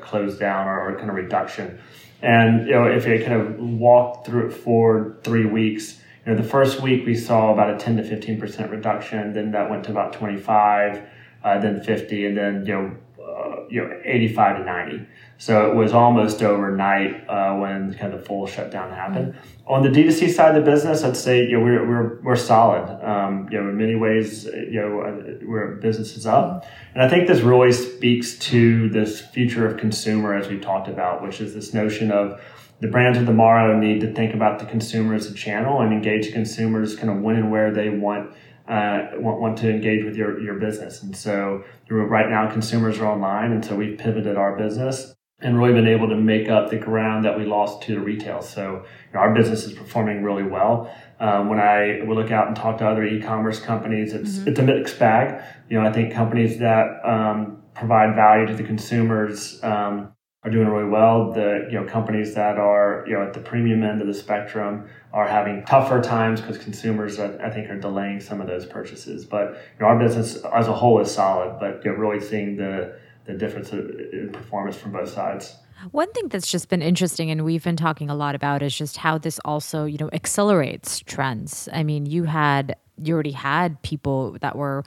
close 0.00 0.38
down 0.38 0.68
or, 0.68 0.80
or 0.80 0.96
kind 0.98 1.10
of 1.10 1.16
reduction. 1.16 1.80
And 2.22 2.68
you 2.68 2.74
know, 2.74 2.84
if 2.86 3.08
you 3.08 3.18
kind 3.24 3.32
of 3.32 3.58
walk 3.58 4.24
through 4.24 4.46
it 4.46 4.52
for 4.52 5.18
three 5.24 5.46
weeks, 5.46 6.00
you 6.24 6.30
know, 6.30 6.40
the 6.40 6.48
first 6.48 6.80
week 6.80 7.04
we 7.04 7.16
saw 7.16 7.52
about 7.52 7.74
a 7.74 7.76
10 7.76 7.96
to 7.96 8.04
15 8.04 8.38
percent 8.38 8.70
reduction. 8.70 9.32
Then 9.32 9.50
that 9.50 9.68
went 9.68 9.82
to 9.86 9.90
about 9.90 10.12
25 10.12 11.02
uh, 11.44 11.58
then 11.58 11.82
50, 11.82 12.26
and 12.26 12.36
then 12.36 12.66
you 12.66 12.72
know, 12.72 12.96
uh, 13.22 13.66
you 13.68 13.82
know, 13.82 14.00
85 14.04 14.58
to 14.58 14.64
90. 14.64 15.06
So 15.40 15.70
it 15.70 15.76
was 15.76 15.92
almost 15.92 16.42
overnight 16.42 17.28
uh, 17.28 17.56
when 17.56 17.94
kind 17.94 18.12
of 18.12 18.20
the 18.20 18.26
full 18.26 18.46
shutdown 18.46 18.90
happened. 18.90 19.34
Mm-hmm. 19.34 19.72
On 19.72 19.82
the 19.82 19.88
D2C 19.88 20.30
side 20.30 20.56
of 20.56 20.64
the 20.64 20.68
business, 20.68 21.04
I'd 21.04 21.16
say 21.16 21.44
you 21.44 21.58
know 21.58 21.64
we're 21.64 21.86
we're, 21.86 22.20
we're 22.22 22.36
solid. 22.36 22.88
Um, 23.04 23.48
you 23.50 23.60
know, 23.60 23.68
in 23.68 23.76
many 23.76 23.94
ways, 23.94 24.44
you 24.46 24.80
know, 24.80 25.00
uh, 25.00 25.46
we're 25.46 25.76
business 25.76 26.16
is 26.16 26.26
up, 26.26 26.66
and 26.94 27.02
I 27.02 27.08
think 27.08 27.28
this 27.28 27.40
really 27.40 27.72
speaks 27.72 28.36
to 28.50 28.88
this 28.88 29.20
future 29.20 29.66
of 29.66 29.76
consumer 29.76 30.34
as 30.34 30.48
we 30.48 30.58
talked 30.58 30.88
about, 30.88 31.22
which 31.22 31.40
is 31.40 31.54
this 31.54 31.72
notion 31.72 32.10
of 32.10 32.40
the 32.80 32.88
brands 32.88 33.18
of 33.18 33.26
tomorrow 33.26 33.78
need 33.78 34.00
to 34.00 34.12
think 34.12 34.34
about 34.34 34.58
the 34.58 34.66
consumer 34.66 35.14
as 35.14 35.26
a 35.26 35.34
channel 35.34 35.80
and 35.80 35.92
engage 35.92 36.32
consumers 36.32 36.94
kind 36.94 37.10
of 37.10 37.20
when 37.20 37.36
and 37.36 37.50
where 37.50 37.72
they 37.72 37.88
want 37.88 38.32
uh, 38.68 39.08
want, 39.14 39.40
want 39.40 39.58
to 39.58 39.70
engage 39.70 40.04
with 40.04 40.16
your, 40.16 40.40
your 40.40 40.54
business. 40.54 41.02
And 41.02 41.16
so 41.16 41.64
right 41.90 42.28
now 42.28 42.50
consumers 42.50 42.98
are 42.98 43.06
online. 43.06 43.52
And 43.52 43.64
so 43.64 43.74
we've 43.74 43.98
pivoted 43.98 44.36
our 44.36 44.56
business 44.56 45.14
and 45.40 45.58
really 45.58 45.72
been 45.72 45.86
able 45.86 46.08
to 46.08 46.16
make 46.16 46.48
up 46.48 46.68
the 46.68 46.76
ground 46.76 47.24
that 47.24 47.38
we 47.38 47.44
lost 47.44 47.82
to 47.82 47.94
the 47.94 48.00
retail. 48.00 48.42
So 48.42 48.84
you 48.84 49.14
know, 49.14 49.20
our 49.20 49.32
business 49.32 49.64
is 49.64 49.72
performing 49.72 50.22
really 50.22 50.42
well. 50.42 50.92
Um, 51.20 51.48
when 51.48 51.60
I 51.60 52.02
would 52.04 52.16
look 52.16 52.30
out 52.30 52.48
and 52.48 52.56
talk 52.56 52.78
to 52.78 52.88
other 52.88 53.04
e-commerce 53.04 53.60
companies, 53.60 54.12
it's, 54.12 54.38
mm-hmm. 54.38 54.48
it's 54.48 54.58
a 54.58 54.62
mixed 54.62 54.98
bag. 54.98 55.42
You 55.68 55.80
know, 55.80 55.88
I 55.88 55.92
think 55.92 56.12
companies 56.12 56.58
that 56.58 56.86
um, 57.04 57.62
provide 57.74 58.16
value 58.16 58.46
to 58.46 58.54
the 58.54 58.64
consumers 58.64 59.62
um, 59.62 60.12
are 60.44 60.50
doing 60.50 60.68
really 60.68 60.88
well. 60.88 61.32
The 61.32 61.66
you 61.70 61.80
know 61.80 61.84
companies 61.84 62.34
that 62.34 62.58
are 62.58 63.04
you 63.06 63.14
know 63.14 63.22
at 63.22 63.34
the 63.34 63.40
premium 63.40 63.82
end 63.82 64.00
of 64.00 64.06
the 64.06 64.14
spectrum 64.14 64.88
are 65.12 65.26
having 65.26 65.64
tougher 65.64 66.00
times 66.00 66.40
because 66.40 66.58
consumers 66.58 67.18
I, 67.18 67.34
I 67.38 67.50
think 67.50 67.68
are 67.70 67.78
delaying 67.78 68.20
some 68.20 68.40
of 68.40 68.46
those 68.46 68.64
purchases. 68.64 69.24
But 69.24 69.52
you 69.52 69.80
know, 69.80 69.86
our 69.86 69.98
business 69.98 70.36
as 70.44 70.68
a 70.68 70.72
whole 70.72 71.00
is 71.00 71.12
solid, 71.12 71.58
but 71.58 71.84
you're 71.84 71.98
really 71.98 72.20
seeing 72.20 72.56
the 72.56 72.98
the 73.24 73.34
difference 73.34 73.72
in 73.72 74.30
performance 74.32 74.76
from 74.76 74.92
both 74.92 75.10
sides. 75.10 75.56
One 75.90 76.12
thing 76.12 76.28
that's 76.28 76.50
just 76.50 76.68
been 76.68 76.82
interesting 76.82 77.30
and 77.30 77.44
we've 77.44 77.64
been 77.64 77.76
talking 77.76 78.10
a 78.10 78.14
lot 78.14 78.34
about 78.34 78.62
is 78.62 78.76
just 78.76 78.96
how 78.96 79.18
this 79.18 79.38
also, 79.44 79.84
you 79.84 79.98
know, 79.98 80.10
accelerates 80.12 81.00
trends. 81.00 81.68
I 81.72 81.82
mean, 81.82 82.06
you 82.06 82.24
had 82.24 82.76
you 83.00 83.14
already 83.14 83.32
had 83.32 83.80
people 83.82 84.36
that 84.40 84.56
were 84.56 84.82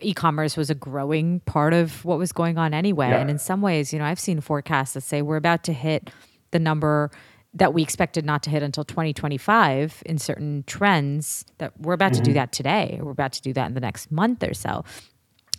e-commerce 0.00 0.56
was 0.56 0.70
a 0.70 0.74
growing 0.74 1.40
part 1.40 1.74
of 1.74 2.04
what 2.04 2.18
was 2.18 2.32
going 2.32 2.58
on 2.58 2.72
anyway 2.72 3.10
yeah. 3.10 3.18
and 3.18 3.30
in 3.30 3.38
some 3.38 3.60
ways 3.60 3.92
you 3.92 3.98
know 3.98 4.04
i've 4.04 4.18
seen 4.18 4.40
forecasts 4.40 4.94
that 4.94 5.02
say 5.02 5.20
we're 5.20 5.36
about 5.36 5.62
to 5.62 5.72
hit 5.72 6.10
the 6.52 6.58
number 6.58 7.10
that 7.52 7.74
we 7.74 7.82
expected 7.82 8.24
not 8.24 8.42
to 8.42 8.50
hit 8.50 8.62
until 8.62 8.84
2025 8.84 10.02
in 10.06 10.18
certain 10.18 10.64
trends 10.66 11.44
that 11.58 11.78
we're 11.78 11.92
about 11.92 12.12
mm-hmm. 12.12 12.18
to 12.18 12.24
do 12.24 12.30
mm-hmm. 12.30 12.38
that 12.38 12.52
today 12.52 12.98
we're 13.02 13.10
about 13.10 13.32
to 13.32 13.42
do 13.42 13.52
that 13.52 13.66
in 13.66 13.74
the 13.74 13.80
next 13.80 14.10
month 14.10 14.42
or 14.42 14.54
so 14.54 14.84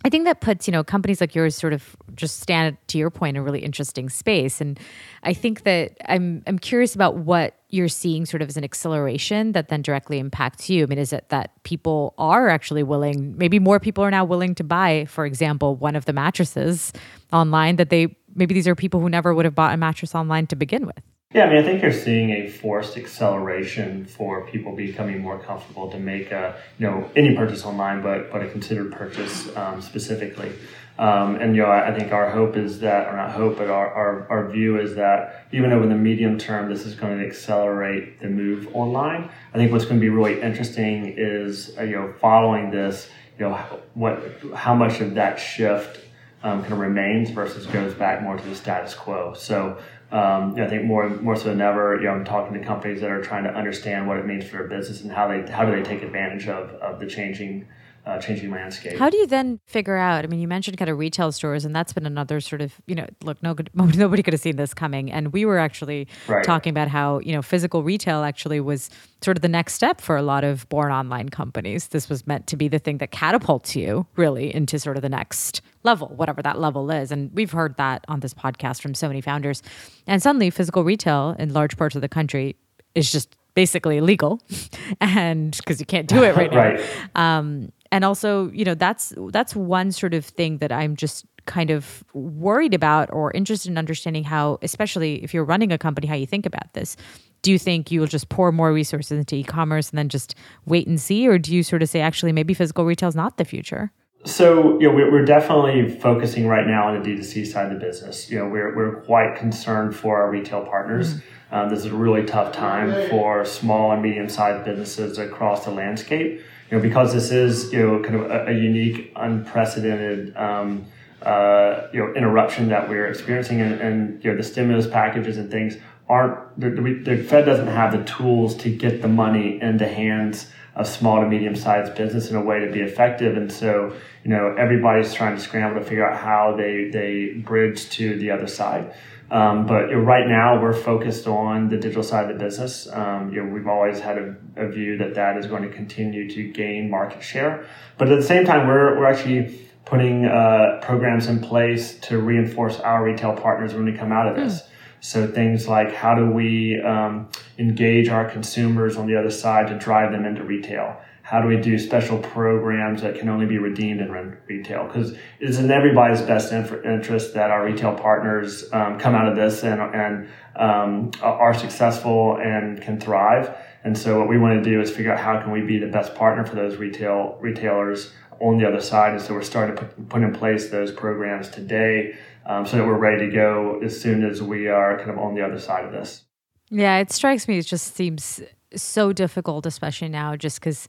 I 0.04 0.08
think 0.08 0.24
that 0.24 0.40
puts, 0.40 0.66
you 0.66 0.72
know, 0.72 0.82
companies 0.82 1.20
like 1.20 1.34
yours 1.34 1.54
sort 1.54 1.72
of 1.72 1.96
just 2.14 2.40
stand 2.40 2.76
to 2.88 2.98
your 2.98 3.10
point 3.10 3.36
in 3.36 3.40
a 3.40 3.44
really 3.44 3.60
interesting 3.60 4.08
space. 4.08 4.60
And 4.60 4.78
I 5.22 5.32
think 5.32 5.62
that 5.62 5.96
I'm 6.06 6.42
I'm 6.46 6.58
curious 6.58 6.94
about 6.94 7.16
what 7.16 7.56
you're 7.68 7.88
seeing 7.88 8.26
sort 8.26 8.42
of 8.42 8.48
as 8.48 8.56
an 8.56 8.64
acceleration 8.64 9.52
that 9.52 9.68
then 9.68 9.80
directly 9.82 10.18
impacts 10.18 10.68
you. 10.68 10.82
I 10.82 10.86
mean, 10.86 10.98
is 10.98 11.12
it 11.12 11.28
that 11.28 11.62
people 11.62 12.14
are 12.18 12.48
actually 12.48 12.82
willing, 12.82 13.36
maybe 13.38 13.58
more 13.58 13.80
people 13.80 14.04
are 14.04 14.10
now 14.10 14.24
willing 14.24 14.54
to 14.56 14.64
buy, 14.64 15.06
for 15.06 15.24
example, 15.24 15.76
one 15.76 15.96
of 15.96 16.04
the 16.04 16.12
mattresses 16.12 16.92
online 17.32 17.76
that 17.76 17.90
they 17.90 18.16
maybe 18.34 18.54
these 18.54 18.68
are 18.68 18.74
people 18.74 19.00
who 19.00 19.08
never 19.08 19.34
would 19.34 19.44
have 19.44 19.54
bought 19.54 19.72
a 19.72 19.76
mattress 19.76 20.14
online 20.14 20.46
to 20.48 20.56
begin 20.56 20.86
with? 20.86 21.02
Yeah, 21.34 21.44
I 21.44 21.48
mean, 21.48 21.58
I 21.58 21.62
think 21.62 21.80
you're 21.80 21.92
seeing 21.92 22.30
a 22.30 22.46
forced 22.46 22.98
acceleration 22.98 24.04
for 24.04 24.46
people 24.46 24.76
becoming 24.76 25.20
more 25.20 25.38
comfortable 25.38 25.90
to 25.90 25.98
make 25.98 26.30
a, 26.30 26.60
you 26.78 26.86
know, 26.86 27.10
any 27.16 27.34
purchase 27.34 27.64
online, 27.64 28.02
but 28.02 28.30
but 28.30 28.42
a 28.42 28.48
considered 28.48 28.92
purchase 28.92 29.54
um, 29.56 29.80
specifically. 29.80 30.52
Um, 30.98 31.36
and 31.36 31.56
you 31.56 31.62
know, 31.62 31.68
I, 31.68 31.88
I 31.88 31.98
think 31.98 32.12
our 32.12 32.30
hope 32.30 32.58
is 32.58 32.80
that, 32.80 33.08
or 33.08 33.16
not 33.16 33.30
hope, 33.32 33.56
but 33.56 33.70
our, 33.70 33.90
our, 33.94 34.28
our 34.28 34.48
view 34.50 34.78
is 34.78 34.94
that 34.96 35.46
even 35.50 35.72
over 35.72 35.86
the 35.86 35.94
medium 35.94 36.36
term, 36.36 36.68
this 36.68 36.84
is 36.84 36.94
going 36.94 37.18
to 37.18 37.26
accelerate 37.26 38.20
the 38.20 38.28
move 38.28 38.68
online. 38.76 39.30
I 39.54 39.56
think 39.56 39.72
what's 39.72 39.86
going 39.86 39.96
to 39.96 40.00
be 40.02 40.10
really 40.10 40.42
interesting 40.42 41.14
is 41.16 41.74
uh, 41.78 41.82
you 41.84 41.96
know 41.96 42.12
following 42.20 42.70
this, 42.70 43.08
you 43.38 43.48
know, 43.48 43.54
what 43.94 44.22
how 44.54 44.74
much 44.74 45.00
of 45.00 45.14
that 45.14 45.40
shift 45.40 45.98
um, 46.42 46.60
kind 46.60 46.74
of 46.74 46.78
remains 46.78 47.30
versus 47.30 47.66
goes 47.66 47.94
back 47.94 48.22
more 48.22 48.36
to 48.36 48.48
the 48.48 48.54
status 48.54 48.94
quo. 48.94 49.32
So 49.34 49.78
um, 50.12 50.60
I 50.60 50.68
think 50.68 50.84
more 50.84 51.08
more 51.08 51.36
so 51.36 51.44
than 51.44 51.60
ever, 51.62 51.96
you 51.96 52.04
know, 52.04 52.10
I'm 52.10 52.24
talking 52.24 52.52
to 52.52 52.64
companies 52.64 53.00
that 53.00 53.10
are 53.10 53.22
trying 53.22 53.44
to 53.44 53.50
understand 53.50 54.06
what 54.06 54.18
it 54.18 54.26
means 54.26 54.44
for 54.44 54.58
their 54.58 54.68
business 54.68 55.00
and 55.00 55.10
how 55.10 55.26
they 55.26 55.50
how 55.50 55.64
do 55.64 55.74
they 55.74 55.82
take 55.82 56.02
advantage 56.02 56.48
of 56.48 56.70
of 56.74 57.00
the 57.00 57.06
changing 57.06 57.66
uh, 58.04 58.18
changing 58.18 58.50
landscape. 58.50 58.98
How 58.98 59.08
do 59.08 59.16
you 59.16 59.26
then 59.26 59.60
figure 59.66 59.96
out? 59.96 60.24
I 60.24 60.28
mean, 60.28 60.40
you 60.40 60.48
mentioned 60.48 60.76
kind 60.76 60.90
of 60.90 60.98
retail 60.98 61.30
stores, 61.30 61.64
and 61.64 61.74
that's 61.74 61.92
been 61.92 62.06
another 62.06 62.40
sort 62.40 62.60
of 62.60 62.74
you 62.86 62.96
know, 62.96 63.06
look, 63.22 63.40
no, 63.42 63.54
nobody 63.74 64.22
could 64.22 64.34
have 64.34 64.40
seen 64.40 64.56
this 64.56 64.74
coming, 64.74 65.10
and 65.10 65.32
we 65.32 65.44
were 65.44 65.58
actually 65.58 66.08
right. 66.26 66.44
talking 66.44 66.70
about 66.70 66.88
how 66.88 67.20
you 67.20 67.32
know 67.32 67.42
physical 67.42 67.82
retail 67.82 68.24
actually 68.24 68.60
was 68.60 68.90
sort 69.22 69.36
of 69.36 69.42
the 69.42 69.48
next 69.48 69.74
step 69.74 70.00
for 70.00 70.16
a 70.16 70.22
lot 70.22 70.42
of 70.42 70.68
born 70.68 70.90
online 70.90 71.28
companies. 71.28 71.88
This 71.88 72.08
was 72.08 72.26
meant 72.26 72.48
to 72.48 72.56
be 72.56 72.66
the 72.66 72.80
thing 72.80 72.98
that 72.98 73.12
catapults 73.12 73.76
you 73.76 74.06
really 74.16 74.52
into 74.52 74.78
sort 74.80 74.96
of 74.96 75.02
the 75.02 75.08
next 75.08 75.60
level, 75.84 76.08
whatever 76.08 76.42
that 76.42 76.58
level 76.58 76.90
is, 76.90 77.12
and 77.12 77.30
we've 77.34 77.52
heard 77.52 77.76
that 77.76 78.04
on 78.08 78.20
this 78.20 78.34
podcast 78.34 78.82
from 78.82 78.94
so 78.94 79.06
many 79.06 79.20
founders, 79.20 79.62
and 80.08 80.20
suddenly 80.20 80.50
physical 80.50 80.82
retail 80.82 81.36
in 81.38 81.52
large 81.52 81.76
parts 81.76 81.94
of 81.94 82.02
the 82.02 82.08
country 82.08 82.56
is 82.96 83.12
just 83.12 83.36
basically 83.54 83.98
illegal 83.98 84.40
and 85.00 85.56
because 85.58 85.78
you 85.78 85.84
can't 85.84 86.08
do 86.08 86.22
it 86.22 86.34
right 86.34 86.50
now 86.52 86.58
right. 86.58 86.80
Um, 87.14 87.70
and 87.92 88.04
also 88.04 88.50
you 88.50 88.64
know 88.64 88.74
that's 88.74 89.12
that's 89.30 89.54
one 89.54 89.92
sort 89.92 90.14
of 90.14 90.24
thing 90.24 90.58
that 90.58 90.72
i'm 90.72 90.96
just 90.96 91.24
kind 91.46 91.70
of 91.70 92.02
worried 92.14 92.74
about 92.74 93.12
or 93.12 93.30
interested 93.32 93.70
in 93.70 93.78
understanding 93.78 94.24
how 94.24 94.58
especially 94.62 95.22
if 95.22 95.32
you're 95.34 95.44
running 95.44 95.70
a 95.70 95.78
company 95.78 96.08
how 96.08 96.14
you 96.14 96.26
think 96.26 96.46
about 96.46 96.72
this 96.72 96.96
do 97.42 97.52
you 97.52 97.58
think 97.58 97.90
you 97.90 98.00
will 98.00 98.06
just 98.06 98.28
pour 98.28 98.50
more 98.50 98.72
resources 98.72 99.18
into 99.18 99.36
e-commerce 99.36 99.90
and 99.90 99.98
then 99.98 100.08
just 100.08 100.34
wait 100.66 100.86
and 100.86 101.00
see 101.00 101.28
or 101.28 101.38
do 101.38 101.54
you 101.54 101.62
sort 101.62 101.82
of 101.82 101.88
say 101.88 102.00
actually 102.00 102.32
maybe 102.32 102.54
physical 102.54 102.84
retail 102.84 103.08
is 103.08 103.16
not 103.16 103.36
the 103.36 103.44
future 103.44 103.92
so 104.24 104.78
you 104.80 104.88
know 104.88 104.94
we're 104.94 105.24
definitely 105.24 105.88
focusing 105.98 106.46
right 106.46 106.66
now 106.66 106.86
on 106.86 107.02
the 107.02 107.08
D2C 107.08 107.44
side 107.44 107.72
of 107.72 107.72
the 107.72 107.84
business. 107.84 108.30
You 108.30 108.38
know 108.38 108.46
we're 108.46 108.74
we're 108.76 109.00
quite 109.02 109.36
concerned 109.36 109.96
for 109.96 110.22
our 110.22 110.30
retail 110.30 110.64
partners. 110.64 111.14
Mm-hmm. 111.14 111.26
Um, 111.52 111.68
this 111.68 111.80
is 111.80 111.86
a 111.86 111.94
really 111.94 112.24
tough 112.24 112.52
time 112.52 113.10
for 113.10 113.44
small 113.44 113.92
and 113.92 114.02
medium 114.02 114.28
sized 114.28 114.64
businesses 114.64 115.18
across 115.18 115.64
the 115.64 115.70
landscape 115.70 116.42
you 116.72 116.78
know, 116.78 116.82
because 116.82 117.12
this 117.12 117.30
is, 117.30 117.70
you 117.70 117.80
know, 117.80 118.02
kind 118.02 118.14
of 118.14 118.30
a, 118.30 118.46
a 118.46 118.52
unique, 118.52 119.12
unprecedented, 119.14 120.34
um, 120.38 120.86
uh, 121.20 121.88
you 121.92 122.00
know, 122.00 122.14
interruption 122.14 122.70
that 122.70 122.88
we're 122.88 123.06
experiencing 123.06 123.60
and, 123.60 123.78
and, 123.78 124.24
you 124.24 124.30
know, 124.30 124.36
the 124.38 124.42
stimulus 124.42 124.86
packages 124.86 125.36
and 125.36 125.50
things 125.50 125.76
aren't 126.08 126.58
the, 126.58 126.70
the 126.70 127.22
Fed 127.22 127.44
doesn't 127.44 127.66
have 127.66 127.92
the 127.92 128.02
tools 128.04 128.56
to 128.56 128.74
get 128.74 129.02
the 129.02 129.08
money 129.08 129.60
into 129.60 129.86
hands 129.86 130.50
of 130.74 130.86
small 130.86 131.20
to 131.20 131.28
medium 131.28 131.54
sized 131.54 131.94
business 131.94 132.30
in 132.30 132.36
a 132.36 132.42
way 132.42 132.60
to 132.64 132.72
be 132.72 132.80
effective. 132.80 133.36
And 133.36 133.52
so, 133.52 133.94
you 134.24 134.30
know, 134.30 134.54
everybody's 134.58 135.12
trying 135.12 135.36
to 135.36 135.42
scramble 135.42 135.78
to 135.78 135.84
figure 135.84 136.08
out 136.08 136.18
how 136.18 136.56
they 136.56 136.88
they 136.88 137.34
bridge 137.34 137.90
to 137.90 138.16
the 138.18 138.30
other 138.30 138.46
side. 138.46 138.94
Um, 139.32 139.64
but 139.64 139.88
you 139.88 139.96
know, 139.96 140.02
right 140.02 140.28
now, 140.28 140.60
we're 140.60 140.74
focused 140.74 141.26
on 141.26 141.70
the 141.70 141.78
digital 141.78 142.02
side 142.02 142.30
of 142.30 142.36
the 142.36 142.44
business. 142.44 142.86
Um, 142.92 143.32
you 143.32 143.42
know, 143.42 143.50
we've 143.50 143.66
always 143.66 143.98
had 143.98 144.18
a, 144.18 144.36
a, 144.56 144.68
view 144.68 144.98
that 144.98 145.14
that 145.14 145.38
is 145.38 145.46
going 145.46 145.62
to 145.62 145.70
continue 145.70 146.28
to 146.28 146.52
gain 146.52 146.90
market 146.90 147.22
share. 147.22 147.66
But 147.96 148.12
at 148.12 148.16
the 148.16 148.26
same 148.26 148.44
time, 148.44 148.68
we're, 148.68 148.98
we're 148.98 149.06
actually 149.06 149.58
putting 149.86 150.26
uh, 150.26 150.80
programs 150.82 151.28
in 151.28 151.40
place 151.40 151.98
to 152.00 152.18
reinforce 152.18 152.78
our 152.80 153.02
retail 153.02 153.32
partners 153.32 153.72
when 153.72 153.86
we 153.86 153.94
come 153.94 154.12
out 154.12 154.28
of 154.28 154.36
this. 154.36 154.60
Mm. 154.60 154.66
So 155.00 155.26
things 155.26 155.66
like 155.66 155.94
how 155.94 156.14
do 156.14 156.30
we 156.30 156.78
um, 156.82 157.30
engage 157.58 158.10
our 158.10 158.28
consumers 158.28 158.98
on 158.98 159.06
the 159.06 159.16
other 159.16 159.30
side 159.30 159.66
to 159.68 159.78
drive 159.78 160.12
them 160.12 160.26
into 160.26 160.44
retail? 160.44 161.00
How 161.32 161.40
do 161.40 161.48
we 161.48 161.56
do 161.56 161.78
special 161.78 162.18
programs 162.18 163.00
that 163.00 163.18
can 163.18 163.30
only 163.30 163.46
be 163.46 163.56
redeemed 163.56 164.02
in 164.02 164.36
retail? 164.46 164.86
Because 164.86 165.16
it's 165.40 165.56
in 165.56 165.70
everybody's 165.70 166.20
best 166.20 166.52
interest 166.52 167.32
that 167.32 167.50
our 167.50 167.64
retail 167.64 167.94
partners 167.94 168.70
um, 168.70 168.98
come 168.98 169.14
out 169.14 169.26
of 169.26 169.34
this 169.34 169.64
and, 169.64 169.80
and 169.80 170.28
um, 170.56 171.10
are 171.22 171.54
successful 171.54 172.36
and 172.36 172.82
can 172.82 173.00
thrive. 173.00 173.56
And 173.82 173.96
so 173.96 174.18
what 174.18 174.28
we 174.28 174.36
want 174.36 174.62
to 174.62 174.70
do 174.70 174.82
is 174.82 174.90
figure 174.90 175.10
out 175.10 175.18
how 175.18 175.40
can 175.40 175.52
we 175.52 175.62
be 175.62 175.78
the 175.78 175.86
best 175.86 176.14
partner 176.14 176.44
for 176.44 176.54
those 176.54 176.76
retail 176.76 177.38
retailers 177.40 178.12
on 178.42 178.58
the 178.58 178.68
other 178.68 178.82
side. 178.82 179.14
And 179.14 179.22
so 179.22 179.32
we're 179.32 179.40
starting 179.40 179.74
to 179.74 179.84
put, 179.84 180.08
put 180.10 180.22
in 180.22 180.34
place 180.34 180.68
those 180.68 180.92
programs 180.92 181.48
today 181.48 182.14
um, 182.44 182.66
so 182.66 182.76
that 182.76 182.84
we're 182.84 182.98
ready 182.98 183.30
to 183.30 183.32
go 183.32 183.80
as 183.82 183.98
soon 183.98 184.22
as 184.22 184.42
we 184.42 184.68
are 184.68 184.98
kind 184.98 185.08
of 185.08 185.16
on 185.16 185.34
the 185.34 185.40
other 185.40 185.58
side 185.58 185.86
of 185.86 185.92
this. 185.92 186.24
Yeah, 186.68 186.98
it 186.98 187.10
strikes 187.10 187.48
me. 187.48 187.56
It 187.56 187.66
just 187.66 187.96
seems 187.96 188.42
so 188.76 189.14
difficult, 189.14 189.64
especially 189.64 190.08
now, 190.08 190.36
just 190.36 190.60
because 190.60 190.88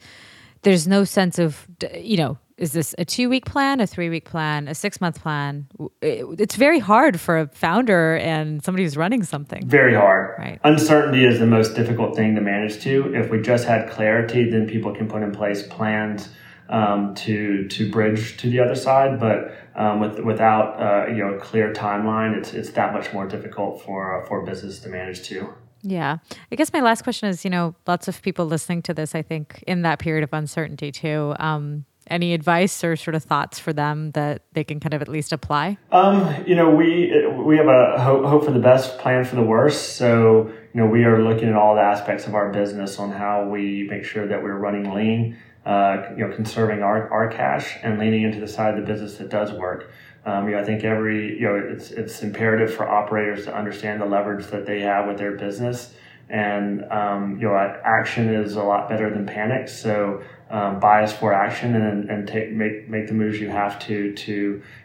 there's 0.64 0.88
no 0.88 1.04
sense 1.04 1.40
of, 1.40 1.68
you 1.94 2.18
know, 2.18 2.38
is 2.58 2.72
this 2.72 2.94
a 2.98 3.06
two 3.06 3.30
week 3.30 3.46
plan, 3.46 3.80
a 3.80 3.88
three 3.88 4.10
week 4.10 4.26
plan, 4.26 4.68
a 4.68 4.76
six 4.76 5.02
month 5.02 5.22
plan? 5.22 5.68
It's 6.02 6.56
very 6.56 6.80
hard 6.80 7.20
for 7.20 7.40
a 7.40 7.48
founder 7.48 8.18
and 8.18 8.64
somebody 8.64 8.84
who's 8.84 8.96
running 8.96 9.24
something. 9.24 9.68
Very 9.68 9.96
hard. 9.96 10.36
Right. 10.38 10.60
Uncertainty 10.64 11.26
is 11.26 11.40
the 11.40 11.48
most 11.48 11.76
difficult 11.76 12.16
thing 12.16 12.36
to 12.36 12.42
manage 12.42 12.82
to. 12.84 13.14
If 13.16 13.30
we 13.30 13.42
just 13.42 13.66
had 13.66 13.90
clarity, 13.90 14.50
then 14.50 14.68
people 14.68 14.94
can 14.94 15.08
put 15.08 15.24
in 15.24 15.32
place 15.32 15.66
plans 15.68 16.30
um, 16.70 17.16
to 17.16 17.68
to 17.68 17.92
bridge 17.92 18.38
to 18.38 18.50
the 18.50 18.60
other 18.60 18.76
side. 18.76 19.20
But 19.20 19.56
um, 19.76 20.00
with, 20.00 20.20
without 20.20 20.80
uh, 20.80 21.12
you 21.12 21.18
know 21.18 21.34
a 21.34 21.40
clear 21.40 21.74
timeline, 21.74 22.38
it's 22.38 22.54
it's 22.54 22.70
that 22.72 22.94
much 22.94 23.12
more 23.14 23.28
difficult 23.28 23.82
for 23.82 24.22
uh, 24.22 24.28
for 24.28 24.46
business 24.46 24.80
to 24.82 24.90
manage 24.90 25.24
too. 25.24 25.54
Yeah. 25.84 26.18
I 26.52 26.56
guess 26.56 26.72
my 26.74 26.80
last 26.80 27.04
question 27.04 27.30
is, 27.30 27.44
you 27.44 27.52
know, 27.52 27.76
lots 27.86 28.08
of 28.08 28.22
people 28.22 28.46
listening 28.46 28.82
to 28.84 28.94
this, 28.94 29.14
I 29.14 29.22
think, 29.22 29.64
in 29.68 29.84
that 29.84 30.00
period 30.00 30.24
of 30.24 30.34
uncertainty 30.34 30.92
too. 30.92 31.36
Um, 31.40 31.86
any 32.08 32.34
advice 32.34 32.84
or 32.84 32.96
sort 32.96 33.16
of 33.16 33.24
thoughts 33.24 33.60
for 33.60 33.72
them 33.72 34.12
that 34.12 34.44
they 34.54 34.64
can 34.64 34.80
kind 34.80 34.94
of 34.94 35.02
at 35.02 35.08
least 35.08 35.32
apply? 35.32 35.78
Um, 35.92 36.44
you 36.46 36.56
know, 36.56 36.70
we 36.70 37.26
we 37.28 37.58
have 37.58 37.68
a 37.68 38.02
hope, 38.02 38.26
hope 38.26 38.46
for 38.46 38.52
the 38.52 38.60
best, 38.60 38.98
plan 39.00 39.24
for 39.24 39.36
the 39.36 39.44
worst. 39.44 39.96
So, 39.96 40.52
you 40.74 40.82
know, 40.82 40.86
we 40.86 41.06
are 41.06 41.24
looking 41.24 41.50
at 41.50 41.56
all 41.56 41.76
the 41.76 41.82
aspects 41.82 42.28
of 42.28 42.36
our 42.36 42.52
business 42.52 43.00
on 43.00 43.12
how 43.12 43.48
we 43.48 43.88
make 43.90 44.04
sure 44.04 44.28
that 44.28 44.44
we're 44.44 44.58
running 44.58 44.94
lean, 44.94 45.38
uh, 45.66 46.04
you 46.18 46.28
know, 46.28 46.36
conserving 46.36 46.82
our, 46.82 47.10
our 47.10 47.30
cash 47.30 47.78
and 47.84 48.00
leaning 48.00 48.24
into 48.24 48.40
the 48.40 48.48
side 48.48 48.78
of 48.78 48.82
the 48.82 48.86
business 48.86 49.18
that 49.18 49.30
does 49.30 49.52
work. 49.54 49.92
Um, 50.26 50.48
you 50.48 50.56
know, 50.56 50.62
I 50.62 50.64
think 50.64 50.84
every, 50.84 51.38
you 51.40 51.48
know, 51.48 51.56
it's, 51.56 51.92
it's 51.92 52.24
imperative 52.24 52.74
for 52.74 52.88
operators 52.88 53.46
to 53.46 53.56
understand 53.56 54.02
the 54.02 54.06
leverage 54.06 54.48
that 54.48 54.66
they 54.66 54.82
have 54.82 55.08
with 55.08 55.18
their 55.18 55.34
business. 55.34 55.94
And, 56.30 56.86
um, 56.92 57.38
you 57.40 57.48
know, 57.48 57.56
action 57.56 58.34
is 58.34 58.56
a 58.56 58.64
lot 58.64 58.88
better 58.90 59.10
than 59.10 59.26
panic. 59.26 59.68
So, 59.68 60.24
um, 60.50 60.80
bias 60.80 61.12
for 61.12 61.34
action 61.34 61.76
and, 61.76 62.10
and 62.10 62.28
take, 62.28 62.52
make, 62.52 62.88
make 62.88 63.08
the 63.08 63.14
moves 63.14 63.40
you 63.40 63.50
have 63.50 63.80
to, 63.80 64.14
to, 64.14 64.34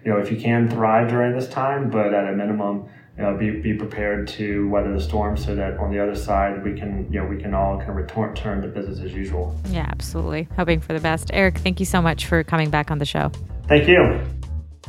you 0.04 0.10
know, 0.10 0.18
if 0.18 0.30
you 0.32 0.40
can 0.40 0.68
thrive 0.68 1.08
during 1.08 1.34
this 1.34 1.48
time, 1.48 1.90
but 1.90 2.12
at 2.14 2.26
a 2.26 2.32
minimum, 2.32 2.88
you 3.18 3.24
know, 3.24 3.36
be, 3.36 3.50
be 3.50 3.74
prepared 3.74 4.28
to 4.28 4.68
weather 4.68 4.92
the 4.92 5.00
storm 5.00 5.36
so 5.36 5.54
that 5.54 5.76
on 5.78 5.90
the 5.90 6.00
other 6.00 6.14
side 6.14 6.64
we 6.64 6.78
can 6.78 7.12
you 7.12 7.20
know 7.20 7.26
we 7.26 7.36
can 7.36 7.52
all 7.52 7.76
kind 7.78 7.90
of 7.90 7.96
return 7.96 8.32
turn 8.34 8.62
to 8.62 8.68
business 8.68 9.00
as 9.00 9.12
usual. 9.12 9.58
Yeah, 9.66 9.88
absolutely. 9.90 10.48
Hoping 10.56 10.80
for 10.80 10.92
the 10.92 11.00
best. 11.00 11.30
Eric, 11.32 11.58
thank 11.58 11.80
you 11.80 11.86
so 11.86 12.00
much 12.00 12.26
for 12.26 12.44
coming 12.44 12.70
back 12.70 12.92
on 12.92 12.98
the 12.98 13.06
show. 13.06 13.32
Thank 13.66 13.88
you. 13.88 14.37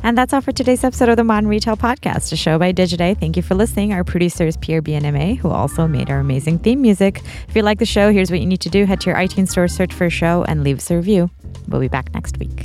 And 0.02 0.16
that's 0.16 0.32
all 0.32 0.40
for 0.40 0.52
today's 0.52 0.82
episode 0.82 1.10
of 1.10 1.16
the 1.16 1.24
Modern 1.24 1.48
Retail 1.48 1.76
Podcast, 1.76 2.32
a 2.32 2.36
show 2.36 2.58
by 2.58 2.72
Digiday. 2.72 3.18
Thank 3.18 3.36
you 3.36 3.42
for 3.42 3.54
listening. 3.54 3.92
Our 3.92 4.02
producer 4.02 4.46
is 4.46 4.56
Pierre 4.56 4.80
Bienaimé, 4.80 5.36
who 5.36 5.50
also 5.50 5.86
made 5.86 6.10
our 6.10 6.18
amazing 6.18 6.58
theme 6.58 6.80
music. 6.80 7.22
If 7.48 7.54
you 7.54 7.62
like 7.62 7.78
the 7.78 7.86
show, 7.86 8.10
here's 8.10 8.30
what 8.30 8.40
you 8.40 8.46
need 8.46 8.62
to 8.62 8.70
do 8.70 8.86
head 8.86 9.00
to 9.02 9.10
your 9.10 9.18
iTunes 9.18 9.50
store, 9.50 9.68
search 9.68 9.92
for 9.92 10.06
a 10.06 10.10
show, 10.10 10.42
and 10.44 10.64
leave 10.64 10.78
us 10.78 10.90
a 10.90 10.96
review. 10.96 11.30
We'll 11.68 11.80
be 11.80 11.88
back 11.88 12.14
next 12.14 12.38
week. 12.38 12.64